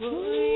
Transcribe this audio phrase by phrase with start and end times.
[0.00, 0.47] Warrior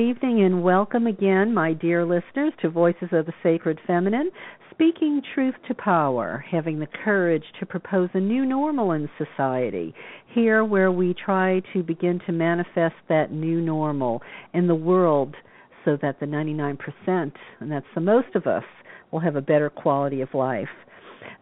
[0.00, 4.30] evening and welcome again, my dear listeners, to Voices of the Sacred Feminine,
[4.70, 9.94] speaking truth to power, having the courage to propose a new normal in society.
[10.34, 14.22] Here, where we try to begin to manifest that new normal
[14.54, 15.36] in the world
[15.84, 16.78] so that the 99%,
[17.60, 18.64] and that's the most of us,
[19.10, 20.68] will have a better quality of life.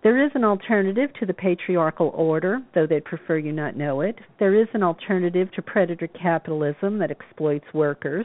[0.00, 4.16] There is an alternative to the patriarchal order, though they'd prefer you not know it.
[4.38, 8.24] There is an alternative to predator capitalism that exploits workers,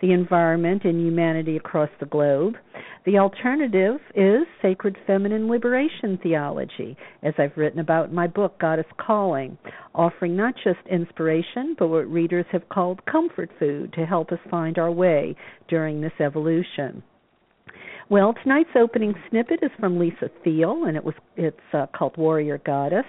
[0.00, 2.54] the environment, and humanity across the globe.
[3.06, 8.86] The alternative is sacred feminine liberation theology, as I've written about in my book, Goddess
[8.98, 9.56] Calling,
[9.94, 14.76] offering not just inspiration, but what readers have called comfort food to help us find
[14.76, 15.36] our way
[15.68, 17.04] during this evolution.
[18.12, 22.58] Well, tonight's opening snippet is from Lisa Thiel, and it was it's uh, called Warrior
[22.58, 23.06] Goddess.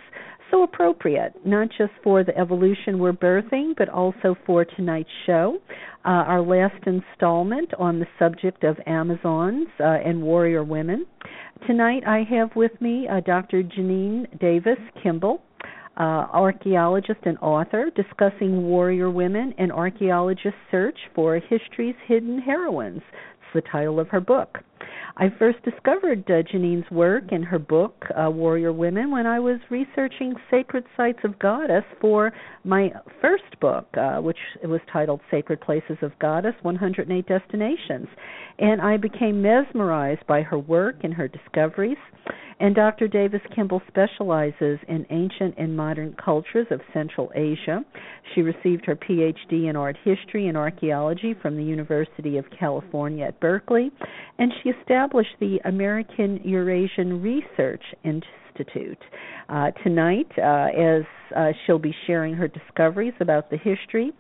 [0.50, 5.58] So appropriate, not just for the evolution we're birthing, but also for tonight's show,
[6.06, 11.06] uh, our last installment on the subject of Amazons uh, and warrior women.
[11.68, 13.62] Tonight, I have with me uh, Dr.
[13.62, 15.42] Jeannine Davis Kimball.
[15.98, 23.02] Uh, archaeologist and author discussing warrior women and archaeologists' search for history's hidden heroines.
[23.04, 24.60] It's the title of her book.
[25.18, 29.60] I first discovered uh, Jeannine's work in her book, uh, Warrior Women, when I was
[29.70, 32.32] researching sacred sites of Goddess for
[32.64, 38.08] my first book, uh, which was titled Sacred Places of Goddess 108 Destinations.
[38.58, 41.98] And I became mesmerized by her work and her discoveries.
[42.60, 43.08] And Dr.
[43.08, 47.84] Davis Kimball specializes in ancient and modern cultures of Central Asia.
[48.34, 53.40] She received her PhD in art history and archaeology from the University of California at
[53.40, 53.92] Berkeley,
[54.38, 58.98] and she established the American Eurasian Research Institute.
[59.50, 61.04] Uh, tonight, uh, as
[61.36, 64.12] uh, she'll be sharing her discoveries about the history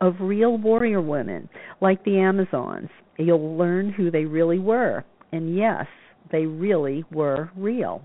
[0.00, 1.48] of real warrior women
[1.80, 2.88] like the Amazons,
[3.18, 5.04] you'll learn who they really were.
[5.32, 5.86] And yes,
[6.30, 8.02] they really were real.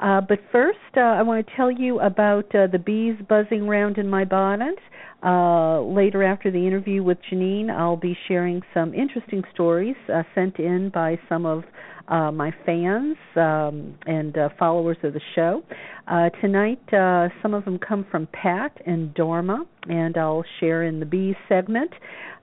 [0.00, 3.98] Uh, but first, uh, I want to tell you about uh, the bees buzzing around
[3.98, 4.78] in my bonnet.
[5.22, 10.58] Uh, later, after the interview with Jeannine, I'll be sharing some interesting stories uh, sent
[10.58, 11.64] in by some of
[12.08, 15.62] uh, my fans um, and uh, followers of the show.
[16.08, 20.98] Uh, tonight, uh, some of them come from Pat and Dorma, and I'll share in
[20.98, 21.92] the bees segment.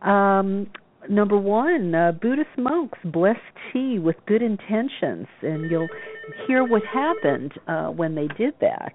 [0.04, 0.68] Um,
[1.10, 3.38] number one, uh, Buddhist monks bless
[3.72, 5.90] tea with good intentions, and you'll
[6.48, 8.94] hear what happened uh, when they did that.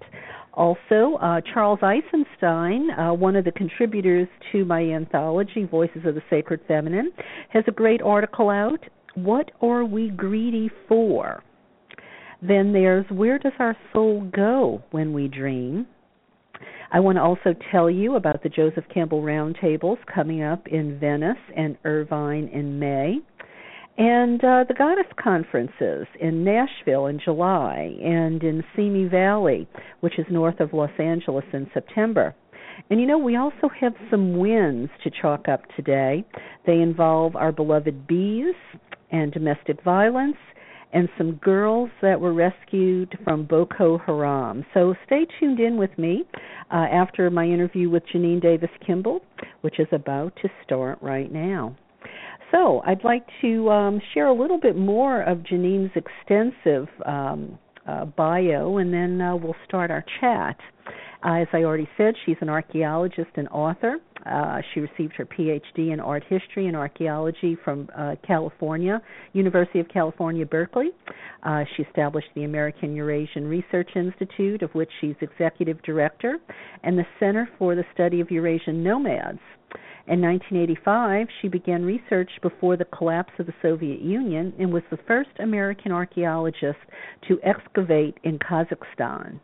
[0.54, 6.22] Also, uh, Charles Eisenstein, uh, one of the contributors to my anthology, Voices of the
[6.28, 7.10] Sacred Feminine,
[7.48, 8.80] has a great article out.
[9.14, 11.42] What are we greedy for?
[12.42, 15.86] Then there's Where Does Our Soul Go When We Dream?
[16.94, 21.38] I want to also tell you about the Joseph Campbell Roundtables coming up in Venice
[21.56, 23.16] and Irvine in May,
[23.96, 29.66] and uh, the Goddess Conferences in Nashville in July, and in Simi Valley,
[30.00, 32.34] which is north of Los Angeles, in September.
[32.90, 36.26] And you know, we also have some wins to chalk up today.
[36.66, 38.54] They involve our beloved bees
[39.10, 40.36] and domestic violence
[40.92, 44.64] and some girls that were rescued from Boko Haram.
[44.74, 46.24] So stay tuned in with me
[46.70, 49.20] uh, after my interview with Jeannine Davis Kimball,
[49.62, 51.76] which is about to start right now.
[52.50, 58.04] So I'd like to um, share a little bit more of Jeannine's extensive um, uh,
[58.04, 60.56] bio, and then uh, we'll start our chat.
[61.24, 63.96] Uh, as I already said, she's an archaeologist and author.
[64.24, 69.00] Uh, she received her PhD in art history and archaeology from uh, California,
[69.32, 70.90] University of California, Berkeley.
[71.42, 76.38] Uh, she established the American Eurasian Research Institute, of which she's executive director,
[76.84, 79.40] and the Center for the Study of Eurasian Nomads.
[80.08, 84.98] In 1985, she began research before the collapse of the Soviet Union and was the
[85.06, 86.78] first American archaeologist
[87.28, 89.38] to excavate in Kazakhstan.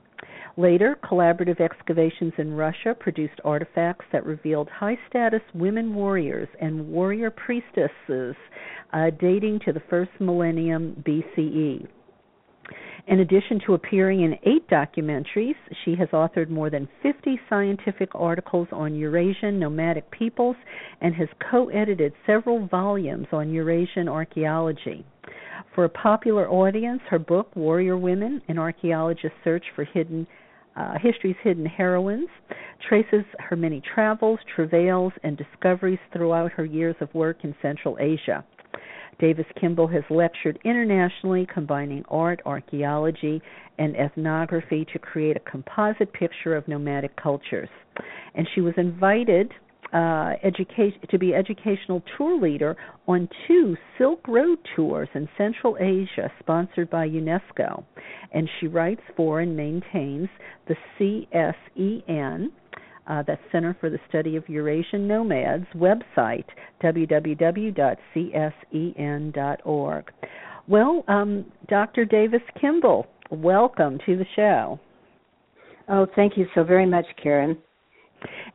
[0.59, 7.31] Later, collaborative excavations in Russia produced artifacts that revealed high status women warriors and warrior
[7.31, 8.35] priestesses
[8.93, 11.87] uh, dating to the first millennium BCE.
[13.07, 18.67] In addition to appearing in eight documentaries, she has authored more than 50 scientific articles
[18.73, 20.57] on Eurasian nomadic peoples
[21.01, 25.07] and has co edited several volumes on Eurasian archaeology.
[25.77, 30.27] For a popular audience, her book, Warrior Women An Archaeologist's Search for Hidden
[30.76, 32.29] uh, History's Hidden Heroines,
[32.88, 38.44] traces her many travels, travails, and discoveries throughout her years of work in Central Asia.
[39.19, 43.43] Davis Kimball has lectured internationally, combining art, archaeology,
[43.79, 47.69] and ethnography to create a composite picture of nomadic cultures.
[48.35, 49.53] And she was invited
[49.93, 52.76] uh, education, to be educational tour leader
[53.06, 57.85] on two Silk Road tours in Central Asia sponsored by UNESCO.
[58.32, 60.29] And she writes for and maintains
[60.67, 62.49] the CSEN,
[63.06, 66.44] uh, that's Center for the Study of Eurasian Nomads website,
[66.82, 67.73] www.csen.org.
[70.69, 72.05] Well, um, Dr.
[72.05, 74.79] Davis Kimball, welcome to the show.
[75.88, 77.56] Oh, thank you so very much, Karen.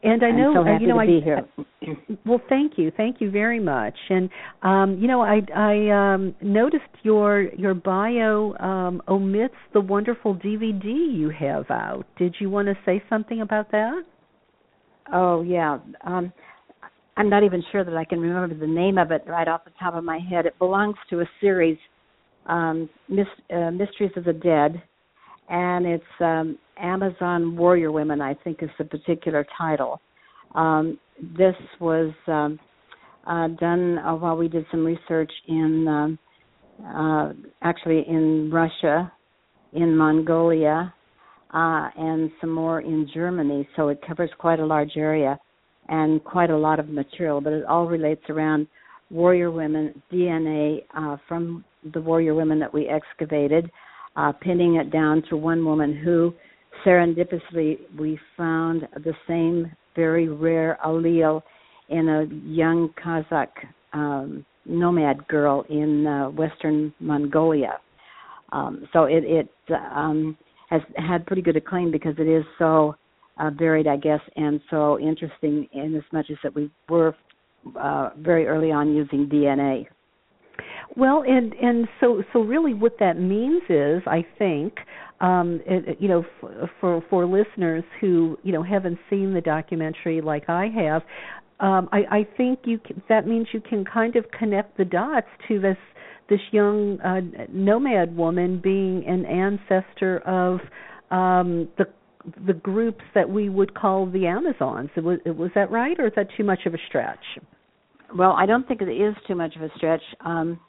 [0.03, 2.17] And I know, I'm so happy you know, to I, be here.
[2.25, 3.95] well, thank you, thank you very much.
[4.09, 4.29] And
[4.61, 10.83] um, you know, I I um, noticed your your bio um, omits the wonderful DVD
[10.83, 12.05] you have out.
[12.17, 14.03] Did you want to say something about that?
[15.13, 15.79] Oh yeah.
[16.03, 16.33] Um
[17.15, 19.71] I'm not even sure that I can remember the name of it right off the
[19.79, 20.45] top of my head.
[20.45, 21.77] It belongs to a series,
[22.47, 24.81] um, uh, Mysteries of the Dead,
[25.47, 28.21] and it's um, Amazon Warrior Women.
[28.21, 29.99] I think is the particular title.
[30.55, 30.99] Um,
[31.37, 32.59] this was um,
[33.25, 36.19] uh, done uh, while we did some research in, um,
[36.85, 39.11] uh, actually in Russia,
[39.73, 40.93] in Mongolia,
[41.53, 43.67] uh, and some more in Germany.
[43.75, 45.39] So it covers quite a large area
[45.87, 48.67] and quite a lot of material, but it all relates around
[49.09, 53.69] warrior women DNA uh, from the warrior women that we excavated,
[54.15, 56.33] uh, pinning it down to one woman who
[56.85, 61.41] serendipitously we found the same very rare allele
[61.89, 63.49] in a young Kazakh
[63.93, 67.79] um, nomad girl in uh, western Mongolia.
[68.51, 69.49] Um, so it, it
[69.93, 70.37] um,
[70.69, 72.95] has had pretty good acclaim because it is so
[73.37, 77.15] uh, varied, I guess, and so interesting in as much as that we were
[77.79, 79.85] uh, very early on using DNA.
[80.95, 84.75] Well, and and so so really, what that means is, I think,
[85.23, 90.21] um, it, you know, f- for for listeners who you know haven't seen the documentary
[90.21, 91.01] like I have,
[91.59, 95.27] um, I, I think you can, that means you can kind of connect the dots
[95.47, 95.77] to this
[96.29, 100.59] this young uh, nomad woman being an ancestor of
[101.09, 101.85] um, the
[102.45, 104.89] the groups that we would call the Amazons.
[104.97, 107.23] Was, was that right, or is that too much of a stretch?
[108.15, 110.59] Well, I don't think it is too much of a stretch um,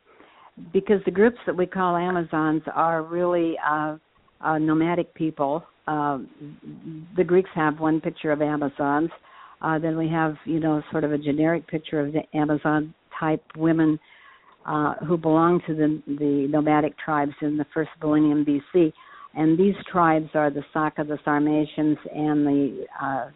[0.73, 3.97] because the groups that we call Amazons are really uh,
[4.44, 5.64] uh, nomadic people.
[5.87, 6.19] Uh,
[7.17, 9.11] the Greeks have one picture of Amazons.
[9.61, 13.43] Uh, then we have, you know, sort of a generic picture of the Amazon type
[13.56, 13.99] women
[14.67, 18.92] uh, who belong to the, the nomadic tribes in the first millennium BC.
[19.35, 23.30] And these tribes are the Saka, the Sarmatians, and the uh,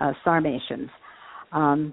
[0.00, 0.88] uh, Sarmatians.
[1.52, 1.92] Um,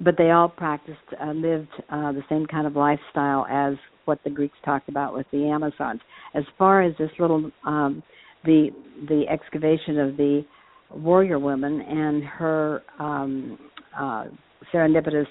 [0.00, 3.74] but they all practiced, uh, lived uh, the same kind of lifestyle as
[4.08, 6.00] what the Greeks talked about with the Amazons.
[6.34, 8.02] As far as this little, um,
[8.44, 8.70] the
[9.08, 10.44] the excavation of the
[10.90, 13.58] warrior woman and her um,
[13.96, 14.24] uh,
[14.72, 15.26] serendipitous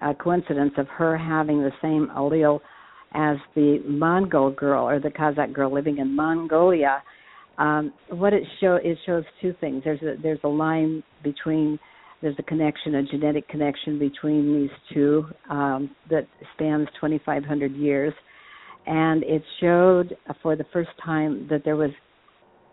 [0.00, 2.60] a coincidence of her having the same allele
[3.14, 7.02] as the Mongol girl or the Kazakh girl living in Mongolia.
[7.58, 9.82] Um, what it show it shows two things.
[9.84, 11.78] There's a there's a line between
[12.22, 18.14] there's a connection, a genetic connection between these two um, that spans 2,500 years,
[18.86, 21.90] and it showed for the first time that there was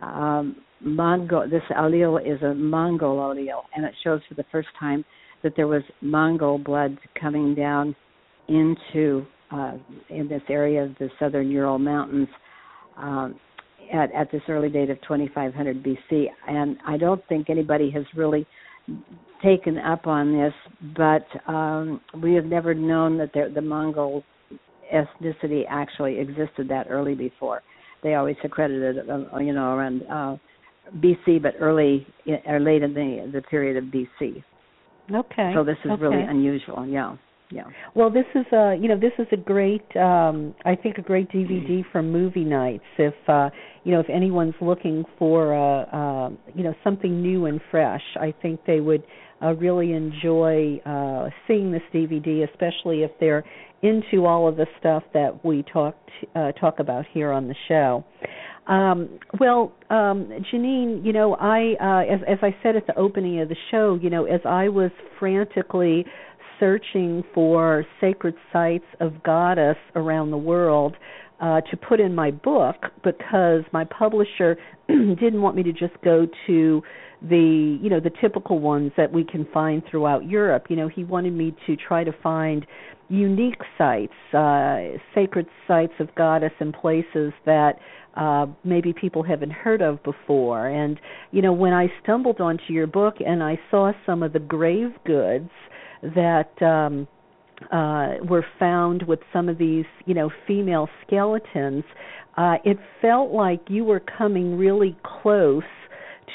[0.02, 1.48] um, Mongol.
[1.50, 5.04] This allele is a Mongol allele, and it shows for the first time
[5.44, 7.96] that there was Mongol blood coming down
[8.48, 9.74] into uh,
[10.10, 12.28] in this area of the southern Ural Mountains
[12.98, 13.36] um,
[13.94, 16.26] at, at this early date of 2500 BC.
[16.48, 18.46] And I don't think anybody has really
[19.44, 20.54] taken up on this,
[20.96, 24.24] but um, we have never known that there, the Mongol
[24.94, 27.62] ethnicity actually existed that early before.
[28.04, 30.38] They always accredited, uh, you know, around uh,
[30.98, 32.06] BC, but early
[32.46, 34.44] or late in the the period of BC.
[35.14, 35.52] Okay.
[35.56, 36.02] So this is okay.
[36.02, 36.86] really unusual.
[36.86, 37.16] Yeah.
[37.52, 37.66] Yeah.
[37.96, 41.30] Well, this is a you know this is a great um I think a great
[41.30, 42.84] DVD for movie nights.
[42.98, 43.50] If uh
[43.84, 48.34] you know if anyone's looking for uh, uh you know something new and fresh, I
[48.42, 49.04] think they would
[49.44, 53.44] uh, really enjoy uh seeing this DVD, especially if they're
[53.82, 55.96] into all of the stuff that we talk
[56.36, 58.04] uh, talk about here on the show.
[58.68, 63.42] Um, well, um, Jeannine, you know, I uh, as as I said at the opening
[63.42, 66.06] of the show, you know, as I was frantically
[66.60, 70.96] searching for sacred sites of goddess around the world
[71.42, 74.58] uh, to put in my book because my publisher
[74.88, 76.84] didn't want me to just go to
[77.24, 80.68] the you know the typical ones that we can find throughout Europe.
[80.70, 82.66] You know, he wanted me to try to find
[83.10, 87.74] unique sites, uh, sacred sites of goddess and places that
[88.16, 90.68] uh, maybe people haven't heard of before.
[90.68, 91.00] And
[91.32, 94.92] you know, when I stumbled onto your book and I saw some of the grave
[95.06, 95.50] goods
[96.04, 97.08] that um
[97.72, 101.84] uh were found with some of these you know female skeletons
[102.38, 105.64] uh it felt like you were coming really close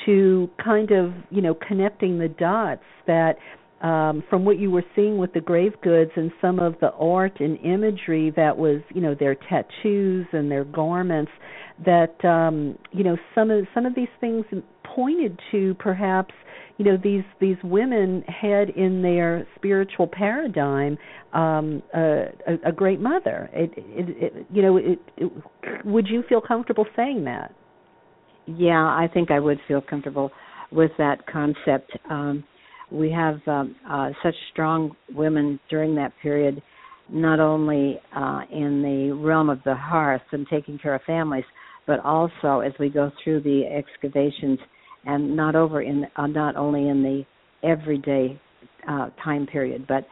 [0.05, 3.37] to kind of you know connecting the dots that
[3.83, 7.41] um from what you were seeing with the grave goods and some of the art
[7.41, 11.33] and imagery that was you know their tattoos and their garments
[11.85, 14.45] that um you know some of some of these things
[14.85, 16.33] pointed to perhaps
[16.79, 20.99] you know these these women had in their spiritual paradigm
[21.33, 23.49] um a, a, a great mother.
[23.53, 25.33] It, it, it you know it, it
[25.85, 27.55] would you feel comfortable saying that?
[28.47, 30.31] Yeah i think i would feel comfortable
[30.71, 31.93] with that concept.
[32.11, 32.45] Um
[32.91, 36.63] we have um, uh, such strong women during that period
[37.09, 41.45] not only uh, in the realm of the hearth and taking care of families
[41.87, 44.59] but also as we go through the excavations
[45.07, 47.23] and not over in uh, not only in the
[47.67, 48.39] everyday
[48.89, 50.07] uh, time period, but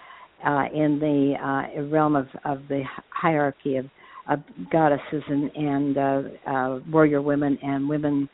[0.46, 3.86] uh, in the uh, realm of, of the hierarchy of,
[4.28, 8.28] of goddesses and, and uh, uh, warrior women and women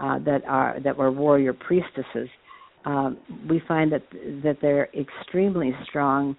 [0.00, 2.28] uh, that are that were warrior priestesses.
[2.84, 3.18] Um,
[3.48, 4.02] we find that
[4.42, 6.36] that they're extremely strong.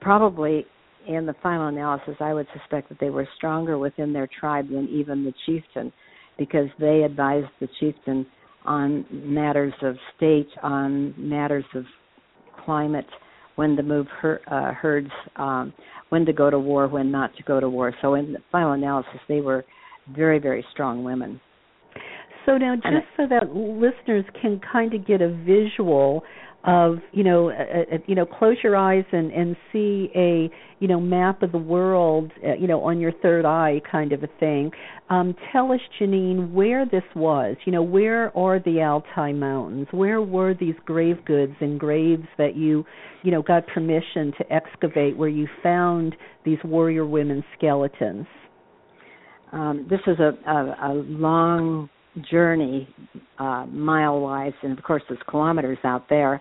[0.00, 0.66] Probably
[1.08, 4.88] in the final analysis, I would suspect that they were stronger within their tribe than
[4.88, 5.92] even the chieftain,
[6.38, 8.26] because they advised the chieftain
[8.64, 11.84] on matters of state, on matters of
[12.64, 13.06] climate,
[13.56, 15.72] when to move her, uh, herds, um,
[16.08, 17.92] when to go to war, when not to go to war.
[18.00, 19.64] So in the final analysis, they were
[20.14, 21.40] very, very strong women.
[22.46, 26.22] So now, just so that listeners can kind of get a visual
[26.64, 30.88] of you know a, a, you know close your eyes and and see a you
[30.88, 34.28] know map of the world uh, you know on your third eye kind of a
[34.38, 34.70] thing.
[35.08, 37.56] Um tell us Jeannine where this was.
[37.64, 39.86] You know where are the Altai mountains?
[39.90, 42.84] Where were these grave goods and graves that you
[43.22, 46.14] you know got permission to excavate where you found
[46.44, 48.26] these warrior women skeletons?
[49.52, 51.88] Um this is a a, a long
[52.30, 52.88] journey
[53.38, 56.40] uh, mile wise, and of course there's kilometers out there.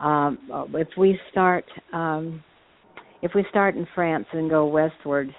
[0.00, 0.38] Um,
[0.74, 2.42] if we start, um,
[3.22, 5.34] if we start in France and go westward,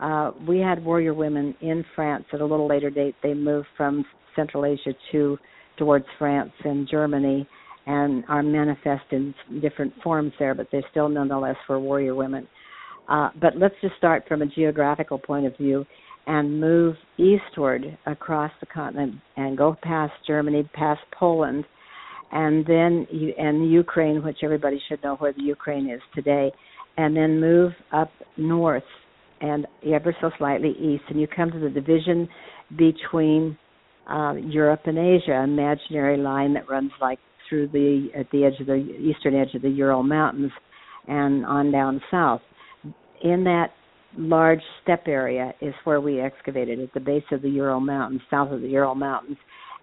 [0.00, 3.14] uh, we had warrior women in France at a little later date.
[3.22, 4.04] They moved from
[4.34, 5.38] Central Asia to
[5.76, 7.48] towards France and Germany,
[7.86, 12.46] and are manifest in different forms there, but they still nonetheless were warrior women.
[13.08, 15.84] Uh, but let's just start from a geographical point of view
[16.26, 21.64] and move eastward across the continent and go past Germany, past Poland,
[22.32, 23.06] and then
[23.38, 26.52] and Ukraine, which everybody should know where the Ukraine is today,
[26.96, 28.84] and then move up north
[29.40, 32.28] and ever so slightly east, and you come to the division
[32.76, 33.56] between
[34.08, 38.66] uh, Europe and Asia, imaginary line that runs like through the at the edge of
[38.66, 40.52] the eastern edge of the Ural Mountains
[41.08, 42.40] and on down south.
[43.22, 43.68] In that
[44.16, 48.50] large steppe area is where we excavated at the base of the Ural Mountains, south
[48.52, 49.36] of the Ural Mountains,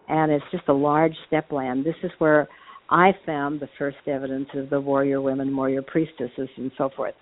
[0.08, 1.86] and it's just a large steppe land.
[1.86, 2.48] This is where
[2.90, 7.16] I found the first evidence of the warrior women, warrior priestesses, and so forth.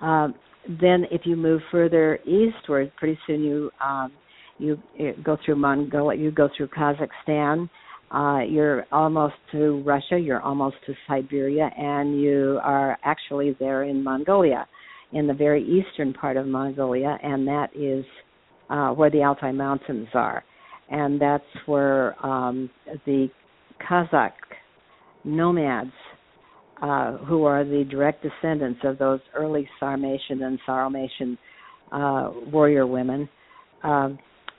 [0.00, 0.34] Um,
[0.80, 4.12] then, if you move further eastward, pretty soon you um,
[4.58, 4.78] you,
[5.22, 7.70] go through Mongolia, you go through Kazakhstan.
[8.10, 14.02] Uh, you're almost to Russia, you're almost to Siberia, and you are actually there in
[14.02, 14.66] Mongolia
[15.12, 18.04] in the very eastern part of Mongolia, and that is
[18.70, 20.44] uh, where the Altai Mountains are.
[20.90, 22.70] And that's where um,
[23.06, 23.28] the
[23.88, 24.32] Kazakh
[25.24, 25.92] nomads,
[26.82, 31.36] uh, who are the direct descendants of those early Sarmatian and Saromatian
[31.90, 33.28] uh, warrior women,
[33.82, 34.10] uh,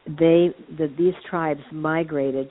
[0.05, 2.49] they the, these tribes migrated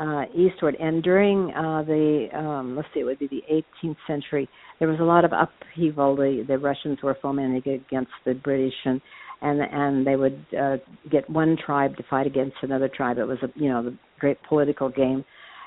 [0.00, 0.76] uh, eastward.
[0.80, 3.42] And during uh, the um, let's see, it would be the
[3.84, 4.48] 18th century.
[4.78, 6.16] There was a lot of upheaval.
[6.16, 9.00] The the Russians were fomenting against the British, and
[9.42, 10.76] and and they would uh,
[11.10, 13.18] get one tribe to fight against another tribe.
[13.18, 15.24] It was a you know the great political game,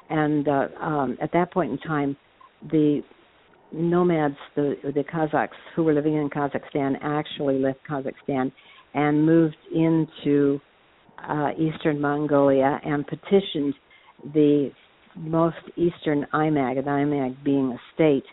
[0.09, 2.17] and uh, um, at that point in time,
[2.71, 3.01] the
[3.71, 8.51] nomads, the the Kazakhs who were living in Kazakhstan, actually left Kazakhstan
[8.95, 10.59] and moved into
[11.27, 13.73] uh, eastern Mongolia and petitioned
[14.33, 14.71] the
[15.15, 18.23] most eastern aimag, an aimag being a state,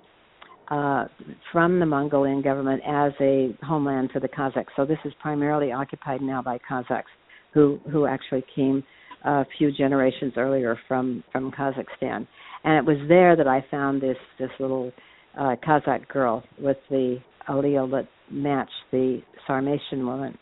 [0.71, 1.07] uh,
[1.53, 4.67] from the Mongolian government as a homeland for the Kazakhs.
[4.77, 7.03] So this is primarily occupied now by Kazakhs,
[7.53, 8.85] who who actually came
[9.25, 12.27] a few generations earlier from from Kazakhstan.
[12.65, 14.93] And it was there that I found this this little
[15.39, 17.19] uh, Kazakh girl with the
[17.49, 20.39] allele that matched the Sarmatian woman.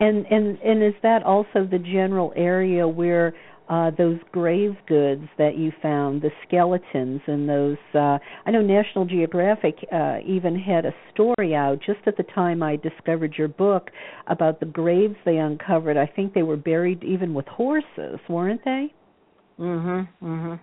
[0.00, 3.34] And and and is that also the general area where
[3.68, 7.76] uh, those grave goods that you found, the skeletons and those.
[7.94, 12.62] Uh, I know National Geographic uh, even had a story out just at the time
[12.62, 13.90] I discovered your book
[14.28, 15.96] about the graves they uncovered.
[15.96, 18.92] I think they were buried even with horses, weren't they?
[19.58, 20.08] Mhm.
[20.22, 20.60] Mhm.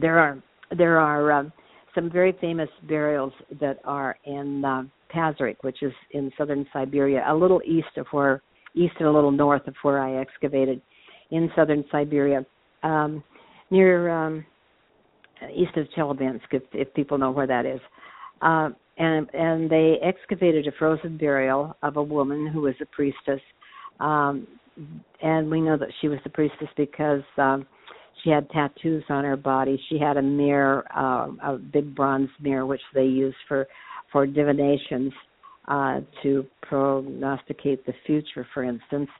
[0.00, 0.38] There are
[0.70, 1.52] there are um,
[1.94, 7.34] some very famous burials that are in uh, Pazyryk, which is in southern Siberia, a
[7.34, 8.42] little east of where
[8.74, 10.80] east and a little north of where I excavated
[11.30, 12.44] in southern Siberia,
[12.82, 13.22] um,
[13.70, 14.44] near um,
[15.54, 17.80] east of Chelyabinsk, if, if people know where that is.
[18.42, 23.40] Uh, and and they excavated a frozen burial of a woman who was a priestess,
[24.00, 24.46] um,
[25.22, 27.66] and we know that she was a priestess because um,
[28.22, 29.80] she had tattoos on her body.
[29.90, 33.66] She had a mirror, uh, a big bronze mirror, which they used for
[34.12, 35.12] for divinations
[35.68, 39.10] uh, to prognosticate the future, for instance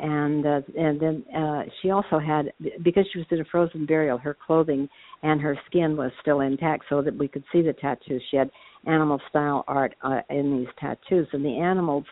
[0.00, 2.52] and uh, and then uh, she also had
[2.82, 4.88] because she was in a frozen burial, her clothing
[5.22, 8.22] and her skin was still intact, so that we could see the tattoos.
[8.30, 8.50] She had
[8.86, 12.04] animal style art uh, in these tattoos, and the animals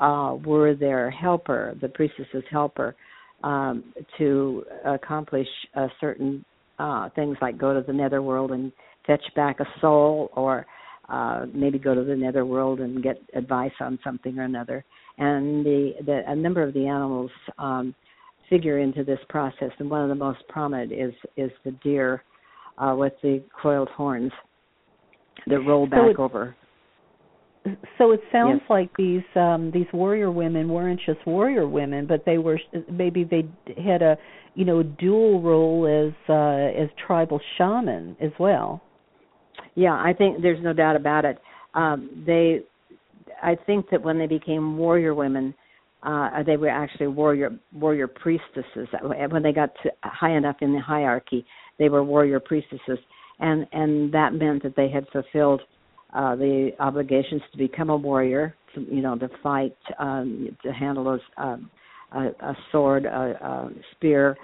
[0.00, 2.94] uh, were their helper, the priestess's helper,
[3.42, 3.84] um,
[4.18, 6.44] to accomplish uh, certain
[6.78, 8.72] uh, things like go to the netherworld and
[9.06, 10.66] fetch back a soul, or
[11.08, 14.84] uh, maybe go to the netherworld and get advice on something or another
[15.18, 17.94] and the, the a number of the animals um,
[18.50, 22.22] figure into this process, and one of the most prominent is is the deer
[22.78, 24.32] uh, with the coiled horns
[25.46, 26.56] that roll back so it, over.
[27.98, 28.70] So it sounds yes.
[28.70, 33.46] like these um, these warrior women weren't just warrior women, but they were maybe they
[33.82, 34.18] had a
[34.54, 38.82] you know a dual role as uh, as tribal shaman as well.
[39.76, 41.38] Yeah, I think there's no doubt about it.
[41.74, 42.60] Um, they
[43.42, 45.54] I think that when they became warrior women,
[46.02, 48.88] uh, they were actually warrior warrior priestesses.
[49.02, 51.46] When they got to high enough in the hierarchy,
[51.78, 52.98] they were warrior priestesses,
[53.40, 55.62] and and that meant that they had fulfilled
[56.14, 61.20] uh, the obligations to become a warrior, you know, to fight, um, to handle those,
[61.38, 61.70] um,
[62.12, 64.36] a, a sword, a, a spear,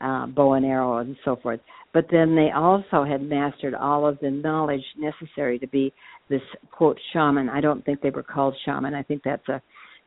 [0.00, 1.60] uh, bow and arrow, and so forth.
[1.92, 5.92] But then they also had mastered all of the knowledge necessary to be
[6.28, 7.48] this quote shaman.
[7.48, 8.94] I don't think they were called shaman.
[8.94, 9.62] I think that's a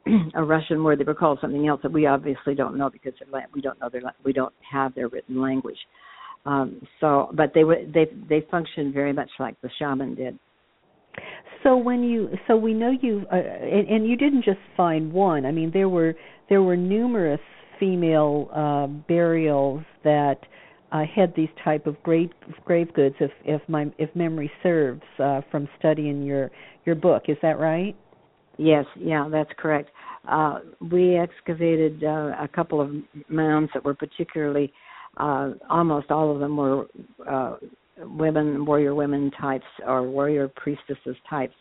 [0.35, 0.99] a Russian word.
[0.99, 3.13] They were called something else that we obviously don't know because
[3.53, 5.77] we don't know their we don't have their written language.
[6.45, 10.39] Um, so, but they were they they functioned very much like the shaman did.
[11.63, 15.45] So when you so we know you uh, and, and you didn't just find one.
[15.45, 16.15] I mean there were
[16.49, 17.39] there were numerous
[17.81, 20.37] female uh, burials that
[20.91, 22.29] uh, had these type of grave
[22.63, 26.51] grave goods, if if my if memory serves, uh, from studying your
[26.85, 27.23] your book.
[27.27, 27.95] Is that right?
[28.57, 29.89] Yes, yeah, that's correct.
[30.29, 30.59] Uh,
[30.91, 32.91] we excavated uh, a couple of
[33.27, 34.71] mounds that were particularly,
[35.17, 36.85] uh, almost all of them were
[37.27, 37.55] uh,
[37.97, 41.55] women, warrior women types or warrior priestesses types,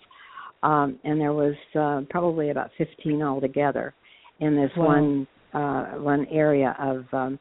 [0.62, 3.94] um, and there was uh, probably about 15 altogether
[4.40, 4.86] in this wow.
[4.88, 7.38] one uh, one area of um,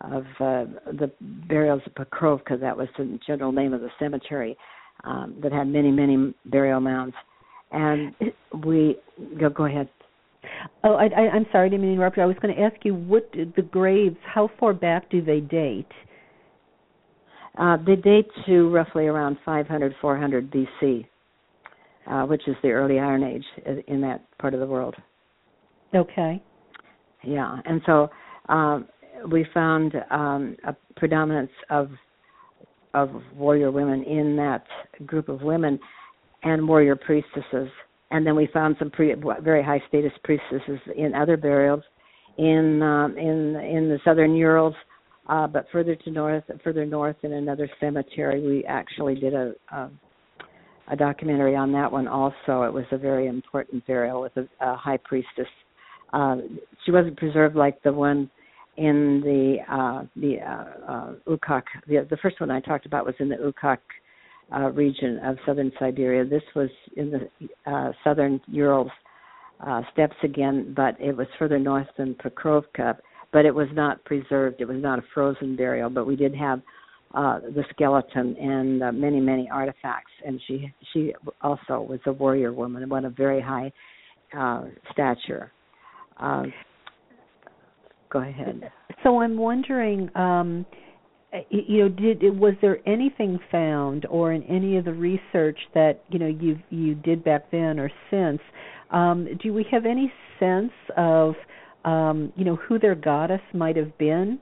[0.00, 1.10] of uh, the
[1.48, 2.60] burials of Pokrovka.
[2.60, 4.56] That was the general name of the cemetery
[5.04, 7.14] um, that had many, many burial mounds.
[7.70, 8.14] And
[8.64, 8.96] we
[9.38, 9.50] go.
[9.50, 9.88] Go ahead.
[10.84, 12.22] Oh, I, I, I'm sorry, I didn't mean to interrupt you.
[12.22, 14.16] I was going to ask you what the graves.
[14.24, 15.88] How far back do they date?
[17.58, 21.06] Uh, they date to roughly around 500, 400 BC,
[22.06, 23.44] uh, which is the early Iron Age
[23.88, 24.94] in that part of the world.
[25.94, 26.40] Okay.
[27.36, 27.94] Yeah, and so
[28.48, 28.88] um,
[29.30, 31.90] we found um, a predominance of
[32.94, 34.64] of warrior women in that
[35.04, 35.78] group of women,
[36.42, 37.68] and warrior priestesses.
[38.10, 39.14] And then we found some pre-
[39.50, 41.84] very high status priestesses in other burials,
[42.38, 44.74] in um, in in the southern Urals,
[45.28, 49.90] Uh, but further to north, further north in another cemetery, we actually did a, a
[50.94, 52.62] a documentary on that one also.
[52.62, 55.52] It was a very important burial with a, a high priestess.
[56.12, 56.36] Uh,
[56.84, 58.30] she wasn't preserved like the one
[58.76, 61.62] in the uh, the uh, uh, Ukok.
[61.86, 63.78] The, the first one I talked about was in the Ukok
[64.54, 66.24] uh, region of southern Siberia.
[66.24, 68.90] This was in the uh, southern Urals
[69.66, 72.96] uh, steppes again, but it was further north than Pokrovka.
[73.32, 74.60] But it was not preserved.
[74.60, 76.62] It was not a frozen burial, but we did have
[77.14, 80.12] uh, the skeleton and uh, many many artifacts.
[80.24, 83.72] And she she also was a warrior woman, one of very high
[84.36, 85.52] uh, stature.
[86.20, 86.44] Uh,
[88.10, 88.70] go ahead.
[89.02, 90.66] So I'm wondering, um,
[91.50, 96.18] you know, did was there anything found, or in any of the research that you
[96.18, 98.40] know you you did back then or since?
[98.90, 101.34] Um, do we have any sense of
[101.84, 104.38] um, you know who their goddess might have been?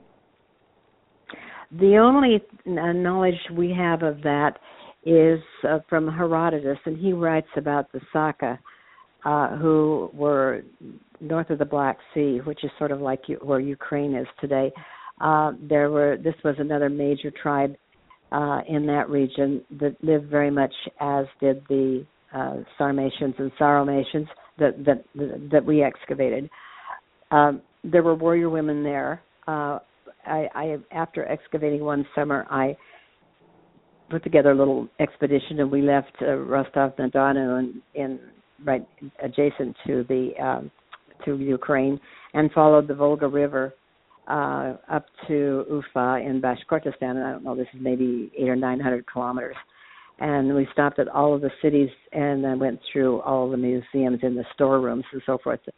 [1.71, 4.57] The only knowledge we have of that
[5.05, 8.57] is uh, from Herodotus, and he writes about the Saka,
[9.27, 10.61] uh, who were
[11.19, 14.71] north of the Black Sea, which is sort of like where Ukraine is today.
[15.19, 17.75] Uh, there were this was another major tribe
[18.31, 24.27] uh, in that region that lived very much as did the uh, Sarmatians and Saromatians
[24.59, 25.03] that that
[25.51, 26.49] that we excavated.
[27.31, 29.21] Um, there were warrior women there.
[29.45, 29.79] Uh,
[30.25, 32.77] I, I after excavating one summer, I
[34.09, 38.19] put together a little expedition, and we left uh, Rostov na Donu in, in
[38.63, 38.85] right
[39.23, 40.71] adjacent to the um,
[41.25, 41.99] to Ukraine,
[42.33, 43.73] and followed the Volga River
[44.27, 47.01] uh, up to Ufa in Bashkortostan.
[47.01, 49.55] And I don't know, this is maybe eight or nine hundred kilometers.
[50.19, 54.19] And we stopped at all of the cities and I went through all the museums
[54.23, 55.71] and the storerooms and so forth to,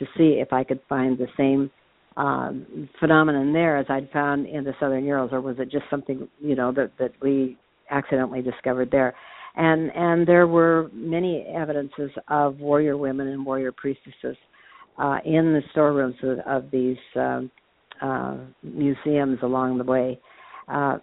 [0.00, 1.70] to see if I could find the same
[2.18, 6.28] um, phenomenon there as I'd found in the Southern Urals, or was it just something
[6.40, 7.58] you know that that we
[7.90, 9.14] accidentally discovered there?
[9.56, 14.36] And and there were many evidences of warrior women and warrior priestesses
[14.98, 17.50] uh, in the storerooms of, of these um,
[18.02, 20.18] uh, museums along the way.
[20.68, 20.98] Uh,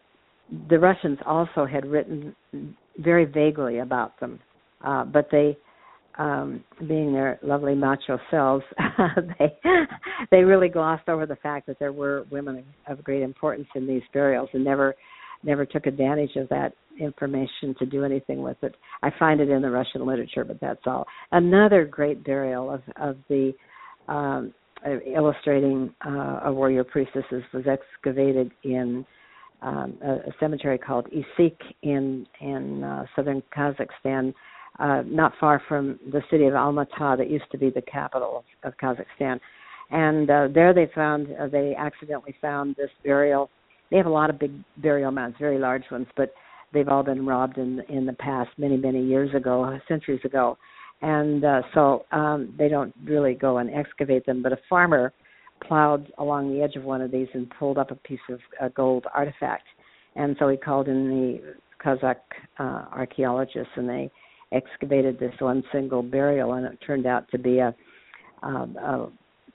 [0.69, 2.35] the Russians also had written
[2.99, 4.39] very vaguely about them,
[4.85, 5.57] uh, but they
[6.19, 8.63] um being their lovely macho selves
[9.39, 9.51] they
[10.29, 14.03] they really glossed over the fact that there were women of great importance in these
[14.13, 14.93] burials and never
[15.43, 19.61] never took advantage of that information to do anything with it i find it in
[19.61, 23.51] the russian literature but that's all another great burial of of the
[24.07, 24.53] um
[25.15, 29.05] illustrating uh, a warrior priestesses was excavated in
[29.61, 34.33] um, a, a cemetery called Issyk in in uh, southern Kazakhstan
[34.79, 38.71] uh, not far from the city of Almaty, that used to be the capital of,
[38.71, 39.39] of Kazakhstan.
[39.91, 43.49] And uh, there they found, uh, they accidentally found this burial.
[43.93, 46.33] They have a lot of big burial mounds, very large ones, but
[46.73, 50.57] they've all been robbed in in the past, many many years ago, centuries ago,
[51.03, 54.41] and uh, so um, they don't really go and excavate them.
[54.41, 55.13] But a farmer
[55.63, 58.71] plowed along the edge of one of these and pulled up a piece of a
[58.71, 59.67] gold artifact,
[60.15, 61.53] and so he called in the
[61.85, 62.15] Kazakh
[62.57, 64.09] uh, archaeologists, and they
[64.51, 67.75] excavated this one single burial, and it turned out to be a,
[68.41, 69.07] um, a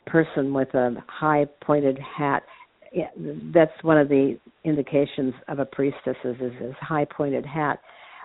[0.09, 2.45] person with a high pointed hat.
[2.93, 3.09] Yeah,
[3.53, 7.81] that's one of the indications of a priestess is, is this high pointed hat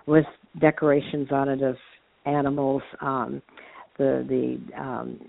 [0.06, 0.26] with
[0.60, 1.76] decorations on it of
[2.26, 3.42] animals, um,
[3.98, 5.20] the the um,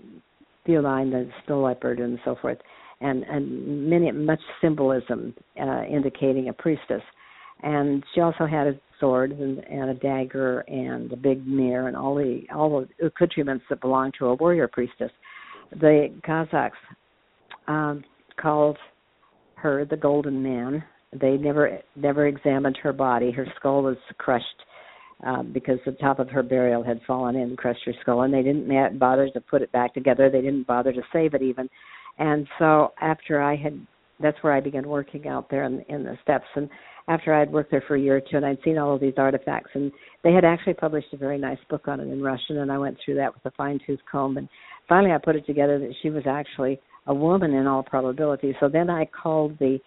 [0.65, 2.57] feline, the snow leopard, and so forth,
[3.01, 7.01] and and many much symbolism uh, indicating a priestess.
[7.63, 11.97] And she also had a sword and, and a dagger and a big mirror and
[11.97, 15.11] all the all the accoutrements that belong to a warrior priestess.
[15.71, 16.71] The Kazakhs
[17.67, 18.03] um,
[18.37, 18.77] called
[19.57, 20.83] her the Golden Man.
[21.13, 23.31] They never never examined her body.
[23.31, 24.45] Her skull was crushed
[25.23, 28.33] um, because the top of her burial had fallen in and crushed her skull, and
[28.33, 30.29] they didn't bother to put it back together.
[30.29, 31.69] They didn't bother to save it even.
[32.17, 33.85] And so after I had,
[34.19, 36.69] that's where I began working out there in, in the steppes and
[37.07, 39.13] after I'd worked there for a year or two and I'd seen all of these
[39.17, 39.91] artifacts and
[40.23, 42.97] they had actually published a very nice book on it in Russian and I went
[43.03, 44.47] through that with a fine tooth comb and
[44.87, 48.55] finally I put it together that she was actually a woman in all probability.
[48.59, 49.79] So then I called the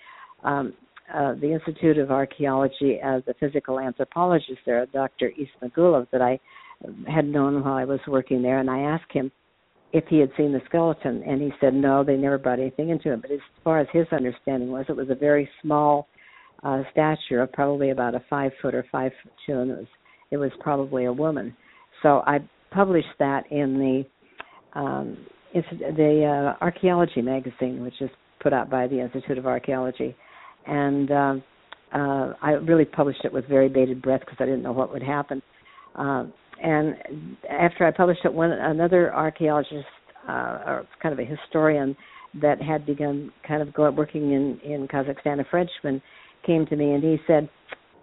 [0.45, 0.75] um
[1.13, 5.33] uh, the Institute of Archaeology as the physical anthropologist there, Dr.
[5.41, 6.39] Ismagulov, that I
[7.11, 9.33] had known while I was working there, and I asked him
[9.93, 13.13] if he had seen the skeleton, and he said no, they never brought anything into
[13.13, 13.23] it.
[13.23, 16.09] But as far as his understanding was, it was a very small
[16.63, 19.87] uh, stature of probably about a five foot or five foot two, and it was
[20.31, 21.57] it was probably a woman.
[22.03, 22.39] So I
[22.71, 23.79] published that in
[24.75, 25.17] the um,
[25.55, 30.15] it's the uh, archaeology magazine, which is put out by the Institute of Archaeology,
[30.67, 31.35] and uh,
[31.93, 35.03] uh, I really published it with very bated breath because I didn't know what would
[35.03, 35.43] happen.
[35.95, 36.25] Uh,
[36.63, 36.97] and
[37.49, 39.87] after I published it, one another archaeologist
[40.29, 41.97] uh, or kind of a historian
[42.43, 46.03] that had begun kind of go, working in in Kazakhstan, a Frenchman,
[46.45, 47.49] came to me and he said,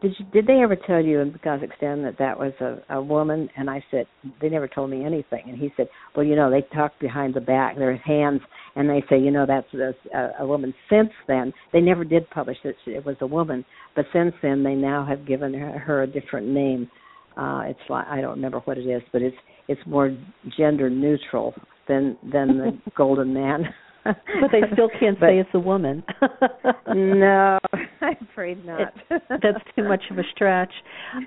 [0.02, 3.50] "Did you, did they ever tell you in Kazakhstan that that was a, a woman?"
[3.56, 4.06] And I said,
[4.42, 7.42] "They never told me anything." And he said, "Well, you know, they talk behind the
[7.42, 7.76] back.
[7.76, 8.42] Their hands,
[8.76, 12.58] and they say, you know, that's a, a woman." Since then, they never did publish
[12.64, 13.64] that it was a woman,
[13.96, 16.90] but since then, they now have given her, her a different name.
[17.38, 20.16] Uh, it's like I don't remember what it is, but it's it's more
[20.58, 21.54] gender neutral
[21.88, 23.66] than than the golden man.
[24.42, 26.04] but they still can't but, say it's a woman.
[26.96, 27.58] no,
[28.02, 28.94] I'm afraid not.
[29.10, 30.72] It, that's too much of a stretch.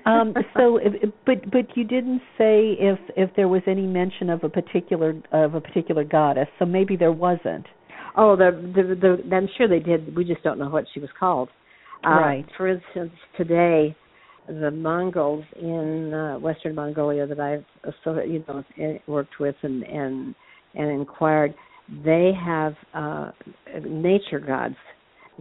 [0.05, 4.43] Um, so, if, but but you didn't say if if there was any mention of
[4.43, 6.47] a particular of a particular goddess.
[6.57, 7.65] So maybe there wasn't.
[8.15, 8.95] Oh, the the,
[9.27, 10.15] the I'm sure they did.
[10.15, 11.49] We just don't know what she was called.
[12.05, 12.45] Uh, right.
[12.55, 13.95] For instance, today
[14.47, 18.63] the Mongols in uh, Western Mongolia that I've so you know
[19.05, 20.33] worked with and and
[20.75, 21.53] and inquired
[22.03, 23.31] they have uh,
[23.83, 24.75] nature gods,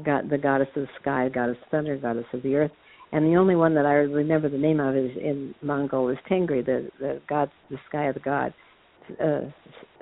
[0.05, 2.71] got the goddess of the sky, goddess of thunder, goddess of the earth,
[3.13, 6.65] and the only one that I remember the name of is in Mongol is Tengri,
[6.65, 8.55] the the god, the sky of the gods.
[9.21, 9.41] Uh,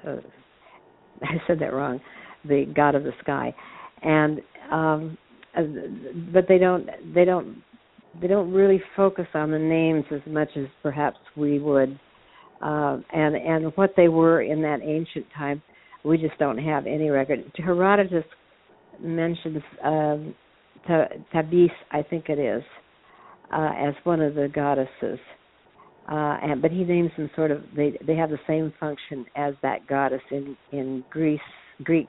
[0.06, 0.16] uh,
[1.22, 2.00] I said that wrong,
[2.44, 3.54] the god of the sky,
[4.02, 5.18] and um,
[5.56, 5.62] uh,
[6.32, 7.62] but they don't they don't
[8.20, 11.98] they don't really focus on the names as much as perhaps we would,
[12.60, 15.62] uh, and and what they were in that ancient time
[16.06, 17.40] we just don't have any record.
[17.56, 18.24] Herodotus
[19.00, 20.34] mentions um,
[20.88, 22.62] Tabis, I think it is,
[23.52, 25.18] uh, as one of the goddesses.
[26.08, 29.54] Uh, and, but he names them sort of they they have the same function as
[29.62, 31.40] that goddess in in Greece
[31.82, 32.06] Greek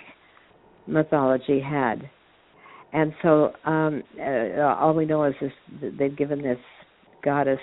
[0.85, 2.07] mythology had,
[2.93, 5.51] and so um, uh, all we know is this
[5.97, 6.59] they've given this
[7.25, 7.57] goddess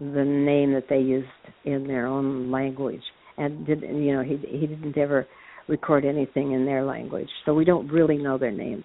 [0.00, 1.28] the name that they used
[1.64, 3.00] in their own language,
[3.38, 5.26] and did you know he he didn't ever
[5.70, 7.28] record anything in their language.
[7.44, 8.84] So we don't really know their names.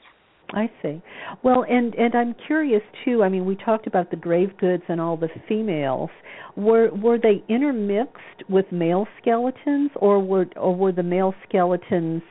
[0.51, 1.01] I see.
[1.43, 3.23] Well, and and I'm curious too.
[3.23, 6.11] I mean, we talked about the grave goods and all the females.
[6.55, 12.21] Were were they intermixed with male skeletons, or were or were the male skeletons?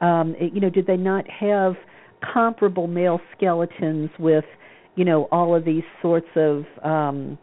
[0.00, 1.74] Um, you know, did they not have
[2.32, 4.44] comparable male skeletons with,
[4.96, 7.38] you know, all of these sorts of um,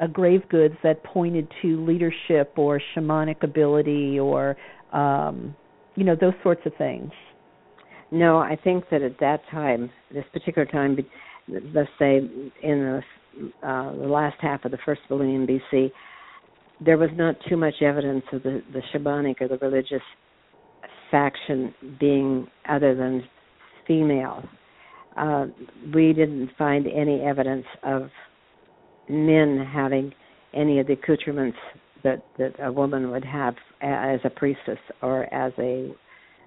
[0.00, 4.56] uh, grave goods that pointed to leadership or shamanic ability or
[4.92, 5.54] um,
[5.96, 7.10] you know those sorts of things.
[8.10, 10.98] No i think that at that time this particular time
[11.48, 12.22] let's say in
[12.62, 13.00] the,
[13.62, 15.90] uh, the last half of the first millennium bc
[16.84, 20.02] there was not too much evidence of the, the shamanic or the religious
[21.10, 23.22] faction being other than
[23.86, 24.42] female.
[25.16, 25.46] Uh,
[25.94, 28.08] we didn't find any evidence of
[29.08, 30.12] men having
[30.54, 31.58] any of the accoutrements
[32.02, 35.92] that that a woman would have as a priestess or as a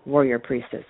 [0.06, 0.86] warrior priestess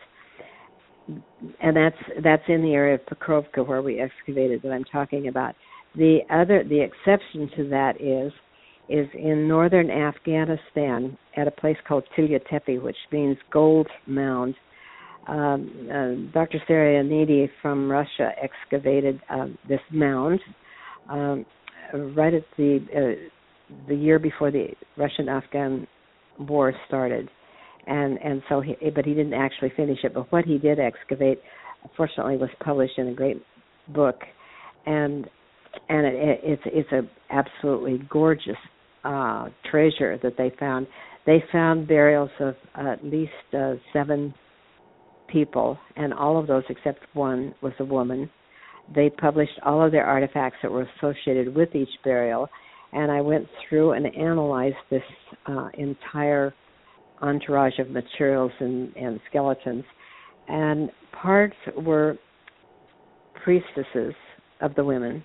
[1.61, 5.55] and that's that's in the area of Pokrovka where we excavated that I'm talking about.
[5.95, 8.31] The other the exception to that is
[8.89, 14.55] is in northern Afghanistan at a place called Tilya Tepe, which means gold mound.
[15.25, 16.59] Um, uh, Dr.
[17.61, 20.41] From Russia excavated um, this mound
[21.09, 21.45] um,
[21.93, 23.29] right at the uh,
[23.87, 25.87] the year before the Russian-Afghan
[26.39, 27.29] war started,
[27.87, 30.13] and and so he but he didn't actually finish it.
[30.13, 31.39] But what he did excavate,
[31.95, 33.41] fortunately, was published in a great
[33.89, 34.21] book,
[34.85, 35.27] and
[35.89, 37.01] and it, it, it's it's a
[37.33, 38.57] absolutely gorgeous
[39.03, 40.87] uh, treasure that they found.
[41.25, 44.33] They found burials of at least uh, seven
[45.27, 48.29] people, and all of those except one was a woman.
[48.93, 52.49] They published all of their artifacts that were associated with each burial,
[52.93, 55.03] and I went through and analyzed this
[55.47, 56.53] uh, entire
[57.21, 59.83] entourage of materials and, and skeletons.
[60.47, 60.89] And
[61.21, 62.17] parts were
[63.43, 64.13] priestesses
[64.61, 65.23] of the women,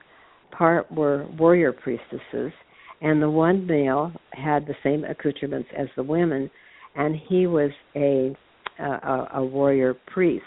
[0.56, 2.52] part were warrior priestesses,
[3.00, 6.50] and the one male had the same accoutrements as the women,
[6.96, 8.34] and he was a
[8.80, 10.44] a, a warrior priest.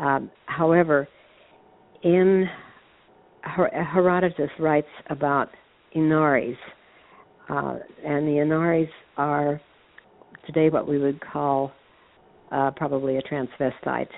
[0.00, 1.06] Um, however,
[2.02, 2.46] in
[3.42, 5.48] Her- Herodotus writes about
[5.94, 6.56] Inaris.
[7.48, 9.60] Uh, and the Inaris are
[10.46, 11.72] today what we would call
[12.52, 14.08] uh, probably a transvestite.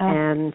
[0.00, 0.06] Oh.
[0.06, 0.52] And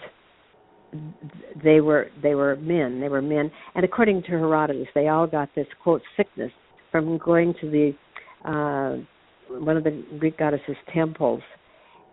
[1.63, 2.99] they were they were men.
[2.99, 6.51] They were men, and according to Herodotus, they all got this quote sickness
[6.91, 7.95] from going to the
[8.47, 9.03] uh,
[9.59, 11.41] one of the Greek goddesses' temples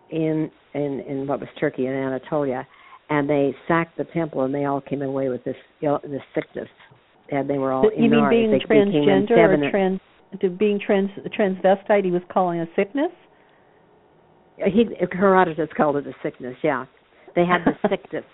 [0.09, 2.67] in in in what was Turkey in Anatolia,
[3.09, 6.69] and they sacked the temple, and they all came away with this ill, this sickness,
[7.31, 9.99] and they were all you mean being transgender or trans?
[10.39, 13.11] To being trans transvestite, he was calling a sickness.
[14.57, 16.55] he Herodotus called it a sickness.
[16.63, 16.85] Yeah,
[17.35, 18.25] they had the sickness,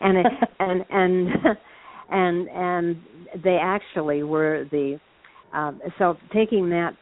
[0.00, 0.26] and it,
[0.58, 1.28] and and
[2.10, 4.98] and and they actually were the
[5.52, 6.96] um, so taking that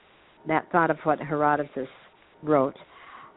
[0.49, 1.89] that thought of what Herodotus
[2.43, 2.77] wrote,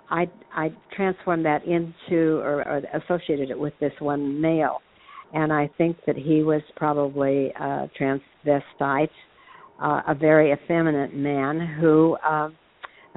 [0.10, 4.82] I I transformed that into or, or associated it with this one male,
[5.34, 9.10] and I think that he was probably a transvestite,
[9.82, 12.18] uh, a very effeminate man who.
[12.28, 12.50] Uh,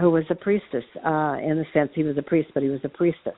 [0.01, 2.81] who was a priestess uh in the sense he was a priest but he was
[2.83, 3.37] a priestess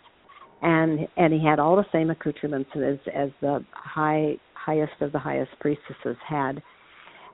[0.63, 5.19] and and he had all the same accoutrements as as the high highest of the
[5.19, 6.63] highest priestesses had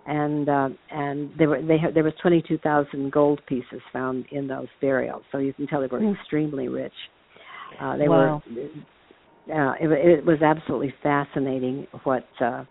[0.06, 4.68] and uh and there were they had, there was 22,000 gold pieces found in those
[4.80, 6.18] burials so you can tell they were Mm.
[6.18, 6.94] extremely rich
[7.78, 8.42] uh they Wow.
[8.46, 8.54] were
[9.50, 12.64] uh it, it was absolutely fascinating what uh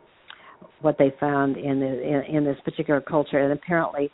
[0.82, 4.12] what they found in the in, in this particular culture and apparently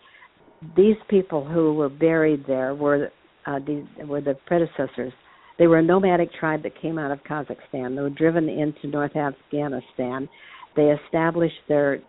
[0.75, 3.09] these people who were buried there were
[3.45, 5.13] uh, these were the predecessors.
[5.57, 7.95] They were a nomadic tribe that came out of Kazakhstan.
[7.95, 10.27] They were driven into North Afghanistan.
[10.75, 11.99] They established their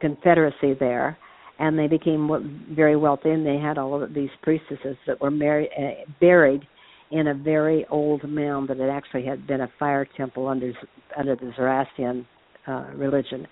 [0.00, 1.16] confederacy there,
[1.58, 3.30] and they became very wealthy.
[3.30, 6.66] And they had all of these priestesses that were married, uh, buried
[7.12, 10.72] in a very old mound that had actually had been a fire temple under
[11.16, 12.26] under the Zoroastrian
[12.66, 13.46] uh, religion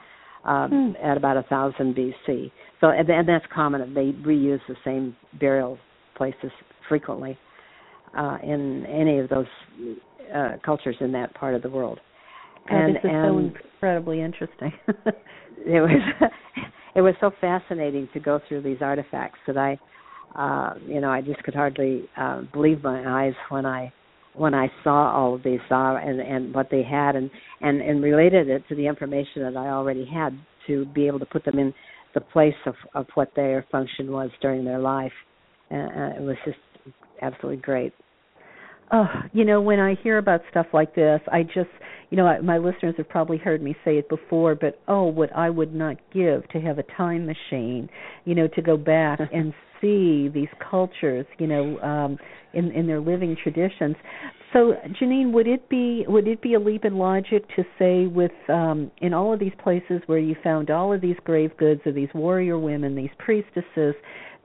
[0.44, 1.04] um, Hmm.
[1.04, 2.50] at about a thousand BC.
[2.80, 3.94] So and, and that's common.
[3.94, 5.78] They reuse the same burial
[6.16, 6.50] places
[6.88, 7.38] frequently
[8.16, 9.46] uh, in any of those
[10.34, 12.00] uh, cultures in that part of the world.
[12.68, 14.72] God, and this is and so incredibly interesting.
[14.88, 16.00] it was
[16.94, 19.78] it was so fascinating to go through these artifacts that I
[20.34, 23.92] uh you know I just could hardly uh believe my eyes when I
[24.34, 28.02] when I saw all of these saw and and what they had and and and
[28.02, 31.58] related it to the information that I already had to be able to put them
[31.58, 31.74] in
[32.14, 35.12] the place of of what their function was during their life.
[35.70, 36.58] Uh, uh, it was just
[37.22, 37.92] absolutely great
[38.92, 41.70] Oh, you know, when I hear about stuff like this, I just,
[42.10, 45.34] you know, I, my listeners have probably heard me say it before, but oh, what
[45.34, 47.88] I would not give to have a time machine,
[48.24, 52.18] you know, to go back and see these cultures, you know, um
[52.52, 53.94] in in their living traditions.
[54.52, 58.32] So, Jeannine, would it be would it be a leap in logic to say with
[58.48, 61.94] um in all of these places where you found all of these grave goods of
[61.94, 63.94] these warrior women, these priestesses,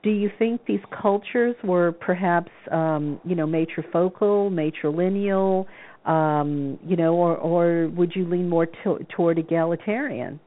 [0.06, 5.66] do you think these cultures were perhaps um you know matrifocal matrilineal
[6.08, 10.38] um you know or or would you lean more to, toward egalitarian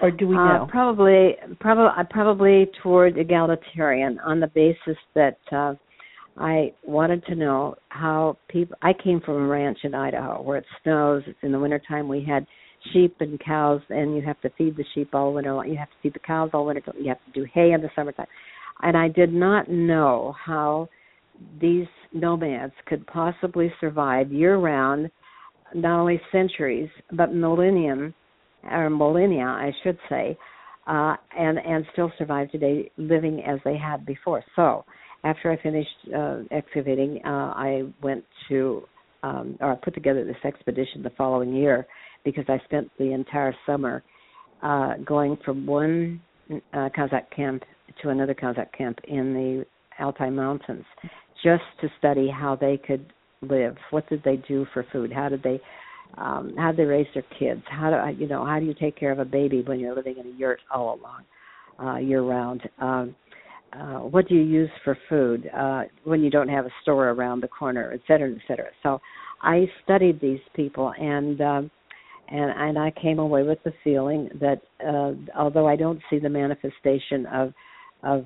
[0.00, 5.74] or do we uh, know probably probably probably toward egalitarian on the basis that uh
[6.38, 8.76] I wanted to know how people.
[8.80, 11.22] I came from a ranch in Idaho where it snows.
[11.26, 12.08] It's in the wintertime.
[12.08, 12.46] We had
[12.92, 15.68] sheep and cows, and you have to feed the sheep all winter long.
[15.68, 16.82] You have to feed the cows all winter.
[16.98, 18.28] You have to do hay in the summertime.
[18.82, 20.88] And I did not know how
[21.60, 25.10] these nomads could possibly survive year round,
[25.74, 28.14] not only centuries but millennium
[28.70, 30.36] or millennia, I should say,
[30.86, 34.42] uh, and and still survive today, living as they had before.
[34.56, 34.84] So
[35.24, 38.82] after I finished uh, excavating, uh, I went to
[39.22, 41.86] um, or I put together this expedition the following year
[42.24, 44.02] because I spent the entire summer
[44.62, 46.20] uh, going from one
[46.72, 47.62] uh, Kazakh camp
[48.02, 49.66] to another Kazakh camp in the
[50.02, 50.84] Altai Mountains,
[51.42, 53.76] just to study how they could live.
[53.90, 55.12] What did they do for food?
[55.12, 55.60] How did they
[56.18, 57.62] um, how did they raise their kids?
[57.66, 60.16] How do you know how do you take care of a baby when you're living
[60.18, 61.24] in a yurt all along
[61.82, 62.62] uh, year round?
[62.80, 63.14] Um,
[63.72, 67.40] uh, what do you use for food uh, when you don't have a store around
[67.40, 68.66] the corner, et cetera, et cetera.
[68.82, 69.00] So
[69.42, 71.70] I studied these people, and um,
[72.28, 76.28] and and I came away with the feeling that uh, although I don't see the
[76.28, 77.52] manifestation of
[78.02, 78.24] of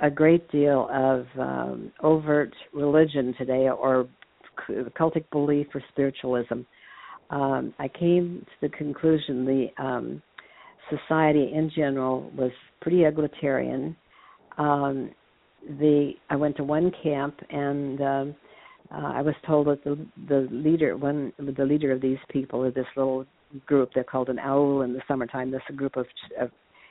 [0.00, 4.08] a great deal of um, overt religion today or
[4.98, 6.60] cultic belief or spiritualism,
[7.30, 10.22] um, I came to the conclusion the um,
[10.90, 12.50] society in general was
[12.80, 13.96] pretty egalitarian.
[14.56, 15.10] Um
[15.80, 18.36] the I went to one camp and um
[18.90, 19.98] uh, I was told that the
[20.28, 23.26] the leader one the leader of these people of this little
[23.66, 26.06] group they're called an aul in the summertime this group of,
[26.40, 26.50] of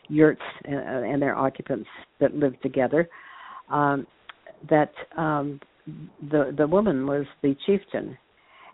[0.09, 1.87] yurts and, and their occupants
[2.19, 3.09] that lived together
[3.69, 4.05] um
[4.69, 5.59] that um
[6.31, 8.17] the the woman was the chieftain.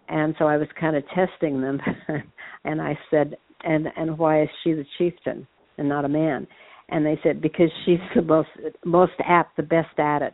[0.09, 1.79] And so I was kind of testing them
[2.65, 6.47] and I said and and why is she the chieftain and not a man?
[6.89, 8.49] And they said because she's the most
[8.86, 10.34] most apt the best at it.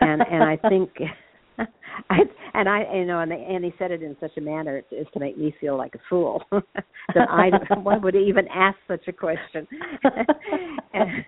[0.00, 0.90] And and i think
[2.10, 2.18] I,
[2.54, 5.06] and I, you know, and, they, and he said it in such a manner as
[5.12, 9.12] to make me feel like a fool that I, why would even ask such a
[9.12, 9.66] question?
[10.94, 11.24] and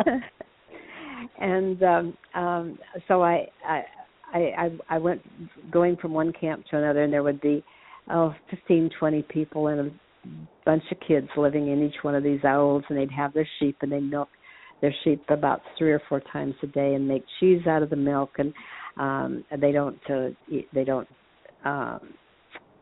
[1.39, 2.79] and um, um,
[3.09, 3.83] so I, I,
[4.35, 5.23] I, I went
[5.71, 7.65] going from one camp to another, and there would be
[8.11, 9.91] oh, fifteen, twenty people and a
[10.65, 13.77] bunch of kids living in each one of these auls, and they'd have their sheep,
[13.83, 14.29] and they'd milk
[14.81, 17.97] their sheep about three or four times a day, and make cheese out of the
[17.97, 18.53] milk, and
[18.97, 20.29] um, they don't, uh,
[20.73, 21.09] they don't.
[21.65, 22.15] Um,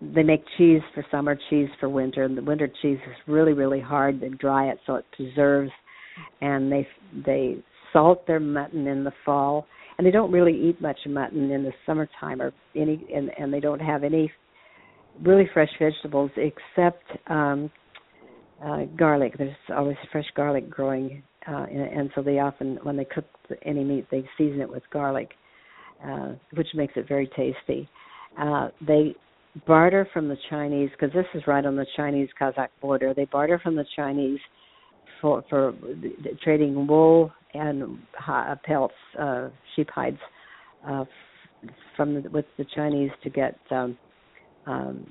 [0.00, 3.80] they make cheese for summer, cheese for winter, and the winter cheese is really, really
[3.80, 4.20] hard.
[4.20, 5.72] They dry it so it preserves,
[6.40, 6.86] and they
[7.26, 7.56] they
[7.92, 11.72] salt their mutton in the fall, and they don't really eat much mutton in the
[11.84, 14.30] summertime or any, and and they don't have any
[15.22, 17.70] really fresh vegetables except um
[18.64, 19.34] uh garlic.
[19.36, 23.24] There's always fresh garlic growing, uh, and, and so they often, when they cook
[23.64, 25.30] any meat, they season it with garlic,
[26.04, 27.88] uh, which makes it very tasty.
[28.38, 29.14] Uh, they
[29.66, 33.14] barter from the Chinese because this is right on the Chinese Kazakh border.
[33.14, 34.38] They barter from the Chinese
[35.20, 35.74] for for
[36.42, 40.18] trading wool and uh, pelts, uh, sheep hides,
[40.86, 41.04] uh,
[41.96, 43.96] from the, with the Chinese to get um,
[44.66, 45.10] um,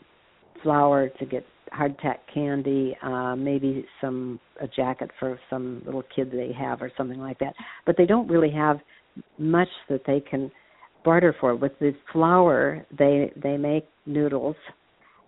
[0.64, 6.54] flour, to get hardtack candy, uh, maybe some a jacket for some little kid they
[6.58, 7.54] have or something like that.
[7.86, 8.80] But they don't really have
[9.38, 10.52] much that they can
[11.08, 11.55] barter for.
[11.55, 14.58] With the flour, they they make noodles,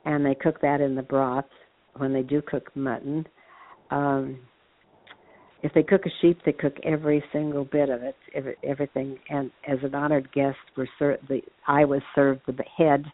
[0.03, 1.45] and they cook that in the broth
[1.95, 3.25] when they do cook mutton.
[3.89, 4.39] Um,
[5.63, 9.17] if they cook a sheep, they cook every single bit of it, every, everything.
[9.29, 13.05] And as an honored guest, we're ser- the I was served the head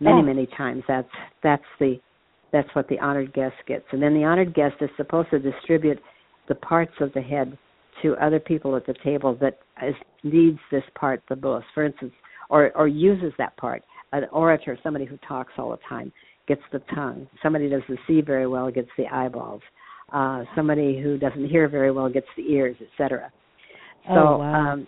[0.00, 0.22] many Oh.
[0.22, 0.84] many times.
[0.86, 2.00] That's that's the
[2.52, 3.86] that's what the honored guest gets.
[3.90, 5.98] And then the honored guest is supposed to distribute
[6.46, 7.58] the parts of the head
[8.04, 11.66] to other people at the table that is, needs this part the most.
[11.74, 12.12] For instance,
[12.50, 13.82] or or uses that part.
[14.12, 16.12] An orator, somebody who talks all the time,
[16.46, 17.26] gets the tongue.
[17.42, 19.62] Somebody who doesn't see very well gets the eyeballs.
[20.12, 23.32] Uh, somebody who doesn't hear very well gets the ears, etc.
[24.06, 24.72] So, Oh, wow.
[24.72, 24.86] um,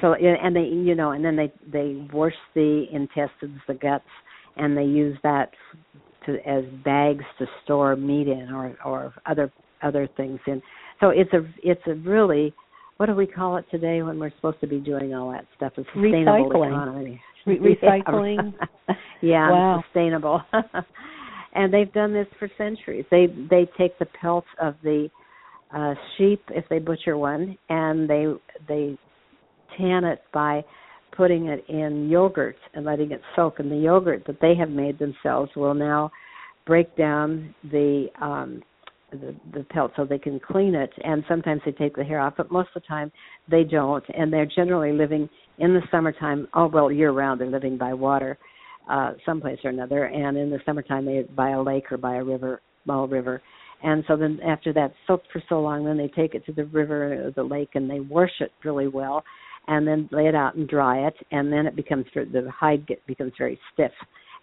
[0.00, 4.04] so and they, you know, and then they they wash the intestines, the guts,
[4.56, 5.50] and they use that
[6.26, 9.50] to as bags to store meat in or or other
[9.82, 10.60] other things in.
[11.00, 12.52] So it's a it's a really
[12.96, 15.72] what do we call it today when we're supposed to be doing all that stuff?
[15.76, 16.72] A sustainable Recycling.
[16.72, 17.20] economy.
[17.44, 18.54] Re- recycling.
[19.22, 19.84] yeah, Wow.
[19.84, 20.40] sustainable.
[21.54, 23.04] and they've done this for centuries.
[23.10, 25.08] They they take the pelts of the
[25.74, 28.26] uh sheep if they butcher one and they
[28.68, 28.96] they
[29.76, 30.64] tan it by
[31.16, 34.98] putting it in yogurt and letting it soak and the yogurt that they have made
[34.98, 36.10] themselves will now
[36.66, 38.62] break down the um
[39.16, 42.34] the, the pelt so they can clean it and sometimes they take the hair off
[42.36, 43.10] but most of the time
[43.50, 47.76] they don't and they're generally living in the summertime oh well year round they're living
[47.76, 48.38] by water
[48.90, 52.24] uh someplace or another and in the summertime they by a lake or by a
[52.24, 53.42] river small river.
[53.82, 56.64] And so then after that's soaked for so long then they take it to the
[56.66, 59.22] river or the lake and they wash it really well
[59.68, 63.04] and then lay it out and dry it and then it becomes the hide get
[63.06, 63.92] becomes very stiff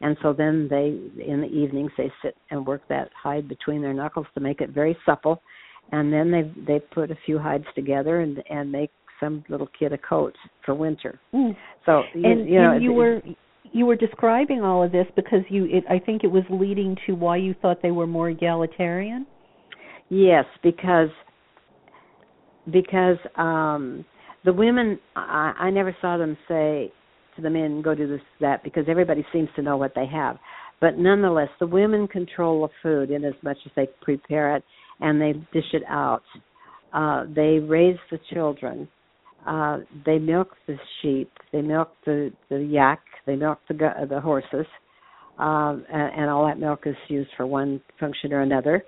[0.04, 0.88] and so then they
[1.24, 4.70] in the evenings they sit and work that hide between their knuckles to make it
[4.70, 5.42] very supple
[5.92, 9.94] and then they they put a few hides together and and make some little kid
[9.94, 10.36] a coat
[10.66, 11.56] for winter Mm.
[11.86, 13.22] so you, and you know and you it- were
[13.72, 17.14] you were describing all of this because you it, I think it was leading to
[17.14, 19.26] why you thought they were more egalitarian.
[20.10, 21.10] Yes, because
[22.72, 24.06] because um
[24.46, 26.92] the women I, I never saw them say
[27.36, 30.38] to the men go do this that because everybody seems to know what they have.
[30.82, 34.64] But nonetheless the women control the food in as much as they prepare it
[35.00, 36.24] and they dish it out.
[36.94, 38.88] Uh they raise the children.
[39.46, 43.76] Uh they milk the sheep, they milk the the yak, they milk the
[44.10, 44.68] the horses.
[45.40, 48.84] Um and, and all that milk is used for one function or another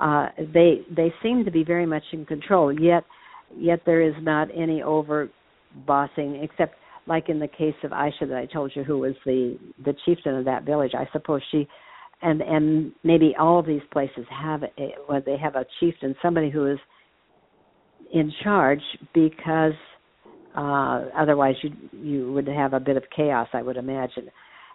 [0.00, 3.04] uh they they seem to be very much in control yet
[3.56, 5.28] yet there is not any over
[5.86, 6.74] bossing except
[7.06, 10.36] like in the case of Aisha that I told you who was the the chieftain
[10.36, 11.68] of that village I suppose she
[12.22, 16.50] and and maybe all of these places have a well they have a chieftain somebody
[16.50, 16.78] who is
[18.12, 18.82] in charge
[19.14, 19.72] because
[20.56, 24.30] uh otherwise you you would have a bit of chaos I would imagine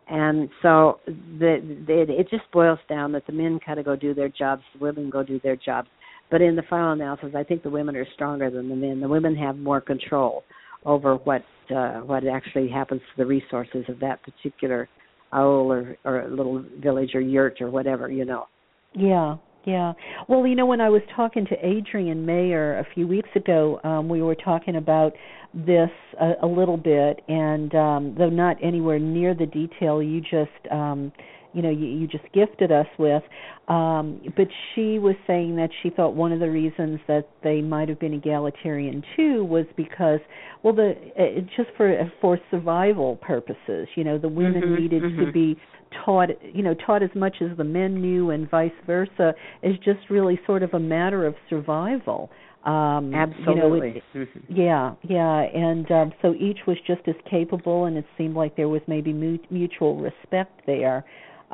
[0.08, 4.14] and so the, the it just boils down that the men kind of go do
[4.14, 5.88] their jobs, the women go do their jobs.
[6.30, 9.00] But in the final analysis, I think the women are stronger than the men.
[9.00, 10.44] The women have more control
[10.86, 14.88] over what uh, what actually happens to the resources of that particular
[15.32, 18.48] aul or or little village or yurt or whatever, you know.
[18.94, 19.38] Yeah.
[19.66, 19.94] Yeah.
[20.28, 24.08] Well, you know, when I was talking to Adrienne Mayor a few weeks ago, um,
[24.08, 25.14] we were talking about
[25.56, 25.90] this
[26.22, 31.12] a, a little bit, and um, though not anywhere near the detail you just um,
[31.56, 33.24] you know you, you just gifted us with
[33.70, 37.90] um but she was saying that she thought one of the reasons that they might
[37.90, 40.20] have been egalitarian too was because
[40.62, 45.26] well the uh, just for for survival purposes you know the women Mhm, needed mhm.
[45.26, 45.58] to be
[46.04, 49.34] taught you know taught as much as the men knew and vice versa
[49.64, 52.30] is just really sort of a matter of survival
[52.66, 53.46] um Absolutely.
[53.48, 54.44] you know, it, Mhm.
[54.50, 58.68] yeah, yeah, and um, so each was just as capable, and it seemed like there
[58.70, 61.06] was maybe mu- mutual respect there,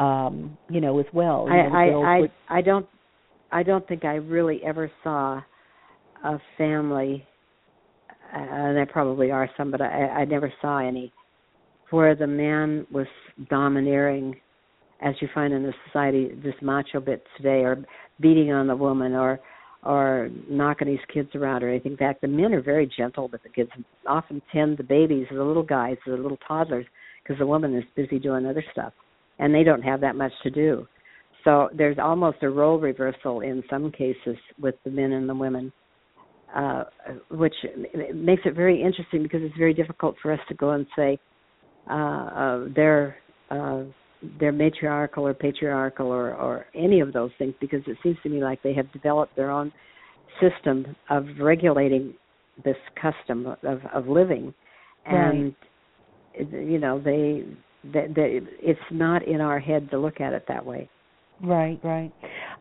[0.01, 1.47] um, you know, as well.
[1.47, 2.05] You know, I, girls
[2.49, 2.87] I, I, I don't,
[3.51, 5.41] I don't think I really ever saw
[6.23, 7.25] a family,
[8.33, 11.11] uh, and there probably are some, but I, I never saw any
[11.91, 13.07] where the man was
[13.49, 14.35] domineering,
[15.01, 17.83] as you find in the society, this macho bit today, or
[18.21, 19.39] beating on the woman, or
[19.83, 21.93] or knocking his kids around or anything.
[21.93, 23.71] In fact, the men are very gentle with the kids,
[24.07, 26.85] often tend the babies, the little guys, the little toddlers,
[27.21, 28.93] because the woman is busy doing other stuff,
[29.41, 30.87] and they don't have that much to do.
[31.43, 35.73] So there's almost a role reversal in some cases with the men and the women,
[36.55, 36.83] uh,
[37.31, 37.55] which
[38.13, 41.19] makes it very interesting because it's very difficult for us to go and say
[41.89, 43.17] uh, uh, they're
[43.49, 43.83] uh,
[44.39, 48.41] they're matriarchal or patriarchal or, or any of those things because it seems to me
[48.43, 49.73] like they have developed their own
[50.39, 52.13] system of regulating
[52.63, 54.53] this custom of, of living,
[55.07, 55.55] and
[56.37, 57.43] you know they,
[57.83, 60.89] they, they it's not in our head to look at it that way.
[61.43, 62.11] Right, right.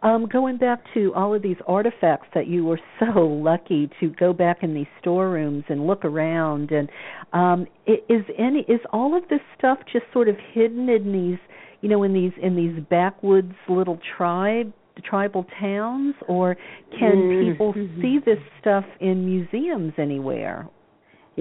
[0.03, 4.33] Um, going back to all of these artifacts that you were so lucky to go
[4.33, 6.89] back in these storerooms and look around, and
[7.33, 11.39] um, is any is all of this stuff just sort of hidden in these,
[11.83, 14.73] you know, in these in these backwoods little tribe
[15.05, 16.57] tribal towns, or
[16.99, 17.41] can Mm.
[17.41, 20.69] people see this stuff in museums anywhere?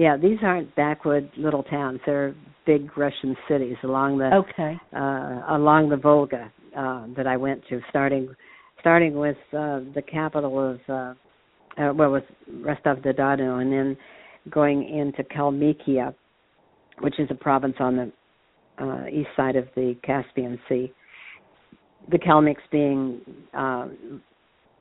[0.00, 2.34] Yeah, these aren't backwood little towns; they're
[2.64, 4.80] big Russian cities along the Okay.
[4.96, 8.34] uh, along the Volga uh, that I went to, starting
[8.78, 10.92] starting with uh, the capital of uh,
[11.82, 13.96] uh, well, with Rostov-the-Don, and then
[14.48, 16.14] going into Kalmykia,
[17.00, 18.12] which is a province on the
[18.82, 20.90] uh, east side of the Caspian Sea.
[22.10, 23.20] The Kalmyks being
[23.52, 23.88] uh,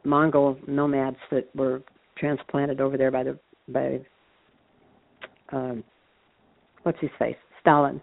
[0.05, 1.81] Mongol nomads that were
[2.17, 3.99] transplanted over there by the by
[5.51, 5.83] um,
[6.83, 8.01] what's his face Stalin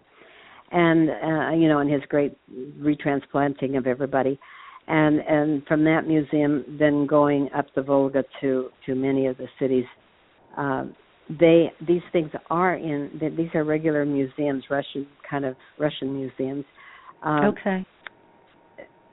[0.71, 2.37] and uh, you know, and his great
[2.79, 4.39] retransplanting of everybody,
[4.87, 9.47] and and from that museum, then going up the Volga to to many of the
[9.59, 9.85] cities.
[10.57, 10.95] Um,
[11.39, 16.65] they these things are in th- these are regular museums, Russian kind of Russian museums.
[17.23, 17.85] Um, okay.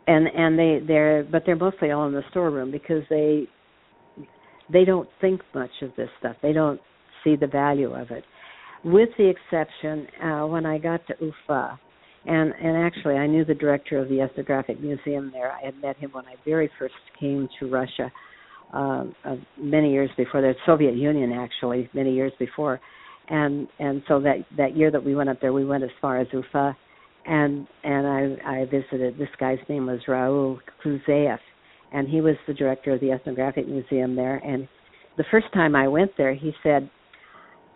[0.06, 3.44] and and they they're but they're mostly all in the storeroom because they
[4.72, 6.36] they don't think much of this stuff.
[6.42, 6.80] They don't
[7.24, 8.24] see the value of it
[8.84, 11.80] with the exception uh, when I got to Ufa,
[12.26, 15.50] and and actually I knew the director of the ethnographic museum there.
[15.50, 18.12] I had met him when I very first came to Russia
[18.72, 22.80] uh, uh, many years before the Soviet Union, actually many years before,
[23.28, 26.20] and and so that that year that we went up there, we went as far
[26.20, 26.76] as Ufa,
[27.24, 29.16] and and I I visited.
[29.18, 31.38] This guy's name was Raul Kluzeyev,
[31.92, 34.36] and he was the director of the ethnographic museum there.
[34.36, 34.68] And
[35.16, 36.90] the first time I went there, he said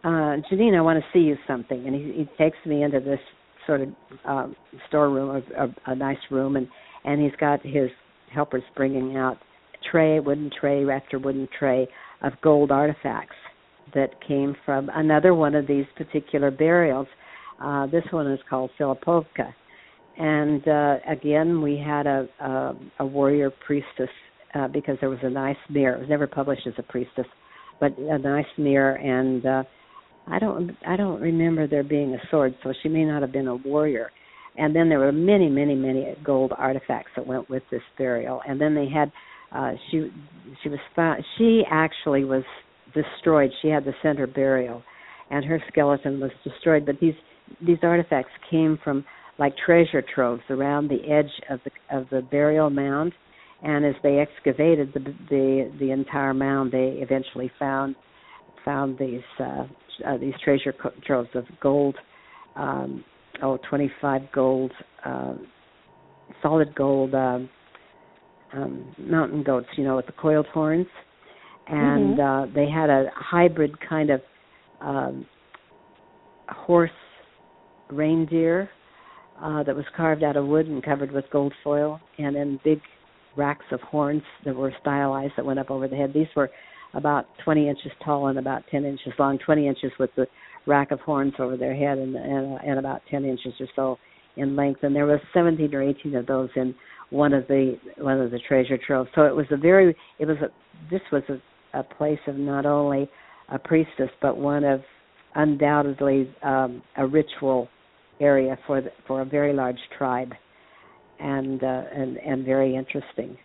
[0.05, 1.87] uh, Jeannine, I want to see you something.
[1.87, 3.19] And he, he takes me into this
[3.67, 3.89] sort of
[4.25, 4.57] um,
[4.89, 6.67] storeroom, a, a, a nice room, and
[7.05, 7.91] and he's got his
[8.33, 9.39] helpers bringing out
[9.91, 11.89] tray, wooden tray after wooden tray
[12.23, 13.37] of gold artifacts
[13.95, 17.07] that came from another one of these particular burials.
[17.63, 19.53] Uh, this one is called Filipovka,
[20.17, 24.11] and uh, again we had a a, a warrior priestess
[24.55, 25.97] uh, because there was a nice mirror.
[25.97, 27.27] It was never published as a priestess,
[27.81, 29.45] but a nice mirror and.
[29.45, 29.63] Uh,
[30.31, 33.49] I don't I don't remember there being a sword, so she may not have been
[33.49, 34.11] a warrior.
[34.57, 38.41] And then there were many, many, many gold artifacts that went with this burial.
[38.47, 39.13] And then they had
[39.53, 40.11] uh she
[40.63, 42.45] she was found she actually was
[42.95, 43.51] destroyed.
[43.63, 44.83] She had the center burial
[45.31, 47.15] and her skeleton was destroyed, but these
[47.67, 49.05] these artifacts came from
[49.39, 53.13] like treasure troves around the edge of the of the burial mound
[53.63, 55.01] and as they excavated the
[55.31, 57.95] the the entire mound they eventually found
[58.65, 59.65] found these uh
[60.07, 61.97] uh, these treasure co- troves of gold,
[62.57, 63.05] um,
[63.43, 64.73] oh, 25 gold,
[65.05, 65.35] uh,
[66.43, 67.49] solid gold um,
[68.53, 70.87] um, mountain goats, you know, with the coiled horns,
[71.67, 74.21] and uh, they had a hybrid kind of
[74.81, 75.27] um,
[76.49, 76.91] horse
[77.91, 78.69] reindeer
[79.43, 82.81] uh, that was carved out of wood and covered with gold foil, and then big
[83.37, 86.13] racks of horns that were stylized that went up over the head.
[86.13, 86.51] These were
[86.99, 89.39] about 20 inches tall and about 10 inches long.
[89.39, 90.27] 20 inches with the
[90.67, 93.99] rack of horns over their head, and and, and about 10 inches or so
[94.37, 94.81] in length.
[94.83, 96.75] And there was 17 or 18 of those in
[97.11, 99.09] one of the one of the treasure troves.
[99.15, 100.49] So it was a very it was a
[100.91, 103.09] this was a, a place of not only
[103.51, 104.83] a priestess but one of
[105.35, 107.69] undoubtedly um, a ritual
[108.21, 110.33] area for the, for a very large tribe,
[111.21, 113.37] and uh, and and very interesting.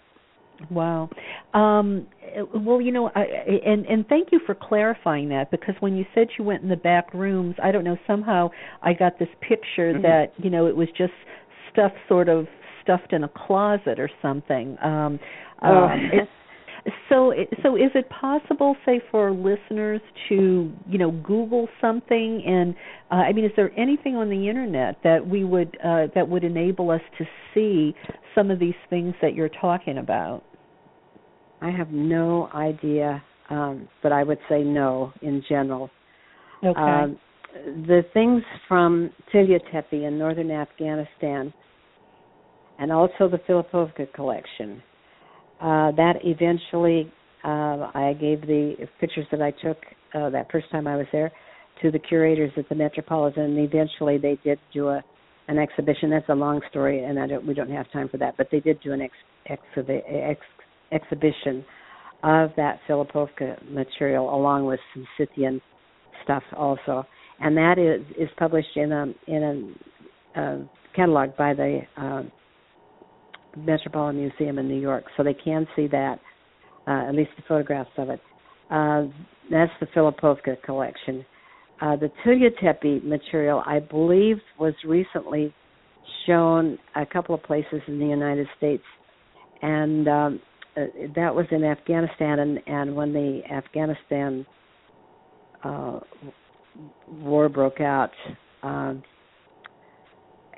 [0.69, 1.09] Wow.
[1.53, 2.07] Um,
[2.55, 3.21] well, you know, I,
[3.65, 6.75] and and thank you for clarifying that because when you said you went in the
[6.75, 8.49] back rooms, I don't know somehow
[8.81, 10.01] I got this picture Mhm.
[10.03, 11.13] that you know it was just
[11.71, 12.47] stuff sort of
[12.81, 14.77] stuffed in a closet or something.
[14.81, 15.19] Um,
[15.61, 15.85] Oh.
[15.85, 16.11] um,
[17.09, 22.75] so so is it possible say for listeners to you know google something and
[23.11, 26.43] uh, i mean is there anything on the internet that we would uh, that would
[26.43, 27.95] enable us to see
[28.35, 30.43] some of these things that you're talking about
[31.63, 35.89] I have no idea, um, but I would say no in general.
[36.63, 37.17] okay Um,
[37.87, 41.53] the things from Tillya Tepe in northern Afghanistan,
[42.79, 44.81] and also the Filipovka collection.
[45.61, 47.11] Uh, that eventually,
[47.43, 49.77] uh, I gave the pictures that I took
[50.13, 51.31] uh, that first time I was there
[51.81, 55.03] to the curators at the Metropolitan, and eventually they did do a
[55.47, 56.09] an exhibition.
[56.09, 58.35] That's a long story, and I don't, we don't have time for that.
[58.37, 59.13] But they did do an ex,
[59.49, 60.39] exhibi- ex,
[60.91, 61.65] exhibition
[62.23, 65.61] of that Filipovka material along with some Scythian
[66.23, 67.05] stuff also,
[67.39, 69.75] and that is is published in a in
[70.35, 70.57] a uh,
[70.95, 72.23] catalog by the uh,
[73.57, 76.19] Metropolitan Museum in New York, so they can see that
[76.87, 78.21] uh, at least the photographs of it.
[78.69, 79.03] Uh,
[79.51, 81.25] that's the Filipovka collection.
[81.81, 85.53] Uh, the Tillya Tepe material, I believe, was recently
[86.25, 88.83] shown a couple of places in the United States,
[89.61, 90.39] and um,
[90.75, 92.39] uh, that was in Afghanistan.
[92.39, 94.45] And, and when the Afghanistan
[95.63, 95.99] uh,
[97.07, 98.11] war broke out,
[98.63, 99.03] um,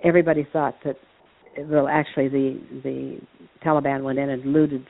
[0.04, 0.98] everybody thought that
[1.64, 3.20] well, actually, the the
[3.64, 4.86] Taliban went in and looted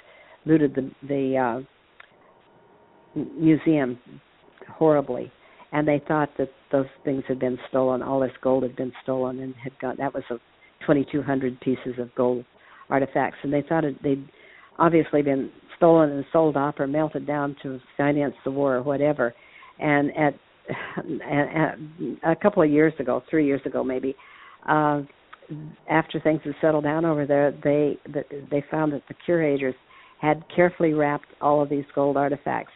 [0.45, 3.99] looted the the uh, museum
[4.69, 5.31] horribly,
[5.71, 8.01] and they thought that those things had been stolen.
[8.01, 9.95] All this gold had been stolen and had gone.
[9.97, 10.35] That was a
[10.85, 12.43] 2,200 pieces of gold
[12.89, 14.27] artifacts, and they thought it, they'd
[14.77, 19.33] obviously been stolen and sold off or melted down to finance the war or whatever.
[19.79, 20.33] And at,
[21.29, 21.75] at,
[22.23, 24.15] at a couple of years ago, three years ago maybe,
[24.67, 25.01] uh,
[25.89, 27.99] after things had settled down over there, they
[28.49, 29.75] they found that the curators
[30.19, 32.71] had carefully wrapped all of these gold artifacts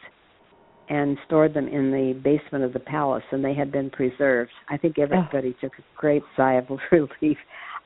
[0.90, 4.52] and stored them in the basement of the palace, and they had been preserved.
[4.70, 7.38] I think everybody took a great sigh of relief.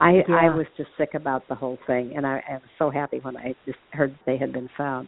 [0.04, 0.36] I Yeah.
[0.36, 3.38] I was just sick about the whole thing, and I, I was so happy when
[3.38, 5.08] I just heard they had been found.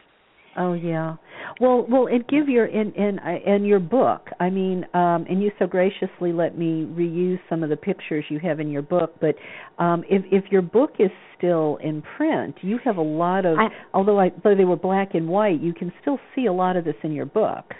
[0.57, 1.17] Oh yeah.
[1.59, 4.29] Well, well, and give your in in in your book.
[4.39, 8.39] I mean, um and you so graciously let me reuse some of the pictures you
[8.39, 9.35] have in your book, but
[9.83, 13.67] um if if your book is still in print, you have a lot of I-
[13.93, 16.85] although I though they were black and white, you can still see a lot of
[16.85, 17.73] this in your book.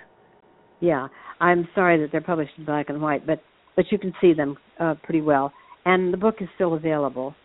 [0.82, 1.08] Yeah,
[1.40, 3.40] I'm sorry that they're published in black and white, but
[3.78, 5.54] but you can see them uh, pretty well,
[5.86, 7.36] and the book is still available.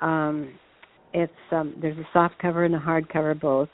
[0.00, 0.52] Um,
[1.12, 3.68] it's um, there's a soft cover and a hard cover both.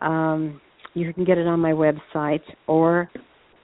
[0.00, 0.60] Um,
[0.94, 3.10] you can get it on my website, or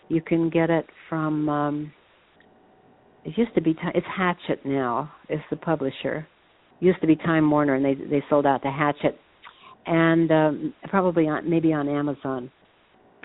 [0.08, 1.48] you can get it from.
[1.48, 1.92] Um,
[3.24, 6.26] it used to be it's Hachette now is the publisher.
[6.80, 9.18] It used to be Time Warner, and they they sold out to Hachette,
[9.86, 12.50] and um, probably on maybe on Amazon.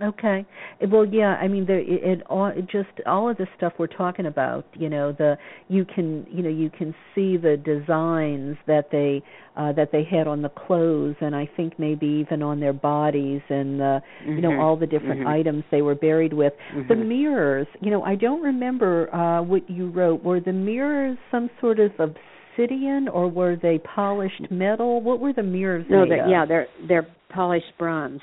[0.01, 0.45] Okay.
[0.89, 1.35] Well, yeah.
[1.41, 4.65] I mean, there it, it all it just all of the stuff we're talking about.
[4.73, 5.37] You know, the
[5.67, 9.21] you can you know you can see the designs that they
[9.57, 13.41] uh that they had on the clothes, and I think maybe even on their bodies,
[13.49, 14.59] and the you know Mhm.
[14.59, 15.27] all the different Mhm.
[15.27, 16.53] items they were buried with.
[16.87, 17.05] The Mhm.
[17.07, 17.67] mirrors.
[17.81, 20.23] You know, I don't remember uh what you wrote.
[20.23, 25.01] Were the mirrors some sort of obsidian, or were they polished metal?
[25.01, 26.29] What were the mirrors No, made they're, of?
[26.29, 28.21] yeah, they're they're polished bronze,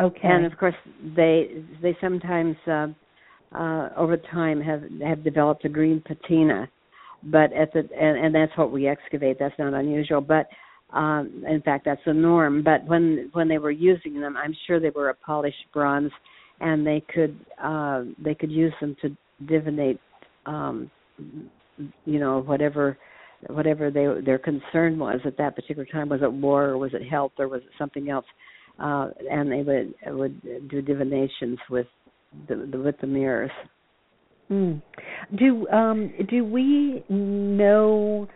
[0.00, 0.20] Okay.
[0.22, 0.74] and of course
[1.16, 2.88] they they sometimes uh,
[3.54, 6.68] uh, over time have have developed a green patina,
[7.24, 9.38] but at the and, and that's what we excavate.
[9.38, 10.48] That's not unusual, but
[10.96, 12.62] um, in fact that's the norm.
[12.62, 16.12] But when when they were using them, I'm sure they were a polished bronze,
[16.60, 19.98] and they could uh, they could use them to divinate,
[20.46, 20.90] um,
[22.04, 22.96] you know, whatever
[23.48, 26.08] whatever they, their concern was at that particular time.
[26.08, 28.26] Was it war or was it health or was it something else?
[28.80, 31.86] Uh, and they would would do divinations with
[32.48, 33.50] the, the with the mirrors.
[34.50, 34.82] Mm.
[35.38, 38.26] Do um do we know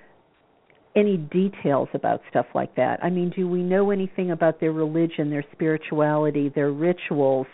[0.97, 3.03] any details about stuff like that?
[3.03, 7.47] I mean, do we know anything about their religion, their spirituality, their rituals,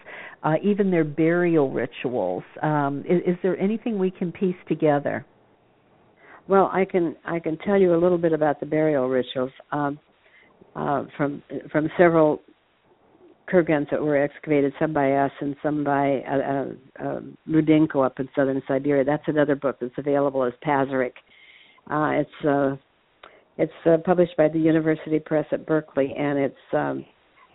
[0.43, 2.43] uh, even their burial rituals?
[2.63, 5.25] Um, is, is there anything we can piece together?
[6.49, 9.99] Well, I can I can tell you a little bit about the burial rituals um,
[10.75, 12.43] uh, from from several
[13.51, 16.73] kurgans that were excavated, some by us and some by uh,
[17.03, 19.05] uh, uh, up in southern Siberia.
[19.05, 21.13] That's another book that's available as Pazyryk.
[21.91, 22.77] Uh, it's uh,
[23.59, 27.05] it's uh, published by the University Press at Berkeley, and it's um,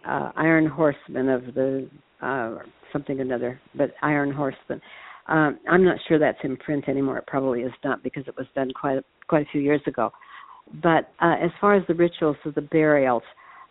[0.08, 1.90] uh, Iron Horseman of the
[2.22, 2.56] uh,
[2.92, 4.82] something another, but Iron Horseman.
[5.28, 7.18] Um, I'm not sure that's in print anymore.
[7.18, 10.12] It probably is not because it was done quite a, quite a few years ago.
[10.84, 13.24] But uh, as far as the rituals of the burials,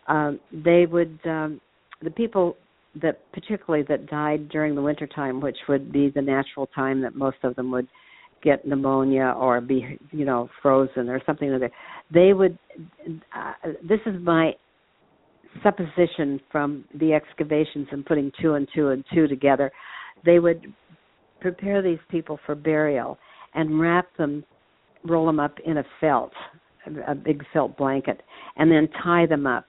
[0.07, 1.61] um, they would um,
[2.05, 2.55] the people
[3.01, 7.15] that particularly that died during the winter time, which would be the natural time that
[7.15, 7.87] most of them would
[8.41, 11.71] get pneumonia or be you know frozen or something like that.
[12.13, 12.57] They would.
[13.35, 13.53] Uh,
[13.83, 14.53] this is my
[15.63, 19.71] supposition from the excavations and putting two and two and two together.
[20.23, 20.73] They would
[21.41, 23.17] prepare these people for burial
[23.53, 24.43] and wrap them,
[25.03, 26.31] roll them up in a felt,
[27.07, 28.21] a big felt blanket,
[28.57, 29.65] and then tie them up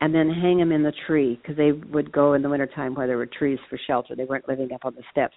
[0.00, 3.06] and then hang them in the tree because they would go in the wintertime where
[3.06, 4.14] there were trees for shelter.
[4.14, 5.34] They weren't living up on the steppes.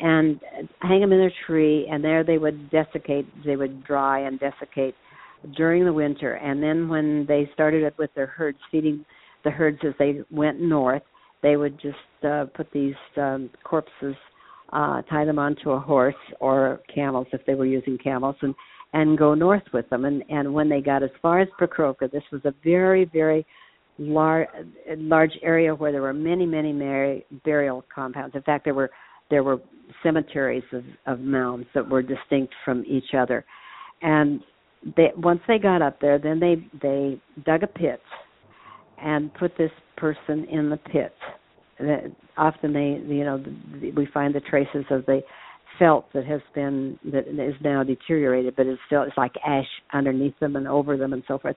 [0.00, 0.40] And
[0.80, 3.26] hang them in their tree, and there they would desiccate.
[3.44, 4.96] They would dry and desiccate
[5.56, 6.34] during the winter.
[6.34, 9.04] And then when they started with their herds, feeding
[9.44, 11.02] the herds as they went north,
[11.42, 14.16] they would just uh, put these um, corpses
[14.72, 18.54] uh, tie them onto a horse or camels if they were using camels, and
[18.92, 20.04] and go north with them.
[20.04, 23.46] And and when they got as far as Pokrovka, this was a very very
[23.98, 24.48] large
[24.96, 28.34] large area where there were many many mar- burial compounds.
[28.34, 28.90] In fact, there were
[29.30, 29.58] there were
[30.02, 33.44] cemeteries of, of mounds that were distinct from each other.
[34.02, 34.40] And
[34.96, 38.00] they once they got up there, then they they dug a pit
[39.02, 41.14] and put this person in the pit
[42.36, 43.42] often they you know
[43.96, 45.20] we find the traces of the
[45.78, 50.38] felt that has been that is now deteriorated but it's still it's like ash underneath
[50.38, 51.56] them and over them and so forth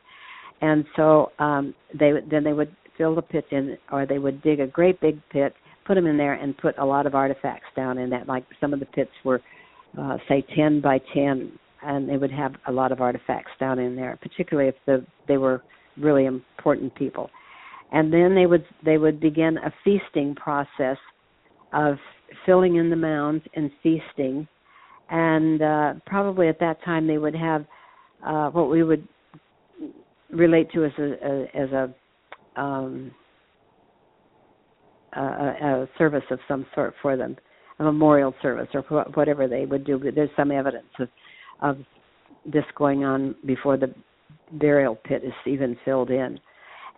[0.62, 4.60] and so um they then they would fill the pit in or they would dig
[4.60, 5.54] a great big pit
[5.86, 8.74] put them in there and put a lot of artifacts down in that like some
[8.74, 9.42] of the pits were
[10.00, 11.52] uh say 10 by 10
[11.84, 15.38] and they would have a lot of artifacts down in there particularly if the they
[15.38, 15.62] were
[16.00, 17.30] really important people.
[17.92, 20.98] And then they would they would begin a feasting process
[21.74, 21.96] of
[22.46, 24.48] filling in the mounds and feasting.
[25.10, 27.66] And uh, probably at that time they would have
[28.26, 29.08] uh, what we would
[30.32, 31.94] relate to as a, as a
[32.60, 33.12] um,
[35.14, 37.36] a, a service of some sort for them,
[37.80, 38.82] a memorial service or
[39.14, 40.00] whatever they would do.
[40.14, 41.10] There's some evidence of
[41.62, 41.78] of
[42.46, 43.94] this going on before the
[44.54, 46.40] burial pit is even filled in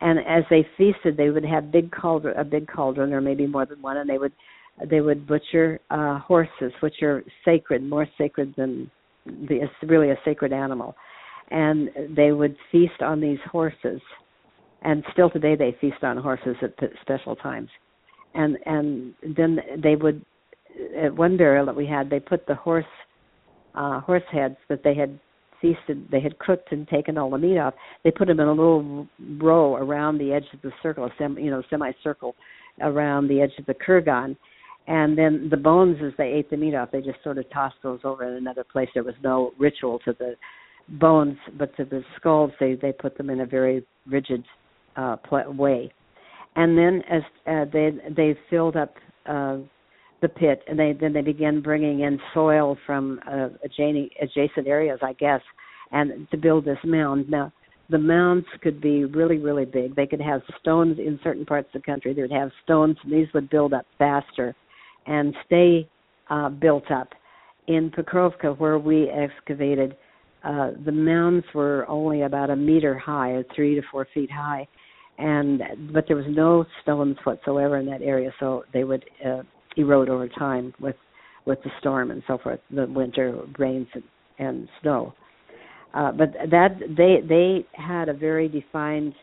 [0.02, 3.66] and as they feasted they would have big cauldron a big cauldron or maybe more
[3.66, 4.32] than one and they would
[4.90, 8.90] they would butcher uh horses which are sacred more sacred than
[9.26, 10.96] the it's really a sacred animal
[11.52, 14.02] and they would feast on these horses
[14.82, 17.70] and still today they feast on horses at special times
[18.34, 20.24] and and then they would
[20.98, 22.86] at one burial that we had they put the horse
[23.76, 25.20] uh horse heads that they had
[25.62, 27.74] feasted, they had cooked and taken all the meat off.
[28.04, 29.08] They put them in a little
[29.40, 32.36] row around the edge of the circle, a sem, you know, semicircle
[32.82, 34.36] around the edge of the kurgan.
[34.88, 37.76] And then the bones, as they ate the meat off, they just sort of tossed
[37.84, 38.90] those over in another place.
[38.94, 40.36] There was no ritual to the
[40.92, 44.44] bones, but to the skulls, they they put them in a very rigid
[44.96, 45.92] uh, pl- way.
[46.56, 48.94] And then as uh, they they filled up
[49.26, 49.58] uh,
[50.22, 55.00] the pit, and they then they began bringing in soil from uh, adjacent adjacent areas,
[55.02, 55.42] I guess,
[55.92, 57.30] and to build this mound.
[57.30, 57.54] Now,
[57.90, 59.96] the mounds could be really really big.
[59.96, 62.14] They could have stones in certain parts of the country.
[62.14, 64.56] They would have stones, and these would build up faster
[65.06, 65.88] and stay
[66.30, 67.10] uh, built up.
[67.68, 69.96] In Pokrovka, where we excavated,
[70.44, 74.68] uh, the mounds were only about a meter high, three to four feet high,
[75.18, 75.62] and
[75.92, 79.42] but there was no stones whatsoever in that area, so they would uh,
[79.78, 80.96] erode over time with
[81.46, 84.04] with the storm and so forth, the winter rains and,
[84.38, 85.14] and snow.
[85.94, 89.14] Uh, but that they they had a very defined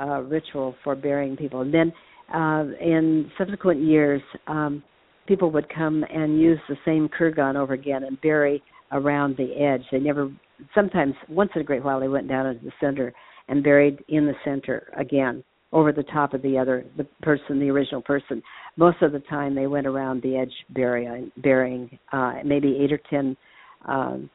[0.00, 1.62] uh, ritual for burying people.
[1.62, 1.92] And then
[2.32, 4.82] uh, in subsequent years, um,
[5.26, 9.82] people would come and use the same kurgan over again and bury around the edge.
[9.90, 10.30] They never.
[10.74, 13.12] Sometimes once in a great while, they went down into the center
[13.48, 15.42] and buried in the center again
[15.72, 18.42] over the top of the other the person the original person
[18.76, 23.00] most of the time they went around the edge burying burying uh maybe eight or
[23.10, 23.36] ten
[23.86, 24.30] um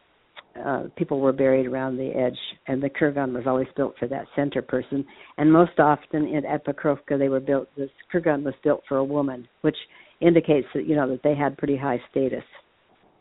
[0.59, 4.25] uh, people were buried around the edge, and the kurgan was always built for that
[4.35, 5.05] center person.
[5.37, 7.69] And most often in, at Pokrovka, they were built.
[7.77, 9.77] This kurgan was built for a woman, which
[10.19, 12.43] indicates that you know that they had pretty high status,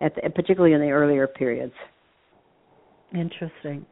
[0.01, 1.73] at the, particularly in the earlier periods.
[3.13, 3.85] Interesting.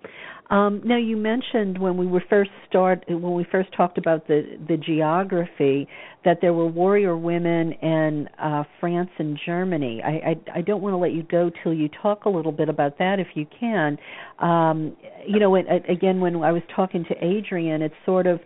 [0.50, 4.58] Um, now you mentioned when we were first start when we first talked about the
[4.68, 5.88] the geography
[6.24, 10.00] that there were warrior women in uh, France and Germany.
[10.04, 12.68] I, I I don't want to let you go till you talk a little bit
[12.68, 13.98] about that if you can.
[14.38, 14.96] Um,
[15.26, 18.38] you know, it, again when I was talking to Adrienne, it's sort of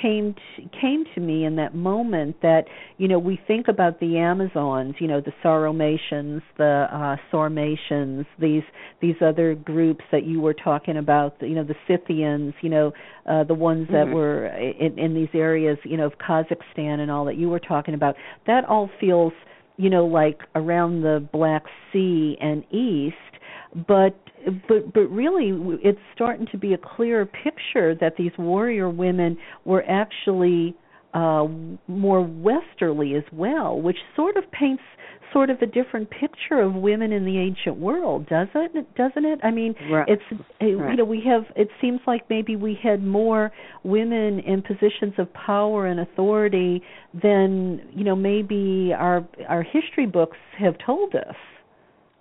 [0.00, 2.64] came to, came to me in that moment that
[2.98, 8.62] you know we think about the Amazons, you know the Sauromatians, the uh, Sarmatians, these
[9.00, 12.92] these other groups that you were talking about, you know the Scythians, you know
[13.28, 14.14] uh, the ones that mm-hmm.
[14.14, 17.94] were in, in these areas, you know of Kazakhstan and all that you were talking
[17.94, 18.16] about.
[18.46, 19.32] That all feels
[19.76, 23.16] you know like around the Black Sea and east
[23.74, 24.16] but
[24.68, 29.84] but but really it's starting to be a clearer picture that these warrior women were
[29.88, 30.74] actually
[31.14, 31.46] uh
[31.88, 34.82] more westerly as well which sort of paints
[35.32, 39.40] sort of a different picture of women in the ancient world doesn't it doesn't it
[39.42, 40.08] i mean right.
[40.08, 40.90] it's right.
[40.90, 43.50] you know we have it seems like maybe we had more
[43.82, 46.80] women in positions of power and authority
[47.20, 51.34] than you know maybe our our history books have told us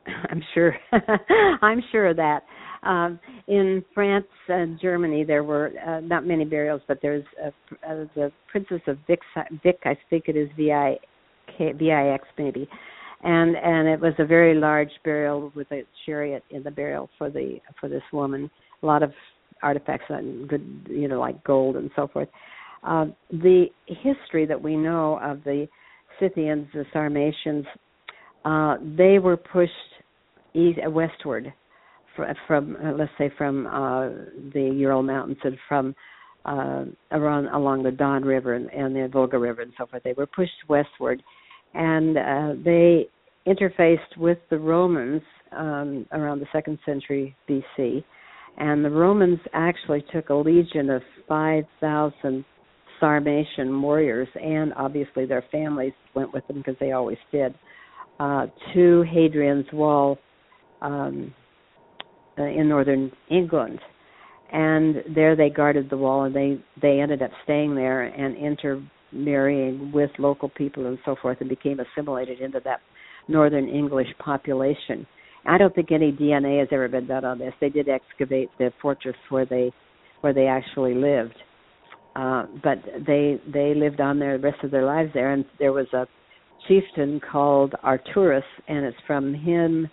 [0.30, 0.76] I'm sure.
[1.62, 2.42] I'm sure of that.
[2.84, 8.06] Um, in France and Germany, there were uh, not many burials, but there's a, uh,
[8.16, 9.20] the Princess of Vic.
[9.64, 10.98] Vic, I think it is V I
[11.58, 12.68] K V I X maybe,
[13.24, 17.30] and and it was a very large burial with a chariot in the burial for
[17.30, 18.50] the for this woman.
[18.82, 19.12] A lot of
[19.62, 22.28] artifacts and good, you know, like gold and so forth.
[22.84, 25.68] Uh, the history that we know of the
[26.20, 27.66] Scythians, the Sarmatians,
[28.44, 29.72] uh, they were pushed
[30.54, 31.54] east uh, westward
[32.48, 34.10] from uh, let's say from uh,
[34.54, 35.96] the Ural Mountains and from
[36.46, 40.04] uh, around along the Don River and, and the Volga River and so forth.
[40.04, 41.24] They were pushed westward,
[41.74, 43.08] and uh, they
[43.48, 48.04] interfaced with the Romans um, around the second century BC.
[48.58, 52.46] And the Romans actually took a legion of 5,000
[53.02, 57.56] Sarmatian warriors, and obviously their families went with them because they always did,
[58.20, 60.20] uh, to Hadrian's Wall
[60.84, 61.34] um,
[62.38, 63.80] uh, in northern England,
[64.52, 69.92] and there they guarded the wall, and they they ended up staying there and intermarrying
[69.92, 72.80] with local people and so forth, and became assimilated into that
[73.28, 75.08] northern English population.
[75.46, 77.54] I don't think any DNA has ever been done on this.
[77.60, 79.72] They did excavate the fortress where they
[80.22, 81.36] where they actually lived,
[82.16, 85.34] uh, but they they lived on there the rest of their lives there.
[85.34, 86.08] And there was a
[86.68, 89.90] chieftain called Arturus, and it's from him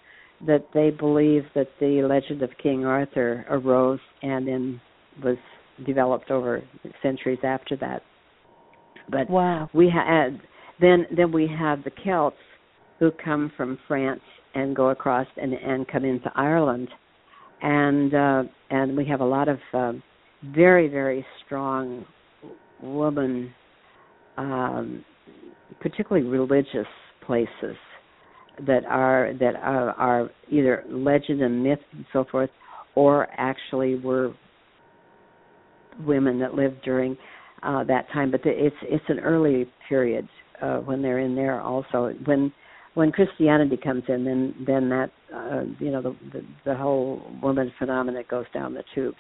[0.47, 4.81] that they believe that the legend of King Arthur arose and then
[5.23, 5.37] was
[5.87, 6.63] developed over
[7.03, 8.03] centuries after that.
[9.11, 9.69] But wow.
[9.75, 10.41] we had
[10.81, 12.37] then then we have the Celts
[12.99, 14.21] who come from France
[14.55, 16.89] and go across and and come into Ireland,
[17.61, 19.93] and uh, and we have a lot of uh,
[20.45, 22.07] very very strong
[22.83, 23.53] woman,
[24.39, 25.05] um,
[25.81, 26.87] particularly religious
[27.27, 27.77] places
[28.67, 32.51] that are that are, are either legend and myth and so forth,
[32.95, 34.33] or actually were
[36.07, 37.17] women that lived during
[37.63, 38.31] uh, that time.
[38.31, 40.29] But the, it's it's an early period
[40.63, 41.61] uh, when they're in there.
[41.61, 42.53] Also, when
[42.95, 47.73] when Christianity comes in, then then that uh, you know the, the the whole woman
[47.79, 49.17] phenomenon goes down the tubes.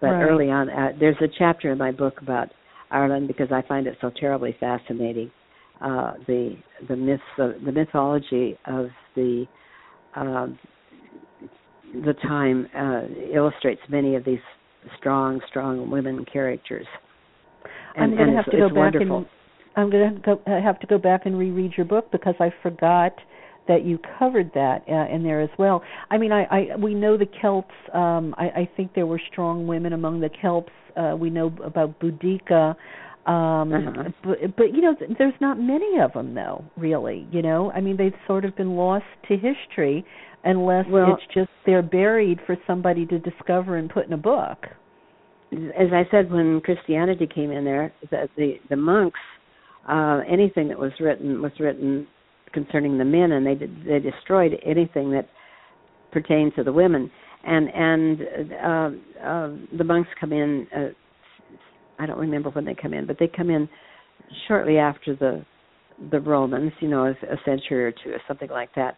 [0.00, 0.22] But right.
[0.22, 2.48] early on, uh, there's a chapter in my book about
[2.90, 5.30] Ireland because I find it so terribly fascinating
[5.80, 6.56] uh, the
[6.88, 9.46] the myths of, the mythology of the
[10.16, 10.46] uh,
[12.04, 13.02] the time uh,
[13.32, 14.40] illustrates many of these
[14.98, 16.86] strong strong women characters.
[17.96, 19.16] And, I'm going to have to go back wonderful.
[19.18, 19.26] and
[19.76, 23.12] I'm going to go, have to go back and reread your book because I forgot
[23.66, 25.82] that you covered that uh, in there as well.
[26.10, 27.70] I mean, I, I we know the Celts.
[27.92, 30.70] Um, I, I think there were strong women among the Celts.
[30.96, 32.76] Uh, we know about Boudica.
[33.26, 34.10] Um, uh-huh.
[34.22, 36.64] but, but you know, there's not many of them though.
[36.76, 40.04] Really, you know, I mean, they've sort of been lost to history
[40.44, 44.66] unless well, it's just they're buried for somebody to discover and put in a book.
[45.52, 49.20] As I said, when Christianity came in there, the the, the monks,
[49.88, 52.06] uh, anything that was written was written
[52.52, 55.28] concerning the men, and they did, they destroyed anything that
[56.12, 57.10] pertained to the women.
[57.46, 58.20] And and
[58.52, 60.66] uh, uh, the monks come in.
[60.74, 60.88] Uh,
[61.98, 63.68] I don't remember when they come in, but they come in
[64.48, 65.44] shortly after the
[66.10, 68.96] the Romans, you know, a, a century or two or something like that.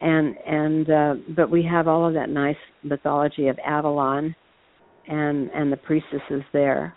[0.00, 4.34] and and uh, but we have all of that nice mythology of Avalon,
[5.08, 6.94] and and the priestesses there,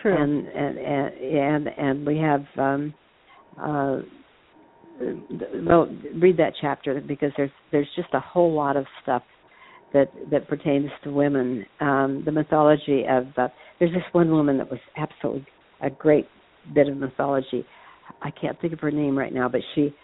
[0.00, 0.16] True.
[0.16, 2.94] and and and and, and we have um
[3.60, 4.00] uh
[5.66, 5.88] well
[6.20, 9.22] read that chapter because there's there's just a whole lot of stuff
[9.92, 11.66] that that pertains to women.
[11.80, 15.46] Um the mythology of uh, there's this one woman that was absolutely
[15.82, 16.26] a great
[16.74, 17.64] bit of mythology.
[18.22, 19.94] I can't think of her name right now but she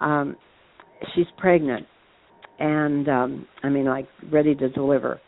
[0.00, 0.36] um
[1.14, 1.86] she's pregnant
[2.58, 5.20] and um i mean like ready to deliver.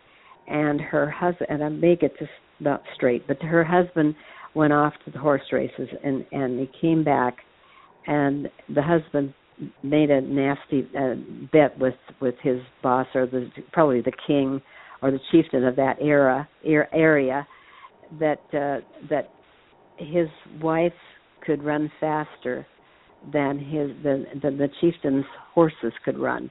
[0.47, 2.29] And her husband and i may get this
[2.61, 4.15] not straight but her husband
[4.55, 7.37] went off to the horse races and and he came back
[8.07, 9.35] and the husband
[9.83, 11.15] made a nasty uh,
[11.53, 14.61] bet with with his boss or the probably the king
[15.03, 17.47] or the chieftain of that era er, area
[18.21, 19.31] that uh, that
[19.97, 20.29] his
[20.63, 20.93] wife
[21.45, 22.67] could run faster
[23.33, 26.51] than his than, than the chieftain's horses could run.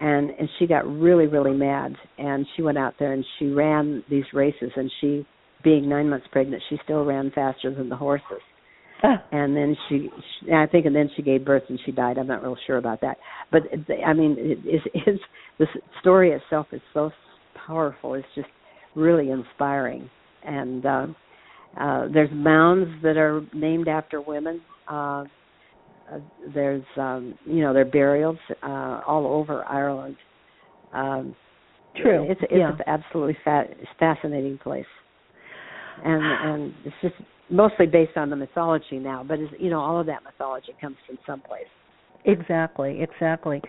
[0.00, 4.02] And and she got really really mad and she went out there and she ran
[4.10, 5.26] these races and she
[5.62, 8.42] being 9 months pregnant she still ran faster than the horses
[9.32, 10.08] and then she,
[10.40, 12.18] she I think and then she gave birth and she died.
[12.18, 13.18] I'm not real sure about that.
[13.50, 13.62] But
[14.06, 15.22] I mean it is it's
[15.58, 15.66] the
[16.00, 17.10] story itself is so
[17.66, 18.14] powerful.
[18.14, 18.48] It's just
[18.94, 20.08] really inspiring.
[20.44, 21.06] And uh
[21.80, 24.60] uh there's mounds that are named after women.
[24.90, 25.24] Uh
[26.12, 26.18] uh,
[26.54, 30.16] there's um you know their burials uh all over Ireland.
[30.92, 31.34] Um
[31.96, 32.26] True.
[32.28, 32.72] It's it's yeah.
[32.72, 34.86] an absolutely fa- fascinating place.
[36.04, 36.22] And
[36.62, 37.14] and it's just
[37.50, 41.18] mostly based on the mythology now, but you know all of that mythology comes from
[41.26, 41.66] someplace.
[42.26, 43.60] Exactly, exactly.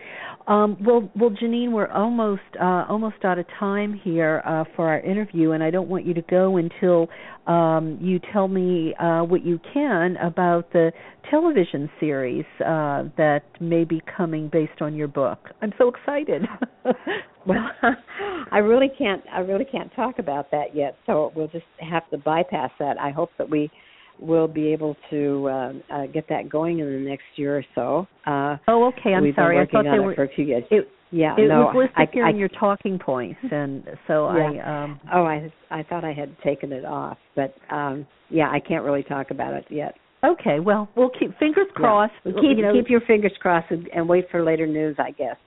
[0.48, 5.00] Um, well, well, Jeannine, we're almost uh, almost out of time here uh, for our
[5.02, 7.10] interview, and I don't want you to go until
[7.48, 10.94] um, you tell me uh, what you can about the
[11.30, 15.50] television series uh, that may be coming based on your book.
[15.62, 16.44] I'm so excited.
[17.46, 17.70] well,
[18.52, 19.22] I really can't.
[19.34, 22.98] I really can't talk about that yet, so we'll just have to bypass that.
[23.02, 23.70] I hope that we
[24.20, 28.08] we'll be able to uh, uh, get that going in the next year or so.
[28.26, 29.14] Uh, oh, okay.
[29.14, 29.60] I'm sorry.
[29.60, 30.16] I thought on they it were.
[30.16, 30.64] for a few years.
[30.72, 34.32] It, yeah, it no, was listed I, here I, in your talking points, and so
[34.36, 34.50] Yeah.
[34.64, 34.84] I.
[34.84, 38.84] um Oh, I I thought I had taken it off, but um yeah, I can't
[38.84, 39.96] really talk about it yet.
[40.24, 40.60] Okay.
[40.60, 42.14] Well, we'll keep fingers crossed.
[42.24, 42.34] Yeah.
[42.34, 45.38] Keep you know, keep your fingers crossed and, and wait for later news, I guess.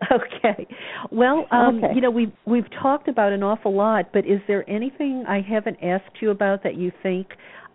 [0.12, 0.66] Okay.
[1.10, 1.94] Well, um, Okay.
[1.96, 5.78] you know, we've we've talked about an awful lot, but is there anything I haven't
[5.82, 7.26] asked you about that you think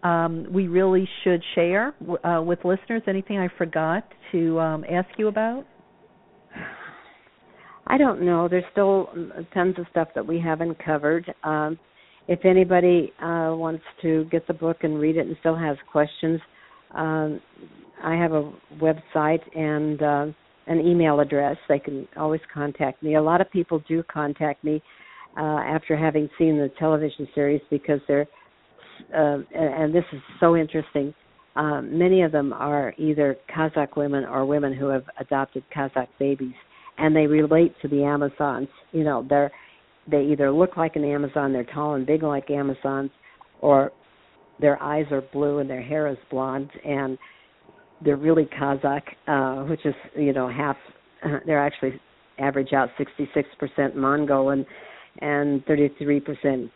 [0.04, 1.94] um, we really should share
[2.24, 3.02] uh, with listeners?
[3.08, 5.66] Anything I forgot to um, ask you about?
[7.88, 8.48] I don't know.
[8.48, 11.34] There's still mm, tons of stuff that we haven't covered.
[11.44, 11.78] Um,
[12.28, 16.40] if anybody uh, wants to get the book and read it and still has questions,
[16.92, 17.42] um,
[18.04, 20.26] I have a website and uh,
[20.68, 21.58] an email address.
[21.68, 23.16] They can always contact me.
[23.16, 24.82] A lot of people do contact me
[25.38, 28.28] uh, after having seen the television series because they're,
[29.16, 31.14] uh, and, and this is so interesting.
[31.56, 36.56] Um, many of them are either Kazakh women or women who have adopted Kazakh babies
[36.98, 38.68] and they relate to the Amazons.
[38.92, 39.52] You know, they're
[40.10, 43.10] they either look like an Amazon, they're tall and big like Amazons,
[43.62, 43.92] or
[44.60, 47.18] their eyes are blue and their hair is blonde, and
[48.04, 50.78] they're really Kazakh, uh, which is you know half.
[51.46, 52.00] They're actually
[52.38, 54.66] average out 66% Mongolian
[55.20, 56.70] and 33%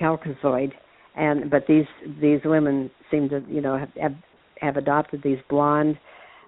[0.00, 0.72] Caucasoid,
[1.18, 1.86] and but these
[2.20, 4.14] these women seem to you know have have,
[4.60, 5.98] have adopted these blonde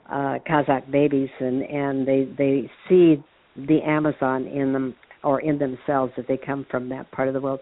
[0.09, 3.23] uh Kazakh babies and and they they see
[3.57, 7.41] the Amazon in them or in themselves that they come from that part of the
[7.41, 7.61] world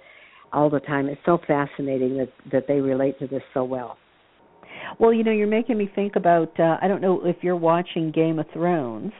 [0.52, 1.08] all the time.
[1.08, 3.98] It's so fascinating that that they relate to this so well.
[5.00, 6.58] Well, you know, you're making me think about.
[6.58, 9.12] Uh, I don't know if you're watching Game of Thrones.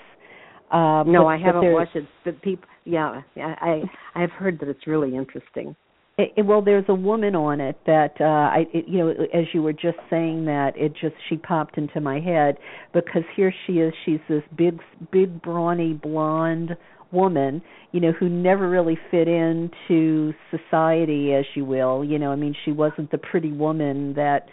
[0.71, 3.83] Uh, no, but, I haven't watched it, but people, yeah, I
[4.15, 5.75] I have heard that it's really interesting.
[6.19, 9.45] It, it, well, there's a woman on it that uh I it, you know as
[9.55, 12.59] you were just saying that it just she popped into my head
[12.93, 14.81] because here she is she's this big
[15.13, 16.77] big brawny blonde
[17.13, 17.63] woman
[17.93, 22.55] you know who never really fit into society as you will you know I mean
[22.65, 24.49] she wasn't the pretty woman that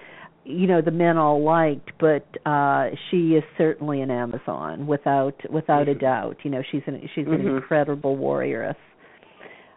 [0.46, 5.90] you know the men all liked but uh she is certainly an amazon without without
[5.90, 6.00] a Mhm.
[6.02, 7.58] doubt you know she's an she's an Mhm.
[7.58, 8.76] incredible warrioress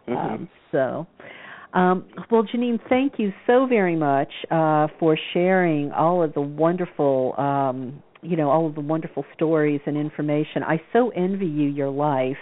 [0.07, 0.15] Mhm.
[0.17, 1.05] um, so,
[1.73, 7.35] um, well, Jeannine, thank you so very much uh, for sharing all of the wonderful,
[7.37, 10.63] um, you know, all of the wonderful stories and information.
[10.63, 12.37] I so envy you your life.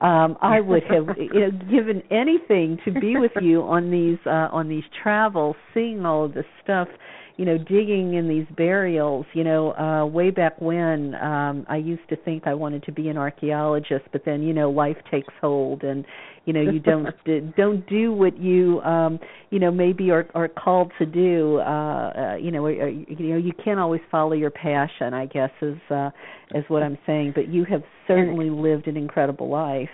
[0.00, 4.48] Um, I would have you know, given anything to be with you on these uh,
[4.50, 6.88] on these travels, seeing all of this stuff.
[7.36, 12.06] you know digging in these burials you know uh way back when um i used
[12.10, 15.82] to think i wanted to be an archaeologist but then you know life takes hold
[15.82, 16.04] and
[16.44, 17.06] you know you don't
[17.56, 19.18] don't do what you um
[19.50, 23.36] you know maybe are are called to do uh, uh you know or, you know
[23.36, 26.10] you can't always follow your passion i guess is uh
[26.54, 29.88] is what i'm saying but you have certainly lived an incredible life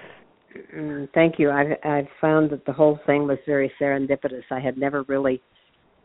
[0.74, 1.50] Mm, thank you.
[1.50, 4.42] I've I've found that the whole thing was very serendipitous.
[4.50, 5.42] I had never really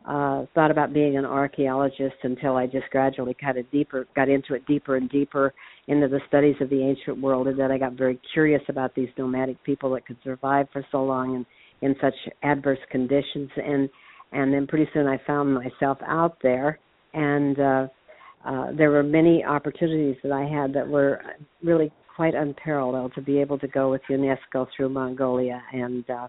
[0.05, 4.53] uh thought about being an archaeologist until I just gradually kind of deeper got into
[4.53, 5.53] it deeper and deeper
[5.87, 9.09] into the studies of the ancient world and then I got very curious about these
[9.17, 11.45] nomadic people that could survive for so long and
[11.83, 13.49] in such adverse conditions.
[13.57, 13.89] And
[14.31, 16.79] and then pretty soon I found myself out there
[17.13, 17.87] and uh
[18.45, 21.21] uh there were many opportunities that I had that were
[21.61, 26.27] really quite unparalleled to be able to go with UNESCO through Mongolia and uh,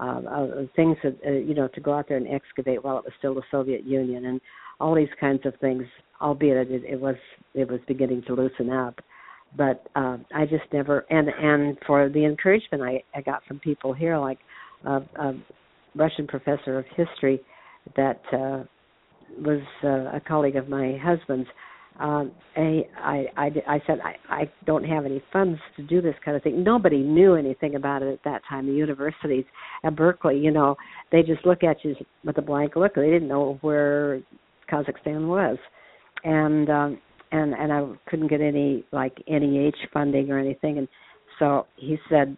[0.00, 3.04] uh, uh, things that uh, you know to go out there and excavate while it
[3.04, 4.40] was still the Soviet Union and
[4.80, 5.84] all these kinds of things.
[6.20, 7.16] Albeit it, it was
[7.54, 9.00] it was beginning to loosen up,
[9.56, 13.92] but uh, I just never and and for the encouragement I, I got from people
[13.92, 14.38] here, like
[14.84, 15.34] a, a
[15.94, 17.40] Russian professor of history
[17.96, 18.64] that uh,
[19.40, 21.48] was uh, a colleague of my husband's
[22.00, 26.14] um, I, I, I, I said I, I don't have any funds to do this
[26.24, 26.64] kind of thing.
[26.64, 28.66] Nobody knew anything about it at that time.
[28.66, 29.44] The universities
[29.84, 30.76] at Berkeley, you know,
[31.12, 32.96] they just look at you with a blank look.
[32.96, 34.20] They didn't know where
[34.70, 35.56] Kazakhstan was,
[36.24, 36.98] and um,
[37.30, 40.78] and and I couldn't get any like NEH funding or anything.
[40.78, 40.88] And
[41.38, 42.36] so he said,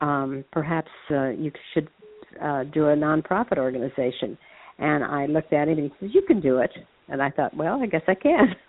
[0.00, 1.88] um, perhaps uh, you should
[2.42, 4.36] uh, do a nonprofit organization.
[4.78, 6.70] And I looked at him and he says, "You can do it."
[7.08, 8.54] And I thought, well, I guess I can.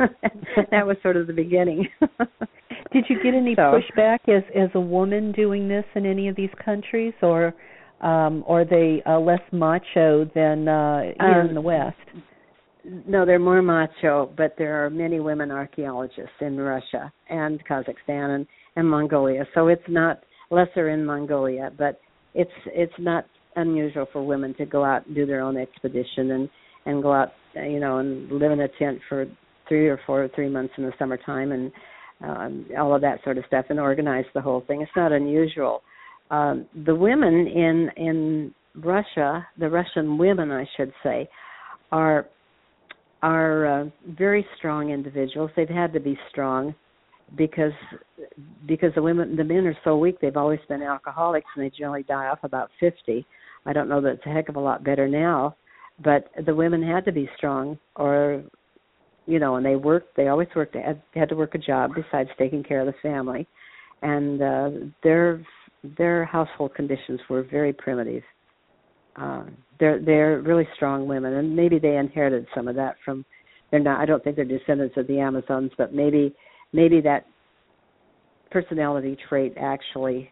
[0.71, 1.87] that was sort of the beginning.
[2.91, 6.35] Did you get any so, pushback as as a woman doing this in any of
[6.35, 7.53] these countries, or
[8.01, 11.97] um, are they uh, less macho than uh, here um, in the West?
[13.07, 18.47] No, they're more macho, but there are many women archaeologists in Russia and Kazakhstan and,
[18.75, 19.45] and Mongolia.
[19.53, 20.21] So it's not
[20.51, 22.01] lesser in Mongolia, but
[22.33, 23.25] it's it's not
[23.55, 26.49] unusual for women to go out and do their own expedition and
[26.85, 29.25] and go out you know, and live in a tent for
[29.67, 31.71] three or four or three months in the summertime and
[32.23, 34.81] um, all of that sort of stuff and organize the whole thing.
[34.81, 35.81] It's not unusual.
[36.31, 41.29] Um, the women in in Russia, the Russian women, I should say,
[41.91, 42.27] are
[43.21, 43.85] are uh,
[44.17, 45.51] very strong individuals.
[45.55, 46.73] They've had to be strong
[47.37, 47.73] because
[48.67, 50.19] because the women the men are so weak.
[50.21, 53.25] They've always been alcoholics and they generally die off about fifty.
[53.65, 55.55] I don't know that it's a heck of a lot better now,
[56.01, 58.43] but the women had to be strong or
[59.25, 62.29] you know and they worked they always worked had, had to work a job besides
[62.37, 63.47] taking care of the family.
[64.01, 64.69] And uh
[65.03, 65.45] their
[65.97, 68.23] their household conditions were very primitive.
[69.15, 69.43] Uh
[69.79, 73.25] they're they're really strong women and maybe they inherited some of that from
[73.71, 76.33] they're not i don't think they're descendants of the amazons but maybe
[76.73, 77.25] maybe that
[78.51, 80.29] personality trait actually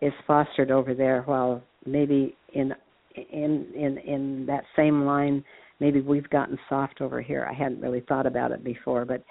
[0.00, 2.72] is fostered over there while maybe in
[3.16, 5.44] in in in that same line
[5.80, 7.46] maybe we've gotten soft over here.
[7.50, 9.24] I hadn't really thought about it before but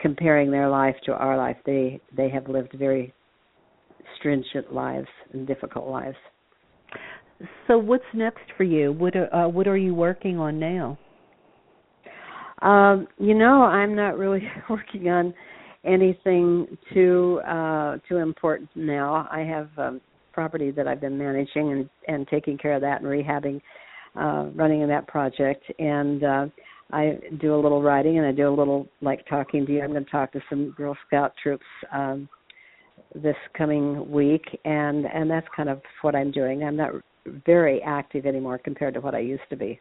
[0.00, 3.12] comparing their life to our life they they have lived very
[4.18, 6.16] stringent lives and difficult lives.
[7.66, 8.92] So what's next for you?
[8.92, 10.98] What are, uh, what are you working on now?
[12.62, 15.32] Um you know i'm not really working on
[15.84, 19.28] anything too uh too important now.
[19.30, 20.00] I have um
[20.38, 23.60] property that I've been managing and and taking care of that and rehabbing,
[24.14, 25.64] uh, running in that project.
[25.80, 26.46] And uh,
[26.92, 29.82] I do a little writing and I do a little like talking to you.
[29.82, 32.28] I'm going to talk to some Girl Scout troops um,
[33.16, 36.62] this coming week, and and that's kind of what I'm doing.
[36.62, 36.92] I'm not
[37.44, 39.80] very active anymore compared to what I used to be.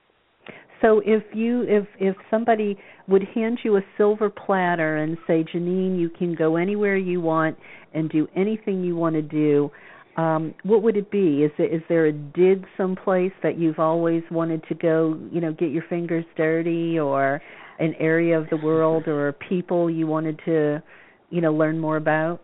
[0.82, 5.99] So if you if if somebody would hand you a silver platter and say, Jeannine,
[5.99, 7.56] you can go anywhere you want
[7.94, 9.69] and do anything you want to do,
[10.18, 11.44] um, what would it be?
[11.44, 15.19] Is there, is there a dig someplace that you've always wanted to go?
[15.31, 17.39] You know, get your fingers dirty, or
[17.80, 20.81] an area of the world, or people you wanted to,
[21.30, 22.41] you know, learn more about?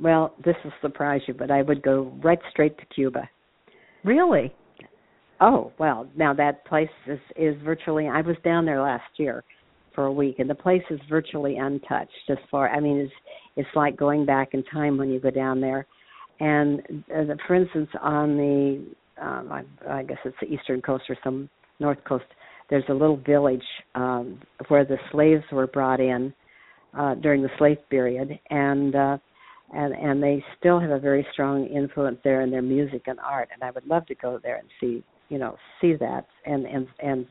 [0.00, 3.28] Well, this will surprise you, but I would go right straight to Cuba.
[4.02, 4.52] Really?
[5.40, 8.08] Oh well, now that place is is virtually.
[8.08, 9.44] I was down there last year
[9.94, 12.10] for a week, and the place is virtually untouched.
[12.28, 13.12] As far, I mean, it's
[13.56, 15.86] it's like going back in time when you go down there
[16.42, 18.84] and uh, for instance, on the
[19.22, 21.48] um, I, I guess it's the eastern coast or some
[21.78, 22.24] north coast,
[22.68, 23.62] there's a little village
[23.94, 26.34] um, where the slaves were brought in
[26.98, 29.18] uh, during the slave period, and uh,
[29.72, 33.48] and and they still have a very strong influence there in their music and art.
[33.54, 36.88] And I would love to go there and see you know see that and and
[36.98, 37.26] and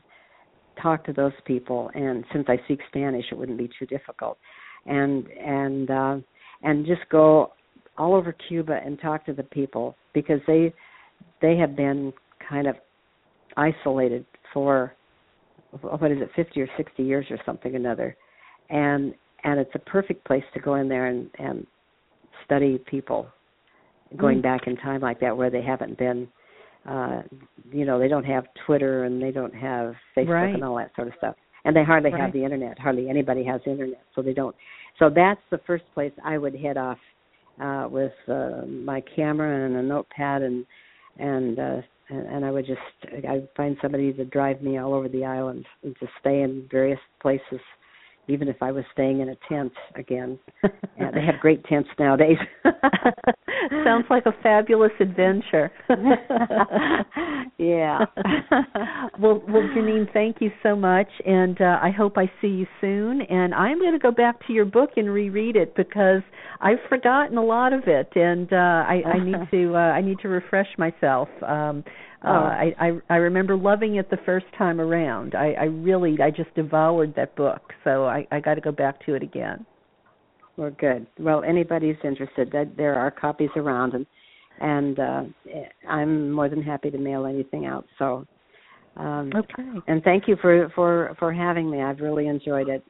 [0.82, 1.90] talk to those people.
[1.94, 4.38] And since I speak Spanish it wouldn't be too difficult.
[4.86, 6.16] And and uh
[6.62, 7.52] and just go
[7.98, 10.72] all over Cuba and talk to the people because they
[11.40, 12.12] they have been
[12.48, 12.76] kind of
[13.56, 14.94] isolated for
[15.80, 18.16] what is it 50 or 60 years or something another
[18.70, 19.14] and
[19.44, 21.66] and it's a perfect place to go in there and and
[22.44, 23.26] study people
[24.16, 24.42] going Mm.
[24.42, 26.28] back in time like that where they haven't been
[26.88, 27.22] uh
[27.70, 30.54] you know they don't have twitter and they don't have facebook Right.
[30.54, 32.20] and all that sort of stuff and they hardly Right.
[32.20, 34.56] have the internet hardly anybody has internet so they don't
[34.98, 36.98] so that's the first place i would head off
[37.60, 40.64] uh with uh, my camera and a notepad and
[41.18, 42.80] and uh and, i would just
[43.28, 47.00] i'd find somebody to drive me all over the island and to stay in various
[47.20, 47.60] places
[48.28, 50.38] even if i was staying in a tent again
[50.98, 52.38] yeah, they have great tents nowadays
[53.84, 55.70] Sounds like a fabulous adventure.
[57.58, 58.00] yeah.
[59.18, 63.22] well, well, Jeannine, thank you so much, and uh, I hope I see you soon.
[63.22, 66.22] And I'm going to go back to your book and reread it because
[66.60, 70.18] I've forgotten a lot of it, and uh, I, I need to uh, I need
[70.20, 71.28] to refresh myself.
[71.46, 71.84] Um,
[72.24, 72.28] uh.
[72.28, 75.34] I, I I remember loving it the first time around.
[75.34, 79.04] I, I really I just devoured that book, so I, I got to go back
[79.06, 79.66] to it again.
[80.56, 81.06] Well, good.
[81.18, 84.06] Well, anybody's interested, that there are copies around, and
[84.60, 85.22] and uh,
[85.88, 87.86] I'm more than happy to mail anything out.
[87.98, 88.26] So,
[88.96, 89.80] um, Okay.
[89.88, 91.82] and thank you for for for having me.
[91.82, 92.84] I've really enjoyed it.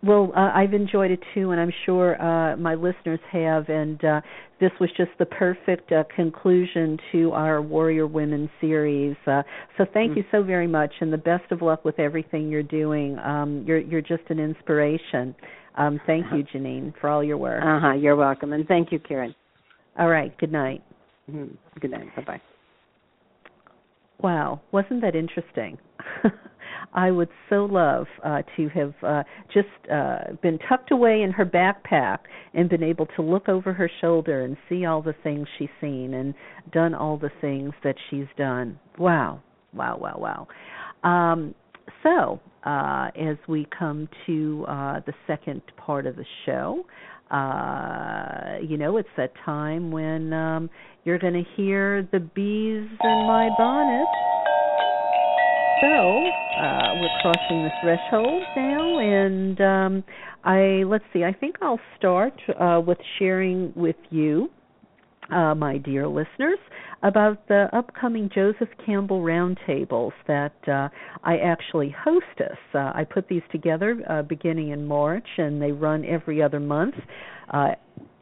[0.00, 3.68] Well, uh, I've enjoyed it too, and I'm sure uh, my listeners have.
[3.68, 4.20] And uh,
[4.60, 9.16] this was just the perfect uh, conclusion to our Warrior Women series.
[9.26, 9.42] Uh,
[9.76, 13.18] so thank you so very much, and the best of luck with everything you're doing.
[13.18, 15.34] Um, you're you're just an inspiration.
[15.76, 17.62] Um, thank you, Jeannine, for all your work.
[17.64, 17.92] Uh huh.
[17.94, 19.34] You're welcome, and thank you, Karen.
[19.98, 20.36] all right.
[20.38, 20.82] Good night.
[21.28, 21.56] Mhm.
[21.80, 22.14] Good night.
[22.14, 22.40] Bye bye.
[24.20, 25.78] Wow, wasn't that interesting?
[26.92, 31.44] I would so love uh, to have uh, just uh, been tucked away in her
[31.44, 32.18] backpack
[32.54, 36.14] and been able to look over her shoulder and see all the things she's seen
[36.14, 36.34] and
[36.72, 38.78] done all the things that she's done.
[38.98, 39.42] Wow,
[39.74, 40.46] wow, wow,
[41.04, 41.08] wow.
[41.08, 41.54] Um,
[42.02, 46.84] so, uh, as we come to uh, the second part of the show,
[47.30, 50.70] uh, you know, it's that time when um,
[51.04, 54.06] you're going to hear the bees in my bonnet.
[55.80, 60.04] So uh, we're crossing the threshold now, and um,
[60.44, 61.24] I let's see.
[61.24, 64.50] I think I'll start uh, with sharing with you,
[65.30, 66.58] uh, my dear listeners,
[67.02, 70.88] about the upcoming Joseph Campbell roundtables that uh,
[71.22, 72.58] I actually hostess.
[72.74, 76.94] Uh, I put these together uh, beginning in March, and they run every other month.
[77.52, 77.70] Uh,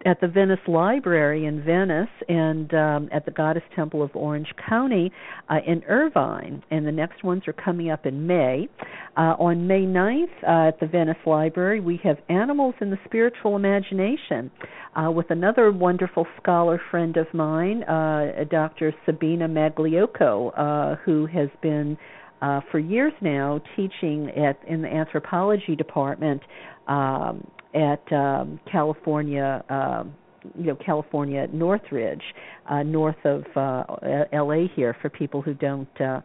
[0.06, 5.10] at the Venice Library in Venice and um, at the Goddess Temple of Orange County
[5.50, 6.62] uh, in Irvine.
[6.70, 8.68] And the next ones are coming up in May.
[9.16, 13.56] Uh, on May 9th uh, at the Venice Library, we have Animals in the Spiritual
[13.56, 14.50] Imagination
[14.94, 18.94] uh, with another wonderful scholar friend of mine, uh, Dr.
[19.04, 21.98] Sabina Magliocco, uh, who has been
[22.42, 26.42] uh, for years now teaching at in the anthropology department
[26.88, 30.14] um, at um, California, um,
[30.56, 32.22] you know, California Northridge,
[32.70, 33.84] uh, north of uh,
[34.32, 34.68] L.A.
[34.74, 36.00] here for people who don't.
[36.00, 36.20] Uh,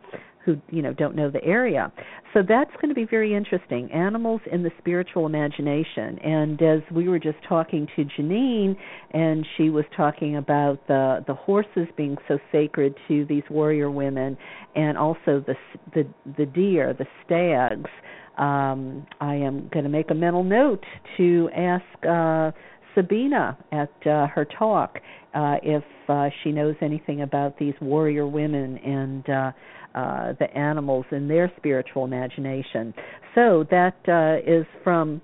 [0.46, 1.92] who you know don't know the area.
[2.34, 3.92] So that's going to be very interesting.
[3.92, 6.18] Animals in the spiritual imagination.
[6.20, 8.76] And as we were just talking to Jeannine
[9.12, 14.38] and she was talking about the the horses being so sacred to these warrior women
[14.76, 15.56] and also the
[15.94, 16.08] the
[16.38, 17.90] the deer the stags
[18.38, 20.84] um, I am going to make a mental note
[21.18, 22.52] to ask uh,
[22.96, 25.00] Sabina at uh, her talk
[25.34, 28.78] uh, if uh, she knows anything about these warrior women.
[28.78, 29.54] And
[29.96, 32.94] uh, the animals in their spiritual imagination.
[33.36, 35.22] So that uh, is from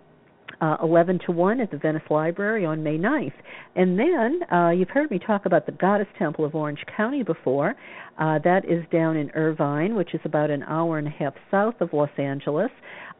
[0.61, 3.33] uh, 11 to 1 at the Venice Library on May 9th.
[3.75, 7.75] And then uh, you've heard me talk about the Goddess Temple of Orange County before.
[8.17, 11.75] Uh, that is down in Irvine, which is about an hour and a half south
[11.79, 12.71] of Los Angeles.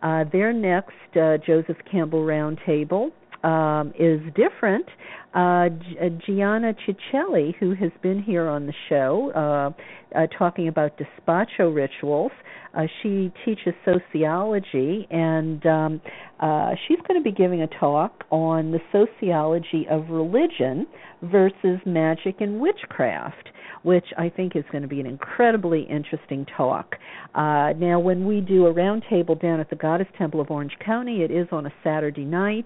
[0.02, 3.12] Uh, their next uh, Joseph Campbell Roundtable
[3.48, 4.86] um, is different.
[5.34, 10.98] Uh, G- Gianna Ciccelli, who has been here on the show, uh, uh, talking about
[10.98, 12.32] despacho rituals.
[12.74, 16.02] Uh, she teaches sociology, and um,
[16.40, 20.86] uh, she's going to be giving a talk on the sociology of religion
[21.22, 23.50] versus magic and witchcraft
[23.84, 26.96] which I think is going to be an incredibly interesting talk.
[27.36, 31.22] Uh, now, when we do a roundtable down at the Goddess Temple of Orange County,
[31.22, 32.66] it is on a Saturday night,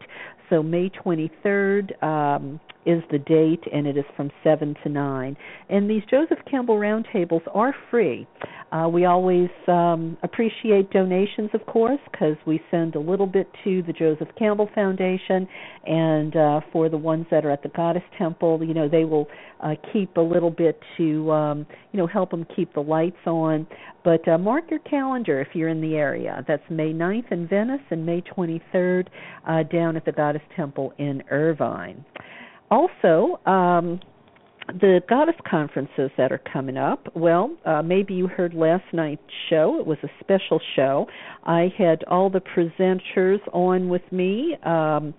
[0.51, 2.03] so May 23rd.
[2.03, 5.37] Um, is the date, and it is from 7 to 9.
[5.69, 8.27] And these Joseph Campbell roundtables are free.
[8.71, 13.83] Uh, we always um, appreciate donations, of course, because we send a little bit to
[13.83, 15.47] the Joseph Campbell Foundation,
[15.85, 19.27] and uh, for the ones that are at the Goddess Temple, you know, they will
[19.61, 23.67] uh, keep a little bit to, um, you know, help them keep the lights on.
[24.03, 26.43] But uh, mark your calendar if you're in the area.
[26.47, 29.07] That's May 9th in Venice and May 23rd
[29.47, 32.05] uh, down at the Goddess Temple in Irvine.
[32.69, 33.99] Also, um,
[34.67, 37.07] the goddess conferences that are coming up.
[37.15, 39.77] Well, uh, maybe you heard last night's show.
[39.79, 41.07] It was a special show.
[41.43, 44.55] I had all the presenters on with me.
[44.63, 45.13] Um,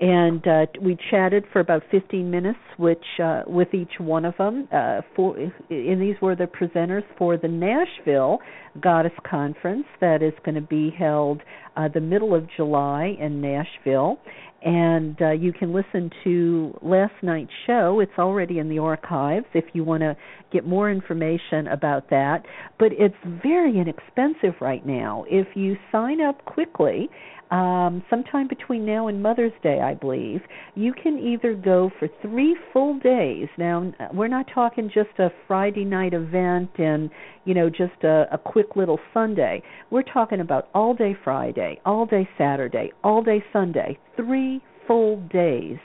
[0.00, 4.68] and uh, we chatted for about 15 minutes, which uh, with each one of them.
[4.72, 8.38] Uh, for, and these were the presenters for the Nashville
[8.80, 11.42] Goddess Conference that is going to be held
[11.76, 14.18] uh, the middle of July in Nashville.
[14.62, 18.00] And uh, you can listen to last night's show.
[18.00, 20.16] It's already in the archives if you want to
[20.52, 22.42] get more information about that.
[22.78, 25.24] But it's very inexpensive right now.
[25.28, 27.08] If you sign up quickly,
[27.50, 30.40] um, sometime between now and Mother's Day, I believe,
[30.74, 33.48] you can either go for three full days.
[33.56, 37.10] Now, we're not talking just a Friday night event and,
[37.44, 39.62] you know, just a, a quick little Sunday.
[39.90, 45.78] We're talking about all day Friday, all day Saturday, all day Sunday, three full days.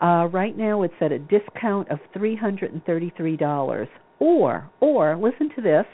[0.00, 3.88] Uh, right now, it's at a discount of $333.
[4.20, 5.84] Or, or, listen to this,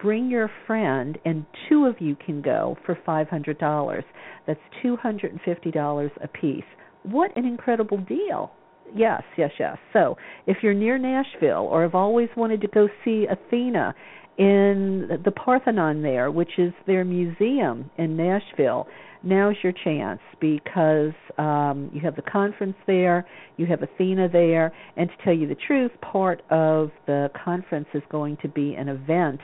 [0.00, 4.02] bring your friend and two of you can go for $500.
[4.46, 6.64] That's $250 a piece.
[7.02, 8.52] What an incredible deal.
[8.94, 9.76] Yes, yes, yes.
[9.92, 10.16] So,
[10.46, 13.94] if you're near Nashville or have always wanted to go see Athena
[14.38, 18.88] in the Parthenon there, which is their museum in Nashville,
[19.22, 23.26] now's your chance because um, you have the conference there,
[23.58, 28.02] you have Athena there, and to tell you the truth, part of the conference is
[28.10, 29.40] going to be an event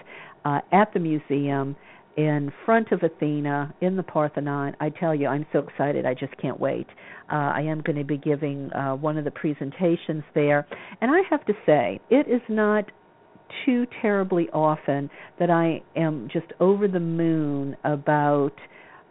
[0.47, 1.75] uh, at the museum
[2.17, 4.75] in front of Athena in the Parthenon.
[4.81, 6.07] I tell you, I'm so excited.
[6.07, 6.87] I just can't wait.
[7.31, 10.67] Uh, I am going to be giving uh, one of the presentations there.
[11.01, 12.85] And I have to say, it is not
[13.65, 18.55] too terribly often that I am just over the moon about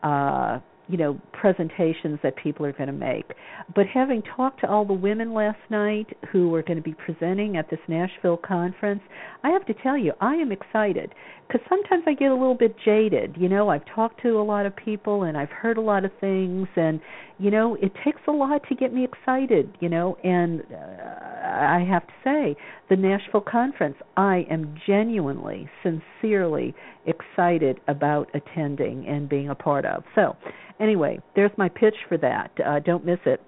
[0.04, 3.34] uh you know presentations that people are going to make.
[3.74, 7.58] But having talked to all the women last night who are going to be presenting
[7.58, 9.02] at this Nashville conference
[9.44, 11.14] I have to tell you I am excited
[11.52, 14.66] cuz sometimes I get a little bit jaded you know I've talked to a lot
[14.66, 17.00] of people and I've heard a lot of things and
[17.40, 21.86] you know it takes a lot to get me excited you know and uh, I
[21.88, 22.56] have to say
[22.90, 26.74] the Nashville conference I am genuinely sincerely
[27.06, 30.36] excited about attending and being a part of so
[30.80, 32.52] Anyway, there's my pitch for that.
[32.66, 33.42] Uh, don't miss it.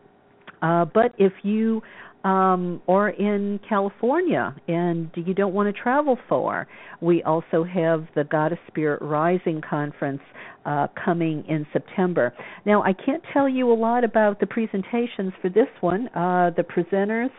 [0.62, 1.82] Uh, but if you
[2.28, 6.68] um, are in California and you don't want to travel far,
[7.00, 10.20] we also have the Goddess Spirit Rising Conference
[10.66, 12.34] uh, coming in September.
[12.66, 16.10] Now, I can't tell you a lot about the presentations for this one.
[16.10, 17.30] Uh, the presenters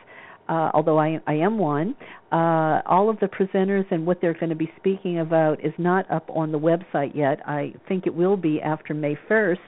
[0.48, 1.94] uh, although I, I am one,
[2.32, 6.10] uh, all of the presenters and what they're going to be speaking about is not
[6.10, 7.47] up on the website yet.
[7.47, 9.59] I think it will be after May 1st.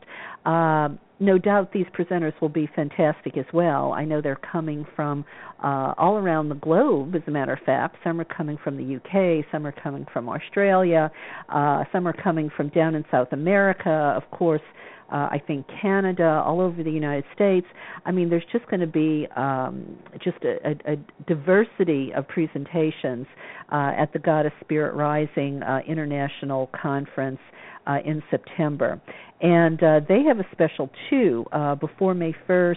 [0.47, 3.92] Uh, no doubt these presenters will be fantastic as well.
[3.92, 5.24] I know they're coming from
[5.62, 7.97] uh, all around the globe, as a matter of fact.
[8.02, 11.10] Some are coming from the UK, some are coming from Australia,
[11.51, 14.62] uh, some are coming from down in South America, of course
[15.10, 17.66] uh, I think Canada, all over the United States.
[18.06, 23.26] I mean, there's just going to be um, just a, a, a diversity of presentations
[23.72, 27.40] uh, at the Goddess Spirit Rising uh, International Conference
[27.86, 29.01] uh, in September,
[29.40, 32.77] and uh, they have a special too uh, before May 1st.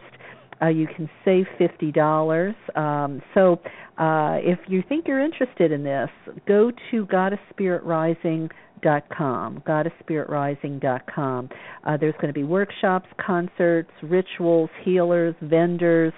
[0.62, 2.56] Uh, you can save fifty dollars.
[2.76, 3.60] Um, so,
[3.98, 6.10] uh, if you think you're interested in this,
[6.48, 8.50] go to Goddess Spirit Rising
[8.84, 11.50] goddessspiritrising.com, goddessspiritrising.com.
[11.86, 16.14] Uh, there's going to be workshops, concerts, rituals, healers, vendors,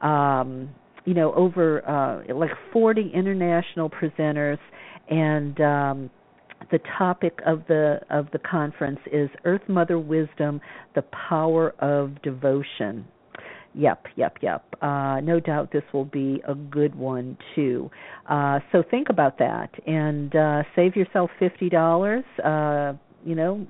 [0.00, 0.68] um,
[1.04, 4.58] you know, over uh, like 40 international presenters,
[5.10, 6.10] and um,
[6.70, 10.60] the topic of the of the conference is Earth Mother Wisdom:
[10.94, 13.06] The Power of Devotion.
[13.74, 14.66] Yep, yep, yep.
[14.82, 17.90] Uh, no doubt this will be a good one too.
[18.28, 22.24] Uh, so think about that and uh, save yourself fifty dollars.
[22.44, 22.92] Uh,
[23.24, 23.64] you know,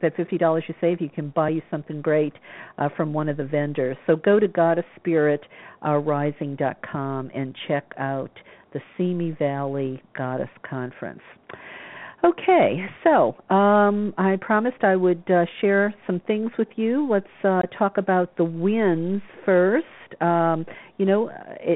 [0.00, 2.32] that fifty dollars you save, you can buy you something great
[2.78, 3.96] uh, from one of the vendors.
[4.06, 8.30] So go to goddessspiritrising.com uh, and check out
[8.72, 11.20] the Simi Valley Goddess Conference.
[12.24, 17.06] Okay, so um, I promised I would uh, share some things with you.
[17.08, 19.86] Let's uh, talk about the wins first.
[20.20, 20.66] Um,
[20.96, 21.30] you know,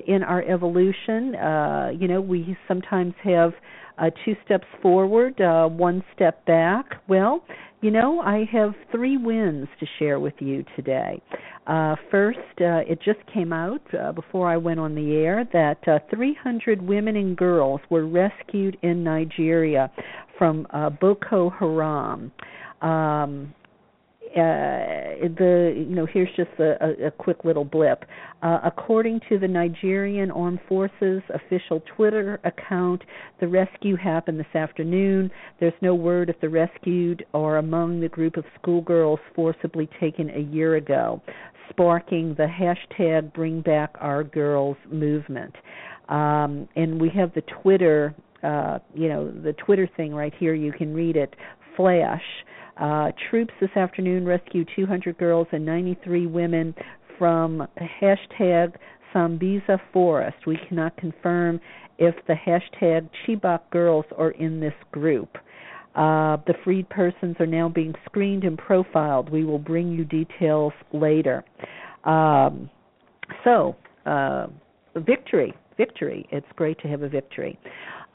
[0.09, 3.52] in our evolution, uh, you know, we sometimes have
[3.98, 6.86] uh, two steps forward, uh, one step back.
[7.09, 7.44] Well,
[7.81, 11.20] you know, I have three wins to share with you today.
[11.66, 15.86] Uh, first, uh, it just came out uh, before I went on the air that
[15.89, 19.90] uh, 300 women and girls were rescued in Nigeria
[20.39, 22.32] from uh, Boko Haram.
[22.82, 23.52] Um,
[24.32, 28.04] uh, the you know here's just a, a, a quick little blip.
[28.42, 33.02] Uh, according to the Nigerian Armed Forces official Twitter account,
[33.40, 35.30] the rescue happened this afternoon.
[35.60, 40.40] There's no word if the rescued are among the group of schoolgirls forcibly taken a
[40.40, 41.20] year ago,
[41.68, 45.54] sparking the hashtag Bring Back Our Girls movement.
[46.09, 50.54] Um, and we have the Twitter, uh, you know, the Twitter thing right here.
[50.54, 51.34] You can read it.
[51.76, 52.22] Flash.
[52.77, 56.74] Uh, troops this afternoon rescued 200 girls and 93 women
[57.19, 57.66] from
[58.01, 58.74] hashtag
[59.15, 60.39] Sambisa Forest.
[60.47, 61.61] We cannot confirm
[61.99, 65.36] if the hashtag Chibok girls are in this group.
[65.94, 69.28] Uh, the freed persons are now being screened and profiled.
[69.28, 71.44] We will bring you details later.
[72.05, 72.70] Um,
[73.44, 73.77] so,
[74.07, 74.47] uh,
[74.97, 76.27] victory, victory.
[76.32, 77.59] It's great to have a victory.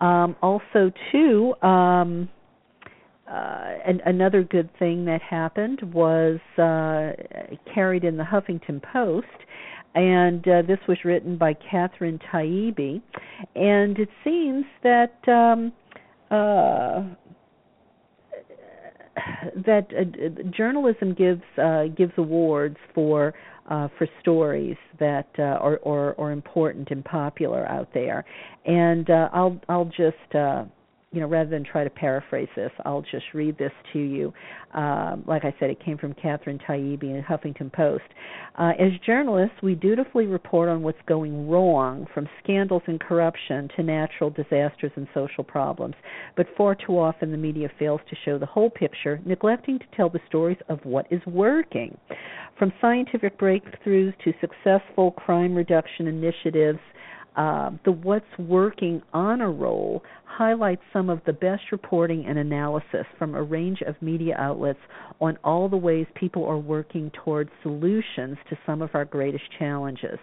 [0.01, 2.29] Um, also, too, um,
[3.29, 7.11] uh, and another good thing that happened was uh,
[7.73, 9.27] carried in the Huffington Post,
[9.95, 13.01] and uh, this was written by Catherine Taibi,
[13.55, 15.73] and it seems that um,
[16.31, 17.03] uh,
[19.65, 21.41] that uh, journalism gives
[21.97, 23.33] gives awards for
[23.69, 28.23] uh, for stories that uh, are, are are important and popular out there,
[28.65, 30.35] and uh, I'll I'll just
[31.17, 34.31] you know, rather than try to paraphrase this, I'll just read this to you.
[34.75, 38.03] Um, like I said, it came from Catherine Taibi in Huffington Post.
[38.55, 43.81] Uh, as journalists, we dutifully report on what's going wrong, from scandals and corruption to
[43.81, 45.95] natural disasters and social problems.
[46.35, 50.11] But far too often, the media fails to show the whole picture, neglecting to tell
[50.11, 51.97] the stories of what is working.
[52.59, 56.77] From scientific breakthroughs to successful crime reduction initiatives,
[57.37, 63.33] uh, the What's Working Honor Roll highlights some of the best reporting and analysis from
[63.33, 64.79] a range of media outlets
[65.19, 70.19] on all the ways people are working towards solutions to some of our greatest challenges.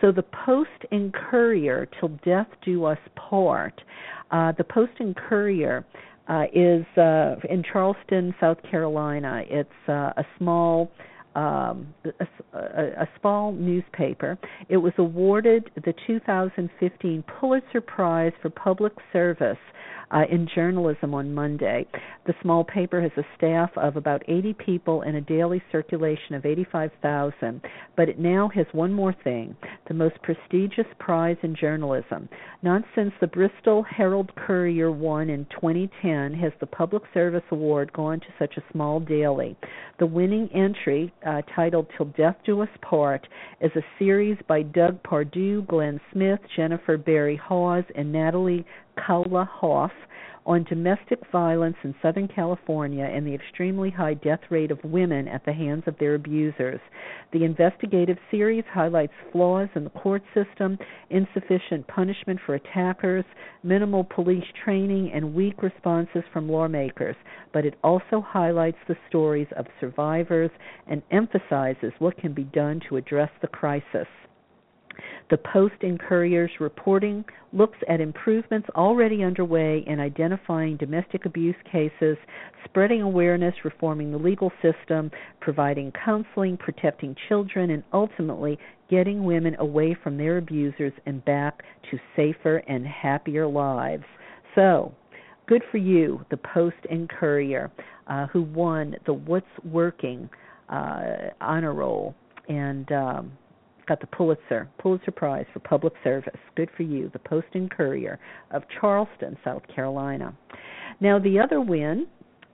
[0.00, 3.80] So, the Post and Courier, Till Death Do Us Part,
[4.30, 5.84] uh, the Post and Courier
[6.28, 9.42] uh, is uh, in Charleston, South Carolina.
[9.48, 10.90] It's uh, a small
[11.38, 14.36] um, a, a, a small newspaper.
[14.68, 19.58] It was awarded the 2015 Pulitzer Prize for Public Service
[20.10, 21.86] uh, in journalism on Monday.
[22.26, 26.44] The small paper has a staff of about 80 people and a daily circulation of
[26.44, 27.60] 85,000,
[27.96, 29.56] but it now has one more thing
[29.86, 32.28] the most prestigious prize in journalism.
[32.62, 38.20] Not since the Bristol Herald Courier won in 2010 has the Public Service Award gone
[38.20, 39.56] to such a small daily.
[39.98, 43.26] The winning entry, uh, titled Till Death Do Us Part,
[43.60, 48.66] is a series by Doug Pardue, Glenn Smith, Jennifer Berry Hawes, and Natalie
[49.06, 49.90] Caula Hauff
[50.48, 55.44] on domestic violence in Southern California and the extremely high death rate of women at
[55.44, 56.80] the hands of their abusers.
[57.32, 60.78] The investigative series highlights flaws in the court system,
[61.10, 63.26] insufficient punishment for attackers,
[63.62, 67.16] minimal police training, and weak responses from lawmakers,
[67.52, 70.50] but it also highlights the stories of survivors
[70.86, 74.06] and emphasizes what can be done to address the crisis.
[75.30, 82.16] The Post and Courier's reporting looks at improvements already underway in identifying domestic abuse cases,
[82.64, 85.10] spreading awareness, reforming the legal system,
[85.40, 88.58] providing counseling, protecting children, and ultimately
[88.90, 94.04] getting women away from their abusers and back to safer and happier lives.
[94.54, 94.92] So,
[95.46, 97.70] good for you, the Post and Courier,
[98.06, 100.28] uh, who won the What's Working
[100.68, 102.14] uh, honor roll.
[102.48, 103.32] And um,
[103.88, 106.36] got the Pulitzer Pulitzer Prize for Public Service.
[106.54, 108.18] Good for you, the Post and Courier
[108.50, 110.36] of Charleston, South Carolina.
[111.00, 112.06] Now the other win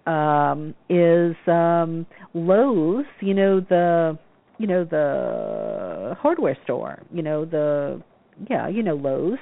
[0.06, 3.06] um, is um, Lowe's.
[3.20, 4.19] You know the
[4.59, 7.02] you know the hardware store.
[7.12, 8.01] You know the
[8.48, 9.39] yeah you know Lowe's.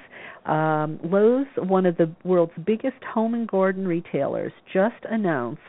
[0.46, 5.60] Um, Lowe's, one of the world's biggest home and garden retailers, just announced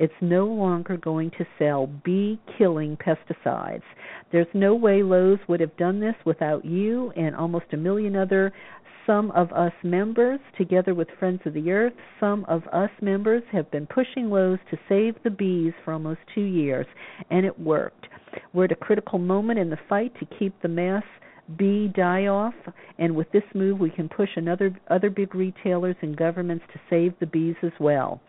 [0.00, 3.82] it's no longer going to sell bee killing pesticides.
[4.32, 8.52] There's no way Lowe's would have done this without you and almost a million other
[9.06, 14.78] SumOfUs members, together with Friends of the Earth, SumOfUs members have been pushing Lowe's to
[14.88, 16.86] save the bees for almost two years,
[17.30, 18.06] and it worked.
[18.52, 21.04] We're at a critical moment in the fight to keep the mass
[21.56, 22.54] bee die off,
[22.98, 27.12] and with this move, we can push another other big retailers and governments to save
[27.20, 28.20] the bees as well.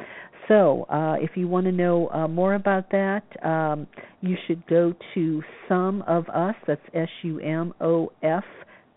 [0.48, 3.88] So, uh, if you want to know uh, more about that, um,
[4.22, 6.56] you should go to SumOfUs.
[6.68, 8.44] That's S U M O F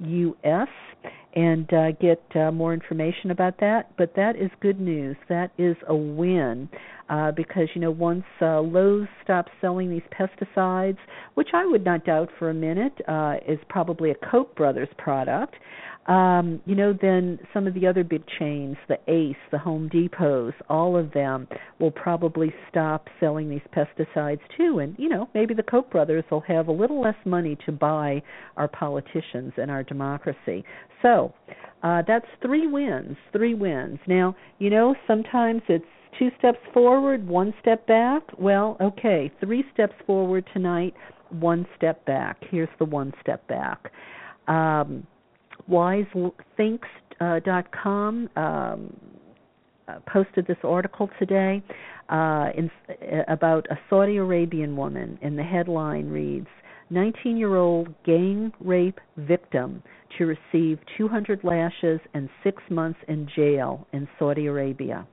[0.01, 0.69] U S
[1.37, 3.91] and uh, get uh, more information about that.
[3.97, 5.17] But that is good news.
[5.29, 6.69] That is a win
[7.09, 10.99] uh, because you know once uh, Lowe's stops selling these pesticides,
[11.35, 15.57] which I would not doubt for a minute uh, is probably a Koch brothers product
[16.07, 20.53] um, you know, then some of the other big chains, the Ace, the Home Depots,
[20.69, 21.49] all of them
[21.81, 24.81] will probably stop selling these pesticides too.
[24.81, 28.23] And, you know, maybe the Koch brothers will have a little less money to buy
[28.57, 30.65] our politicians and our democracy.
[31.01, 31.33] So
[31.83, 33.99] uh, that's three wins, three wins.
[34.07, 35.85] Now, you know, sometimes it's
[36.19, 38.23] two steps forward, one step back.
[38.39, 40.95] Well, okay, three steps forward tonight,
[41.31, 42.37] one step back.
[42.51, 43.91] Here's the one step back.
[44.49, 45.07] Um,
[45.69, 48.97] wisethinks.com um,
[49.87, 51.63] uh, posted this article today
[52.09, 56.47] uh, in, uh, about a Saudi Arabian woman, and the headline reads
[56.91, 59.83] 19 year old gang rape victim
[60.19, 65.07] to receive 200 lashes and six months in jail in Saudi Arabia.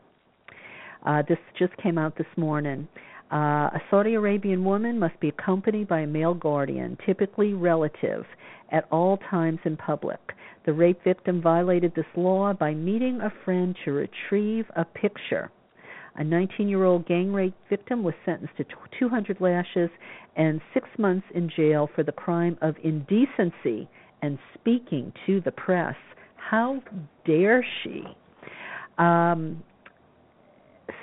[1.05, 2.87] Uh, this just came out this morning.
[3.31, 8.25] Uh, a Saudi Arabian woman must be accompanied by a male guardian, typically relative,
[8.71, 10.19] at all times in public.
[10.65, 15.51] The rape victim violated this law by meeting a friend to retrieve a picture.
[16.15, 18.65] A 19 year old gang rape victim was sentenced to
[18.99, 19.89] 200 lashes
[20.35, 23.89] and six months in jail for the crime of indecency
[24.21, 25.95] and speaking to the press.
[26.35, 26.81] How
[27.25, 28.03] dare she?
[28.97, 29.63] Um,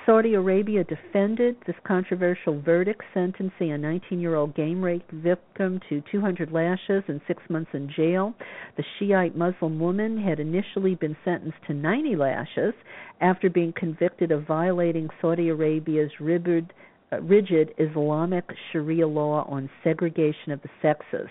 [0.09, 6.01] Saudi Arabia defended this controversial verdict, sentencing a 19 year old gang rape victim to
[6.11, 8.33] 200 lashes and six months in jail.
[8.75, 12.73] The Shiite Muslim woman had initially been sentenced to 90 lashes
[13.21, 16.73] after being convicted of violating Saudi Arabia's rigid,
[17.11, 21.29] uh, rigid Islamic Sharia law on segregation of the sexes.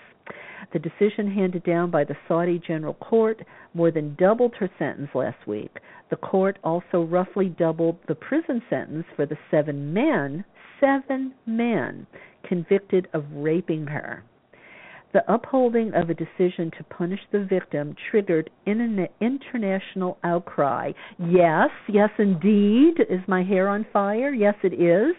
[0.71, 3.41] The decision handed down by the Saudi General Court
[3.73, 5.79] more than doubled her sentence last week.
[6.09, 10.45] The court also roughly doubled the prison sentence for the seven men,
[10.79, 12.07] seven men,
[12.47, 14.23] convicted of raping her.
[15.11, 20.91] The upholding of a decision to punish the victim triggered an international outcry.
[21.17, 22.99] Yes, yes, indeed.
[23.09, 24.31] Is my hair on fire?
[24.31, 25.15] Yes, it is.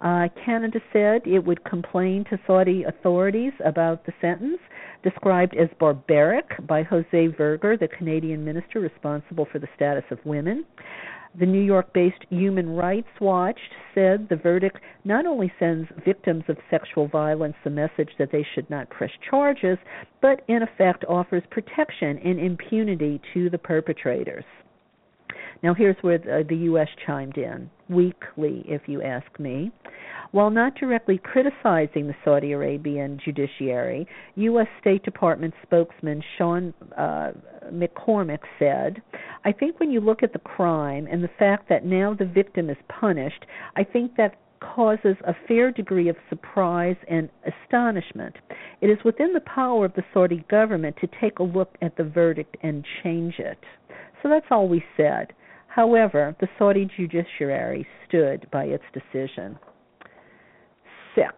[0.00, 4.58] Uh, Canada said it would complain to Saudi authorities about the sentence,
[5.02, 10.64] described as barbaric by Jose Virga, the Canadian minister responsible for the status of women.
[11.36, 13.58] The New York based Human Rights Watch
[13.92, 18.70] said the verdict not only sends victims of sexual violence the message that they should
[18.70, 19.78] not press charges,
[20.22, 24.44] but in effect offers protection and impunity to the perpetrators.
[25.62, 26.88] Now, here's where the, U.S.
[27.06, 29.70] chimed in weakly, if you ask me.
[30.30, 34.06] While not directly criticizing the Saudi Arabian judiciary,
[34.36, 34.66] U.S.
[34.80, 37.32] State Department spokesman Sean uh,
[37.72, 39.00] McCormick said,
[39.44, 42.68] I think when you look at the crime and the fact that now the victim
[42.68, 43.44] is punished,
[43.76, 48.34] I think that causes a fair degree of surprise and astonishment.
[48.80, 52.04] It is within the power of the Saudi government to take a look at the
[52.04, 53.58] verdict and change it.
[54.22, 55.32] So that's all we said.
[55.74, 59.58] However, the Saudi judiciary stood by its decision.
[61.16, 61.34] Sick,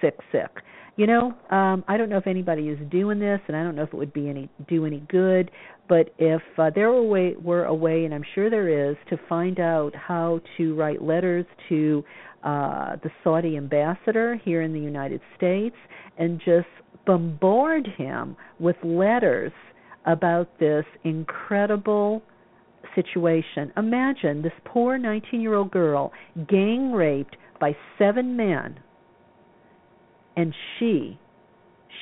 [0.00, 0.62] sick, sick.
[0.94, 3.82] You know, um, I don't know if anybody is doing this, and I don't know
[3.82, 5.50] if it would be any do any good.
[5.88, 8.96] But if uh, there were a, way, were a way, and I'm sure there is,
[9.08, 12.04] to find out how to write letters to
[12.44, 15.76] uh, the Saudi ambassador here in the United States
[16.16, 16.68] and just
[17.06, 19.52] bombard him with letters
[20.06, 22.22] about this incredible
[22.94, 23.72] situation.
[23.76, 26.12] Imagine this poor 19 year old girl
[26.48, 28.78] gang raped by seven men,
[30.36, 31.18] and she,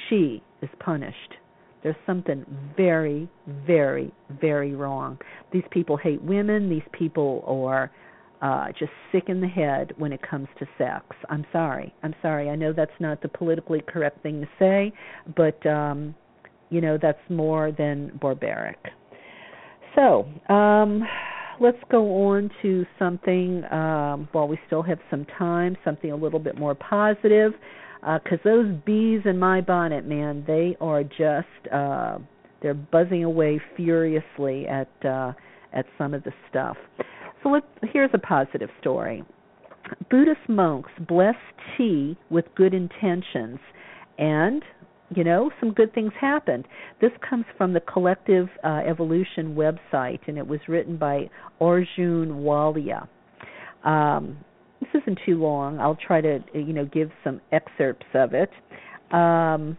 [0.08, 1.34] she is punished.
[1.82, 2.44] There's something
[2.76, 3.28] very,
[3.66, 5.18] very, very wrong.
[5.52, 6.68] These people hate women.
[6.68, 7.90] These people are
[8.42, 11.04] uh, just sick in the head when it comes to sex.
[11.28, 11.94] I'm sorry.
[12.02, 12.50] I'm sorry.
[12.50, 14.92] I know that's not the politically correct thing to say,
[15.36, 16.14] but um,
[16.70, 18.78] you know that's more than barbaric.
[19.94, 21.02] So, um,
[21.60, 26.38] let's go on to something um, while we still have some time, something a little
[26.38, 27.52] bit more positive.
[28.00, 32.18] Because uh, those bees in my bonnet, man, they are just uh,
[32.62, 35.32] they're buzzing away furiously at uh,
[35.72, 36.76] at some of the stuff.
[37.42, 39.24] So let here's a positive story.
[40.10, 41.34] Buddhist monks bless
[41.76, 43.58] tea with good intentions
[44.18, 44.62] and
[45.14, 46.66] you know some good things happened.
[47.00, 51.30] This comes from the collective uh, evolution website and it was written by
[51.60, 53.08] arjun walia.
[53.84, 54.38] Um,
[54.80, 55.80] this isn't too long.
[55.80, 58.50] I'll try to you know give some excerpts of it.
[59.14, 59.76] Um,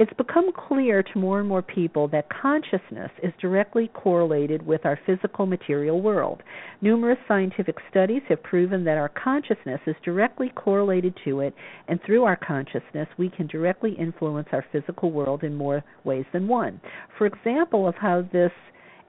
[0.00, 4.98] it's become clear to more and more people that consciousness is directly correlated with our
[5.04, 6.42] physical material world.
[6.80, 11.54] Numerous scientific studies have proven that our consciousness is directly correlated to it,
[11.86, 16.48] and through our consciousness, we can directly influence our physical world in more ways than
[16.48, 16.80] one.
[17.18, 18.52] For example, of how this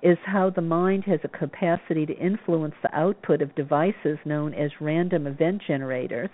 [0.02, 4.72] is how the mind has a capacity to influence the output of devices known as
[4.80, 6.30] random event generators.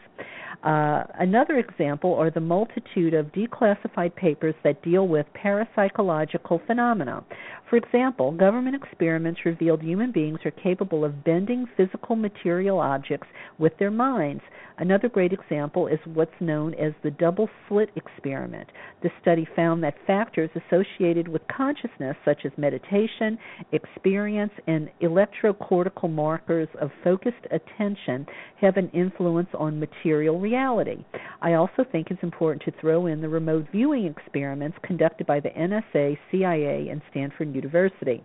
[0.64, 7.23] Uh, another example are the multitude of declassified papers that deal with parapsychological phenomena.
[7.69, 13.27] For example, government experiments revealed human beings are capable of bending physical material objects
[13.60, 14.41] with their minds.
[14.80, 18.69] Another great example is what's known as the double slit experiment.
[19.02, 23.38] The study found that factors associated with consciousness, such as meditation,
[23.71, 28.25] experience, and electrocortical markers of focused attention,
[28.59, 31.05] have an influence on material reality.
[31.41, 35.49] I also think it's important to throw in the remote viewing experiments conducted by the
[35.49, 38.23] NSA, CIA, and Stanford University.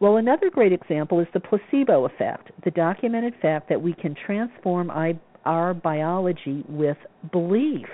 [0.00, 4.90] Well, another great example is the placebo effect, the documented fact that we can transform
[5.44, 6.98] our biology with
[7.32, 7.88] belief.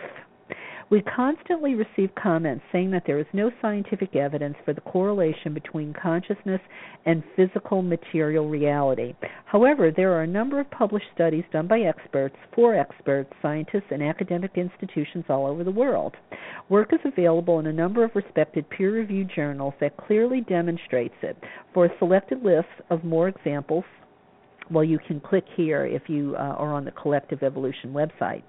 [0.94, 5.92] We constantly receive comments saying that there is no scientific evidence for the correlation between
[5.92, 6.60] consciousness
[7.04, 9.16] and physical material reality.
[9.44, 14.04] However, there are a number of published studies done by experts, for experts, scientists, and
[14.04, 16.14] academic institutions all over the world.
[16.68, 21.36] Work is available in a number of respected peer reviewed journals that clearly demonstrates it.
[21.72, 23.84] For a selected list of more examples,
[24.70, 28.44] well, you can click here if you uh, are on the Collective Evolution website.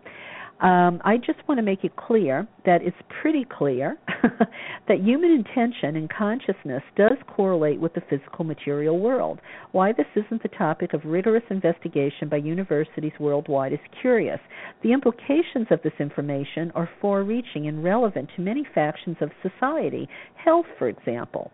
[0.61, 3.97] Um, I just want to make it clear that it's pretty clear
[4.87, 9.41] that human intention and consciousness does correlate with the physical material world.
[9.73, 14.39] Why this isn't the topic of rigorous investigation by universities worldwide is curious.
[14.81, 20.07] The implications of this information are far reaching and relevant to many factions of society,
[20.35, 21.51] health, for example.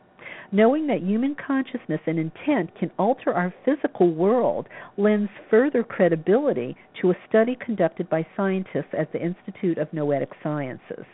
[0.53, 4.67] Knowing that human consciousness and intent can alter our physical world
[4.97, 11.05] lends further credibility to a study conducted by scientists at the Institute of Noetic Sciences.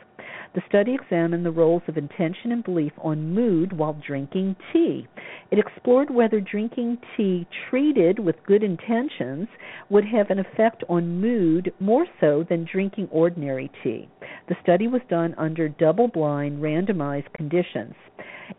[0.56, 5.08] The study examined the roles of intention and belief on mood while drinking tea.
[5.52, 9.50] It explored whether drinking tea treated with good intentions
[9.90, 14.10] would have an effect on mood more so than drinking ordinary tea.
[14.48, 17.94] The study was done under double blind, randomized conditions.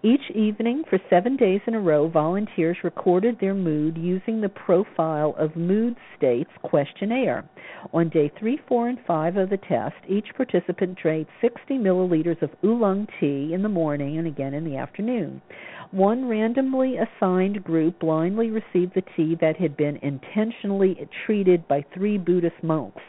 [0.02, 5.34] Each evening for seven days in a row, volunteers recorded their mood using the Profile
[5.38, 7.44] of Mood States questionnaire.
[7.92, 12.50] On day three, four, and five of the test, each participant drank 60 milliliters of
[12.62, 15.42] oolong tea in the morning and again in the afternoon.
[15.90, 22.18] One randomly assigned group blindly received the tea that had been intentionally treated by three
[22.18, 23.02] Buddhist monks.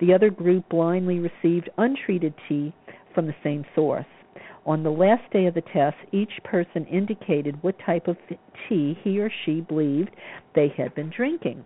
[0.00, 2.74] The other group blindly received untreated tea
[3.14, 4.06] from the same source.
[4.66, 8.16] On the last day of the test, each person indicated what type of
[8.68, 10.10] tea he or she believed
[10.54, 11.64] they had been drinking.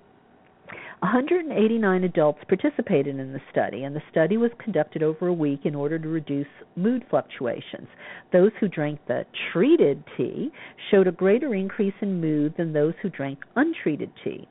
[1.03, 5.75] 189 adults participated in the study, and the study was conducted over a week in
[5.75, 6.47] order to reduce
[6.77, 7.89] mood fluctuations.
[8.35, 10.53] Those who drank the treated tea
[10.91, 14.47] showed a greater increase in mood than those who drank untreated tea.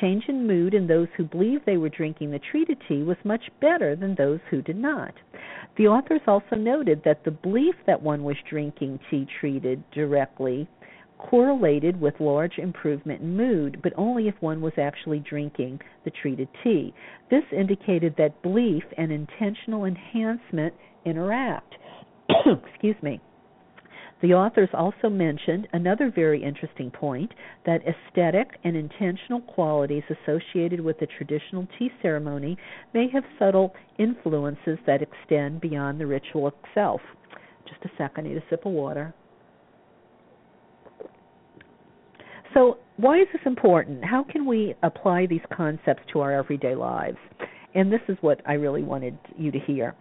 [0.00, 3.50] Change in mood in those who believed they were drinking the treated tea was much
[3.60, 5.14] better than those who did not.
[5.76, 10.68] The authors also noted that the belief that one was drinking tea treated directly
[11.18, 16.48] correlated with large improvement in mood, but only if one was actually drinking the treated
[16.62, 16.94] tea.
[17.30, 20.74] This indicated that belief and intentional enhancement
[21.04, 21.74] interact.
[22.66, 23.20] Excuse me.
[24.20, 27.32] The authors also mentioned another very interesting point
[27.66, 32.58] that aesthetic and intentional qualities associated with the traditional tea ceremony
[32.94, 37.00] may have subtle influences that extend beyond the ritual itself.
[37.68, 39.14] Just a second, I need a sip of water.
[42.54, 44.04] So, why is this important?
[44.04, 47.18] How can we apply these concepts to our everyday lives?
[47.74, 49.94] And this is what I really wanted you to hear.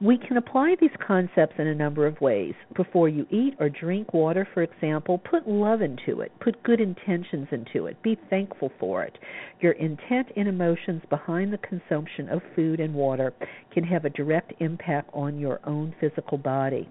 [0.00, 2.52] We can apply these concepts in a number of ways.
[2.74, 7.48] Before you eat or drink water, for example, put love into it, put good intentions
[7.50, 9.16] into it, be thankful for it.
[9.60, 13.32] Your intent and emotions behind the consumption of food and water
[13.72, 16.86] can have a direct impact on your own physical body.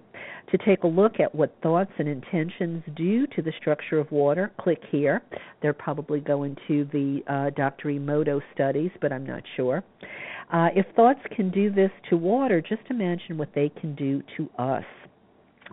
[0.50, 4.52] To take a look at what thoughts and intentions do to the structure of water,
[4.60, 5.22] click here.
[5.62, 7.88] They're probably going to the uh, Dr.
[7.88, 9.82] Emoto studies, but I'm not sure.
[10.52, 14.48] Uh, if thoughts can do this to water, just imagine what they can do to
[14.58, 14.84] us.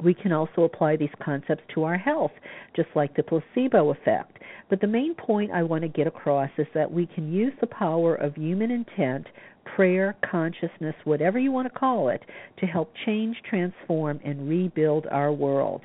[0.04, 2.32] We can also apply these concepts to our health,
[2.76, 4.40] just like the placebo effect.
[4.70, 7.68] But the main point I want to get across is that we can use the
[7.68, 9.28] power of human intent,
[9.76, 12.24] prayer, consciousness, whatever you want to call it,
[12.60, 15.82] to help change, transform, and rebuild our world.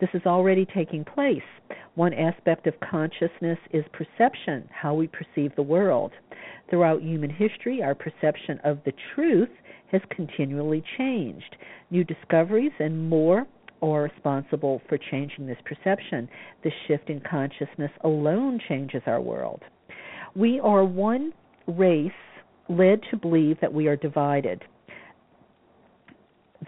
[0.00, 1.42] This is already taking place.
[1.94, 6.12] One aspect of consciousness is perception, how we perceive the world.
[6.68, 9.50] Throughout human history, our perception of the truth
[9.92, 11.56] has continually changed.
[11.90, 13.46] New discoveries and more
[13.82, 16.28] are responsible for changing this perception.
[16.62, 19.62] The shift in consciousness alone changes our world.
[20.34, 21.32] We are one
[21.66, 22.10] race
[22.68, 24.62] led to believe that we are divided.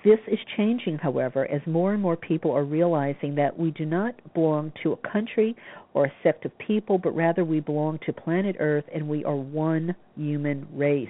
[0.04, 4.14] This is changing, however, as more and more people are realizing that we do not
[4.34, 5.56] belong to a country
[5.94, 9.36] or a sect of people, but rather we belong to planet Earth and we are
[9.36, 11.08] one human race.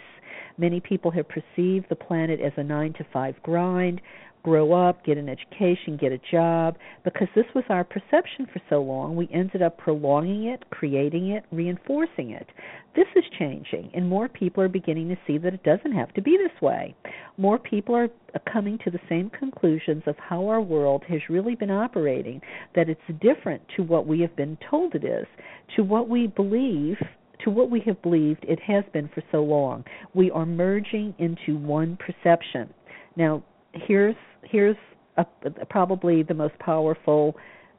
[0.59, 4.01] Many people have perceived the planet as a nine to five grind,
[4.47, 6.77] grow up, get an education, get a job.
[7.03, 11.45] Because this was our perception for so long, we ended up prolonging it, creating it,
[11.51, 12.47] reinforcing it.
[12.95, 16.23] This is changing, and more people are beginning to see that it doesn't have to
[16.23, 16.95] be this way.
[17.37, 18.09] More people are
[18.53, 22.41] coming to the same conclusions of how our world has really been operating,
[22.77, 25.27] that it's different to what we have been told it is,
[25.75, 26.99] to what we believe
[27.45, 29.85] to what we have believed it has been for so long.
[30.15, 32.73] We are merging into one perception.
[33.15, 33.43] Now,
[33.87, 34.17] here's
[34.51, 34.77] here's
[35.17, 35.25] a,
[35.71, 37.37] probably the most powerful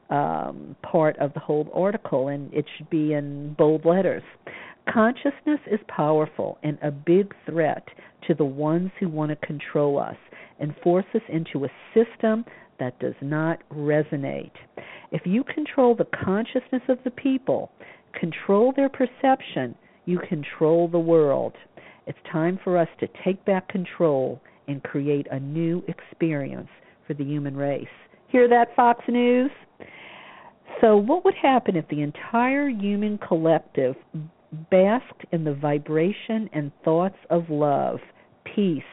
[0.10, 4.24] um, part of the whole article, and it should be in bold letters.
[4.92, 7.84] Consciousness is powerful and a big threat
[8.28, 10.16] to the ones who want to control us
[10.60, 12.46] and force us into a system
[12.80, 14.52] that does not resonate.
[15.12, 17.72] If you control the consciousness of the people,
[18.18, 19.76] control their perception,
[20.06, 21.54] you control the world.
[22.06, 26.70] It's time for us to take back control and create a new experience
[27.06, 27.88] for the human race.
[28.28, 29.52] Hear that, Fox News?
[30.82, 33.96] So, what would happen if the entire human collective
[34.70, 38.00] basked in the vibration and thoughts of love,
[38.56, 38.84] peace,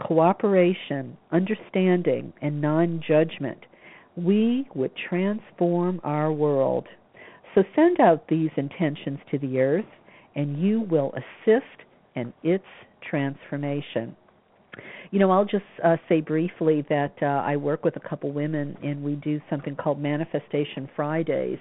[0.00, 3.58] cooperation, understanding, and non judgment?
[4.16, 6.88] We would transform our world.
[7.54, 9.84] So, send out these intentions to the earth,
[10.34, 11.84] and you will assist
[12.16, 12.64] in its
[13.08, 14.16] transformation.
[15.10, 18.76] You know, I'll just uh, say briefly that uh, I work with a couple women
[18.82, 21.58] and we do something called Manifestation Fridays,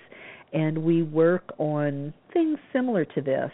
[0.52, 3.52] and we work on things similar to this.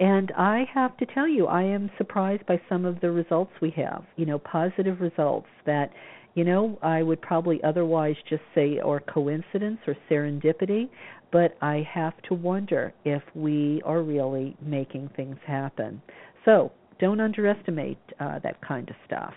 [0.00, 3.70] And I have to tell you, I am surprised by some of the results we
[3.76, 4.04] have.
[4.16, 5.90] You know, positive results that,
[6.34, 10.88] you know, I would probably otherwise just say or coincidence or serendipity,
[11.30, 16.02] but I have to wonder if we are really making things happen.
[16.44, 19.34] So, don't underestimate uh, that kind of stuff.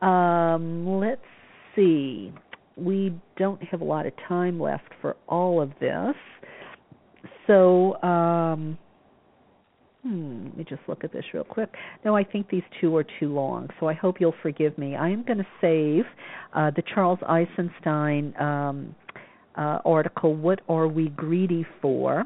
[0.00, 1.20] Um, let's
[1.76, 2.32] see.
[2.76, 6.14] We don't have a lot of time left for all of this.
[7.46, 8.78] So, um,
[10.02, 11.72] hmm, let me just look at this real quick.
[12.04, 14.96] No, I think these two are too long, so I hope you'll forgive me.
[14.96, 16.04] I am going to save
[16.54, 18.94] uh, the Charles Eisenstein um,
[19.56, 22.24] uh, article, What Are We Greedy For?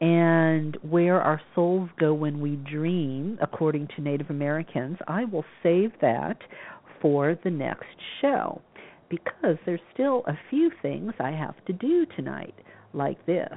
[0.00, 5.92] And where our souls go when we dream, according to Native Americans, I will save
[6.00, 6.38] that
[7.02, 8.60] for the next show
[9.08, 12.54] because there's still a few things I have to do tonight,
[12.92, 13.52] like this.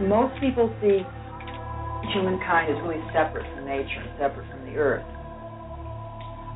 [0.00, 1.02] Most people see
[2.12, 5.11] humankind as really separate from nature and separate from the earth.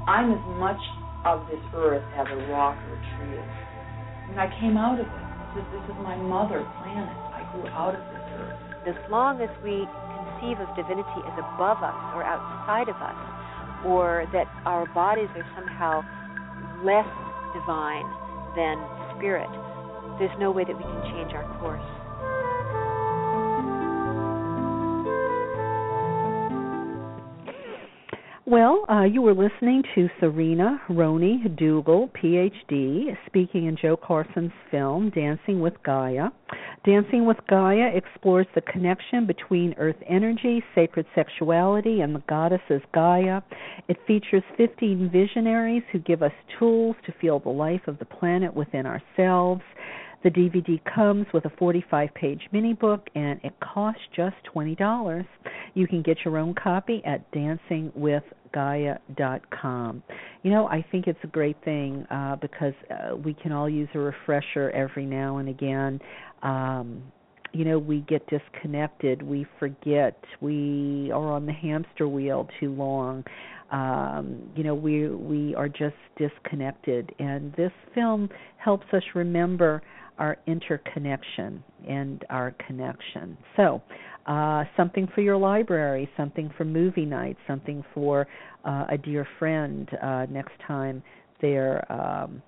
[0.07, 0.78] I'm as much
[1.27, 3.43] of this earth as a rock or a tree is.
[3.43, 5.23] I mean, I came out of it.
[5.59, 7.11] This is, this is my mother planet.
[7.35, 8.59] I grew out of this earth.
[8.87, 9.83] As long as we
[10.15, 13.19] conceive of divinity as above us or outside of us,
[13.83, 16.03] or that our bodies are somehow
[16.87, 17.07] less
[17.55, 18.07] divine
[18.55, 18.78] than
[19.19, 19.51] spirit,
[20.23, 21.83] there's no way that we can change our course.
[28.48, 35.10] Well, uh, you were listening to Serena Roney Dougal, PhD, speaking in Joe Carson's film
[35.10, 36.28] Dancing with Gaia.
[36.85, 43.40] Dancing with Gaia explores the connection between earth energy, sacred sexuality, and the goddesses Gaia.
[43.89, 48.55] It features 15 visionaries who give us tools to feel the life of the planet
[48.55, 49.62] within ourselves.
[50.27, 55.24] The DVD comes with a 45 page mini book and it costs just $20.
[55.74, 60.03] You can get your own copy at dancingwithgaia.com.
[60.43, 63.89] You know, I think it's a great thing uh, because uh, we can all use
[63.94, 66.01] a refresher every now and again.
[66.43, 67.05] Um,
[67.53, 73.24] you know we get disconnected we forget we are on the hamster wheel too long
[73.70, 78.28] um you know we we are just disconnected and this film
[78.59, 79.81] helps us remember
[80.18, 83.80] our interconnection and our connection so
[84.26, 88.26] uh something for your library something for movie night something for
[88.64, 91.02] uh, a dear friend uh next time
[91.40, 92.43] their um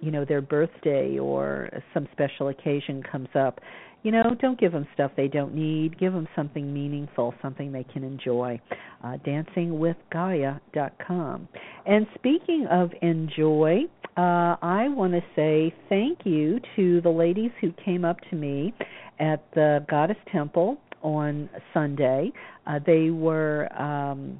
[0.00, 3.60] you know their birthday or some special occasion comes up
[4.02, 5.98] you know, don't give them stuff they don't need.
[5.98, 8.58] Give them something meaningful, something they can enjoy.
[9.04, 11.48] Uh, dancingwithgaia.com.
[11.86, 13.82] And speaking of enjoy,
[14.20, 18.74] uh, I want to say thank you to the ladies who came up to me
[19.18, 22.30] at the Goddess Temple on Sunday.
[22.66, 24.38] Uh, they were um,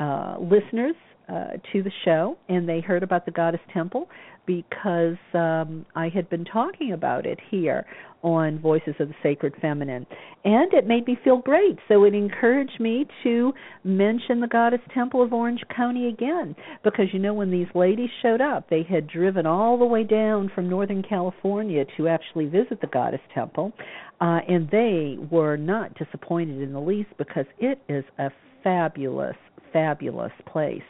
[0.00, 0.96] uh, listeners
[1.28, 4.08] uh, to the show, and they heard about the Goddess Temple
[4.46, 7.84] because um, I had been talking about it here
[8.22, 10.06] on Voices of the Sacred Feminine.
[10.44, 11.78] And it made me feel great.
[11.86, 13.52] So it encouraged me to
[13.84, 16.56] mention the Goddess Temple of Orange County again.
[16.82, 20.50] Because, you know, when these ladies showed up, they had driven all the way down
[20.54, 23.72] from Northern California to actually visit the Goddess Temple.
[24.20, 28.30] Uh, and they were not disappointed in the least because it is a
[28.64, 29.36] fabulous,
[29.72, 30.82] fabulous place.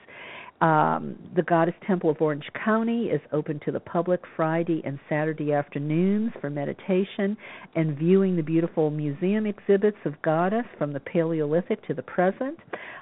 [0.60, 5.52] Um, the Goddess Temple of Orange County is open to the public Friday and Saturday
[5.52, 7.36] afternoons for meditation
[7.74, 12.58] and viewing the beautiful museum exhibits of Goddess from the Paleolithic to the present.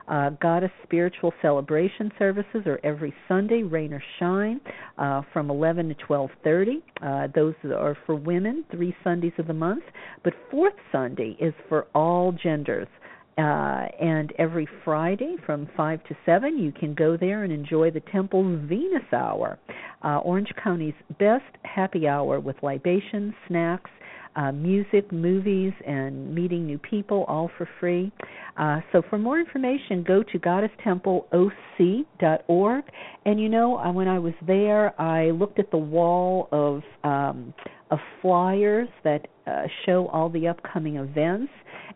[0.08, 4.60] Uh, Goddess Spiritual Celebration services are every Sunday, rain or shine,
[4.98, 6.82] uh, from 11 to 12:30.
[7.00, 9.84] Uh, those are for women, three Sundays of the month.
[10.24, 12.88] But fourth Sunday is for all genders.
[13.36, 18.02] Uh, and every Friday from 5 to 7, you can go there and enjoy the
[18.12, 19.58] Temple's Venus Hour,
[20.04, 23.90] uh, Orange County's best happy hour with libations, snacks,
[24.36, 28.10] uh, music, movies, and meeting new people, all for free.
[28.56, 32.84] Uh, so, for more information, go to goddesstempleoc.org.
[33.26, 37.54] And you know, uh, when I was there, I looked at the wall of um,
[37.94, 41.52] of flyers that uh, show all the upcoming events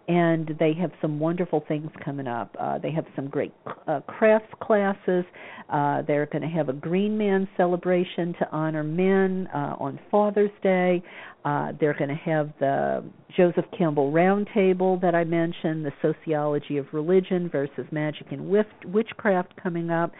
[0.09, 2.57] and they have some wonderful things coming up.
[2.59, 3.53] Uh, they have some great
[3.87, 5.25] uh, crafts classes.
[5.69, 10.51] Uh, they're going to have a Green Man celebration to honor men uh, on Father's
[10.62, 11.03] Day.
[11.45, 13.05] Uh, they're going to have the
[13.37, 18.49] Joseph Campbell Roundtable that I mentioned, the sociology of religion versus magic and
[18.87, 20.12] witchcraft coming up.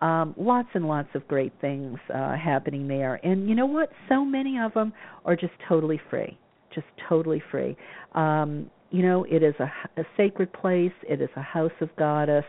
[0.00, 3.14] Um, lots and lots of great things uh, happening there.
[3.24, 3.90] And you know what?
[4.08, 4.92] So many of them
[5.24, 6.38] are just totally free
[6.76, 7.76] just totally free.
[8.14, 10.92] Um, you know, it is a, a sacred place.
[11.02, 12.44] It is a house of goddess,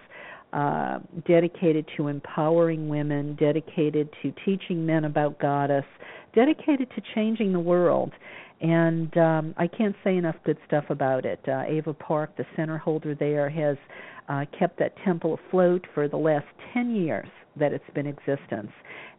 [0.53, 5.85] uh, dedicated to empowering women, dedicated to teaching men about goddess,
[6.33, 8.11] dedicated to changing the world.
[8.59, 11.39] And um, I can't say enough good stuff about it.
[11.47, 13.77] Uh, Ava Park, the center holder there, has
[14.29, 17.27] uh, kept that temple afloat for the last 10 years
[17.59, 18.71] that it's been existence.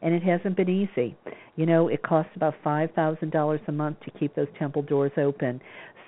[0.02, 1.16] And it hasn't been easy.
[1.56, 5.60] You know, it costs about $5,000 a month to keep those temple doors open.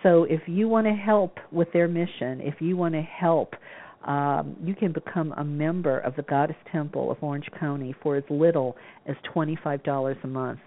[0.02, 3.54] So if you want to help with their mission, if you want to help,
[4.04, 8.24] um, you can become a member of the Goddess Temple of Orange County for as
[8.30, 10.60] little as $25 a month.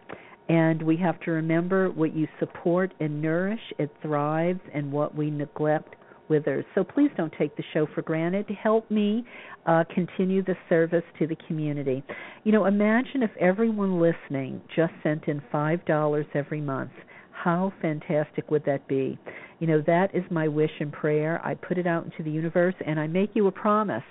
[0.49, 5.31] And we have to remember what you support and nourish, it thrives, and what we
[5.31, 5.95] neglect
[6.29, 6.65] withers.
[6.75, 8.47] So please don't take the show for granted.
[8.63, 9.25] Help me
[9.67, 12.03] uh, continue the service to the community.
[12.45, 16.93] You know, imagine if everyone listening just sent in $5 every month.
[17.35, 19.19] How fantastic would that be?
[19.59, 21.41] You know, that is my wish and prayer.
[21.45, 24.05] I put it out into the universe and I make you a promise.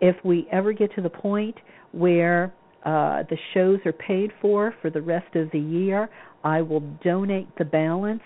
[0.00, 1.56] If we ever get to the point
[1.92, 2.52] where
[2.84, 6.08] uh, the shows are paid for for the rest of the year,
[6.44, 8.22] I will donate the balance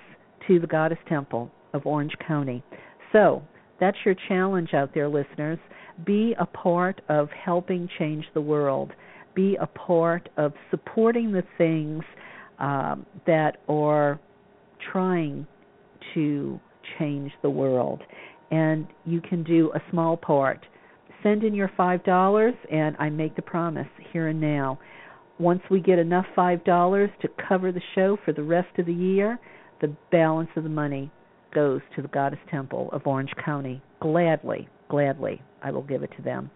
[0.48, 2.62] to the Goddess Temple of Orange County.
[3.12, 3.42] So
[3.80, 5.59] that's your challenge out there, listeners.
[6.04, 8.92] Be a part of helping change the world.
[9.34, 12.02] Be a part of supporting the things
[12.62, 14.18] um, that are
[14.93, 15.47] trying
[16.14, 16.59] to
[16.98, 18.01] change the world.
[18.51, 20.64] And you can do a small part.
[21.22, 24.78] Send in your $5, and I make the promise here and now.
[25.39, 26.64] Once we get enough $5
[27.20, 29.39] to cover the show for the rest of the year,
[29.80, 31.10] the balance of the money
[31.55, 33.82] goes to the Goddess Temple of Orange County.
[34.01, 36.51] Gladly, gladly, I will give it to them.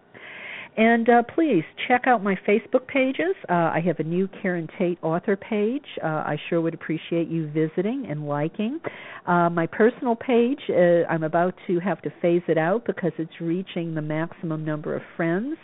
[0.77, 3.35] And uh, please check out my Facebook pages.
[3.49, 5.85] Uh, I have a new Karen Tate author page.
[6.03, 8.79] Uh, I sure would appreciate you visiting and liking.
[9.25, 13.41] Uh, my personal page, uh, I'm about to have to phase it out because it's
[13.41, 15.57] reaching the maximum number of friends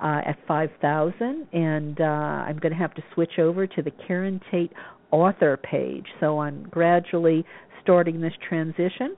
[0.00, 4.72] uh, at 5,000, and I'm going to have to switch over to the Karen Tate
[5.10, 6.06] author page.
[6.20, 7.44] So I'm gradually
[7.82, 9.16] starting this transition.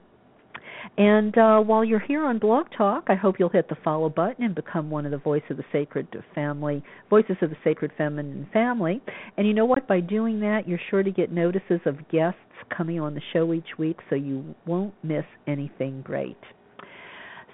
[0.97, 4.43] And uh, while you're here on Blog Talk, I hope you'll hit the follow button
[4.43, 8.47] and become one of the Voice of the Sacred Family, Voices of the Sacred Feminine
[8.53, 9.01] Family.
[9.37, 9.87] And you know what?
[9.87, 12.39] By doing that, you're sure to get notices of guests
[12.75, 16.37] coming on the show each week, so you won't miss anything great.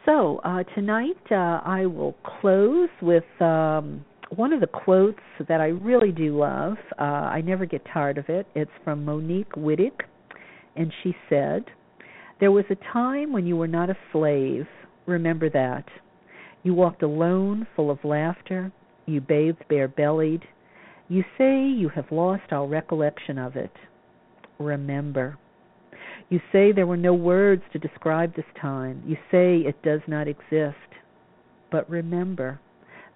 [0.05, 3.23] So uh, tonight, uh, I will close with.
[3.39, 8.19] Um, one of the quotes that I really do love, uh, I never get tired
[8.19, 8.45] of it.
[8.53, 10.01] It's from Monique Wittig,
[10.75, 11.65] and she said,
[12.39, 14.65] there was a time when you were not a slave.
[15.05, 15.85] Remember that.
[16.63, 18.71] You walked alone, full of laughter.
[19.05, 20.43] You bathed bare bellied.
[21.09, 23.71] You say you have lost all recollection of it.
[24.57, 25.37] Remember.
[26.29, 29.03] You say there were no words to describe this time.
[29.05, 30.77] You say it does not exist.
[31.71, 32.59] But remember.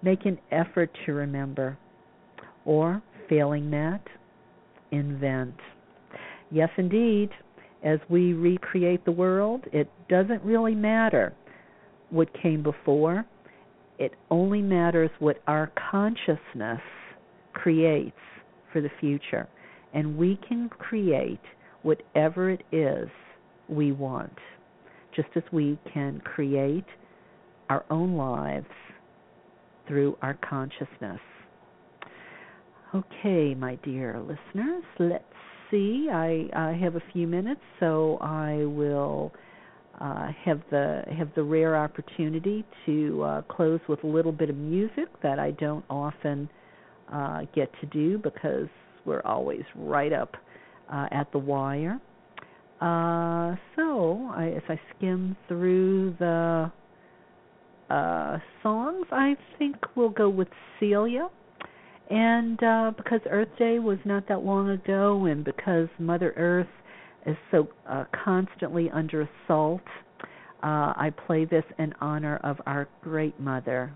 [0.02, 1.78] Make an effort to remember.
[2.64, 4.02] Or, failing that,
[4.90, 5.54] invent.
[6.50, 7.30] Yes, indeed
[7.84, 11.34] as we recreate the world, it doesn't really matter
[12.10, 13.24] what came before.
[13.98, 16.80] It only matters what our consciousness
[17.52, 18.16] creates
[18.72, 19.46] for the future.
[19.92, 21.40] And we can create
[21.82, 23.08] whatever it is
[23.68, 24.32] we want,
[25.14, 26.86] just as we can create
[27.68, 28.66] our own lives
[29.86, 31.20] through our consciousness.
[32.94, 35.24] Okay, my dear listeners, let's
[35.70, 36.08] see.
[36.12, 39.32] I, I have a few minutes, so I will
[40.00, 44.56] uh, have the have the rare opportunity to uh, close with a little bit of
[44.56, 46.48] music that I don't often
[47.12, 48.68] uh, get to do because
[49.04, 50.36] we're always right up
[50.92, 52.00] uh, at the wire.
[52.80, 56.70] Uh, so I, as I skim through the
[57.90, 60.48] uh, songs, I think we'll go with
[60.80, 61.28] Celia
[62.10, 66.66] and uh, because Earth Day was not that long ago, and because Mother Earth
[67.26, 69.80] is so uh, constantly under assault,
[70.62, 73.92] uh, I play this in honor of our great mother,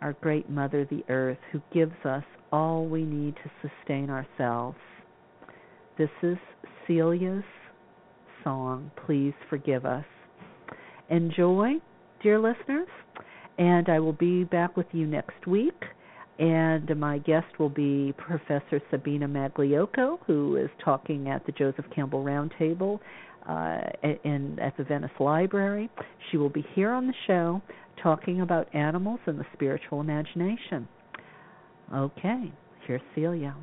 [0.00, 4.78] our great mother, the Earth, who gives us all we need to sustain ourselves.
[5.98, 6.36] This is
[6.86, 7.44] Celia's
[8.44, 10.04] song, Please Forgive Us.
[11.10, 11.74] Enjoy,
[12.22, 12.88] dear listeners,
[13.58, 15.74] and I will be back with you next week
[16.42, 22.24] and my guest will be Professor Sabina Magliocco, who is talking at the Joseph Campbell
[22.24, 22.98] Roundtable
[23.48, 23.78] uh,
[24.24, 25.88] in at the Venice Library.
[26.30, 27.62] She will be here on the show
[28.02, 30.88] talking about animals and the spiritual imagination.
[31.94, 32.52] Okay,
[32.88, 33.54] here's Celia.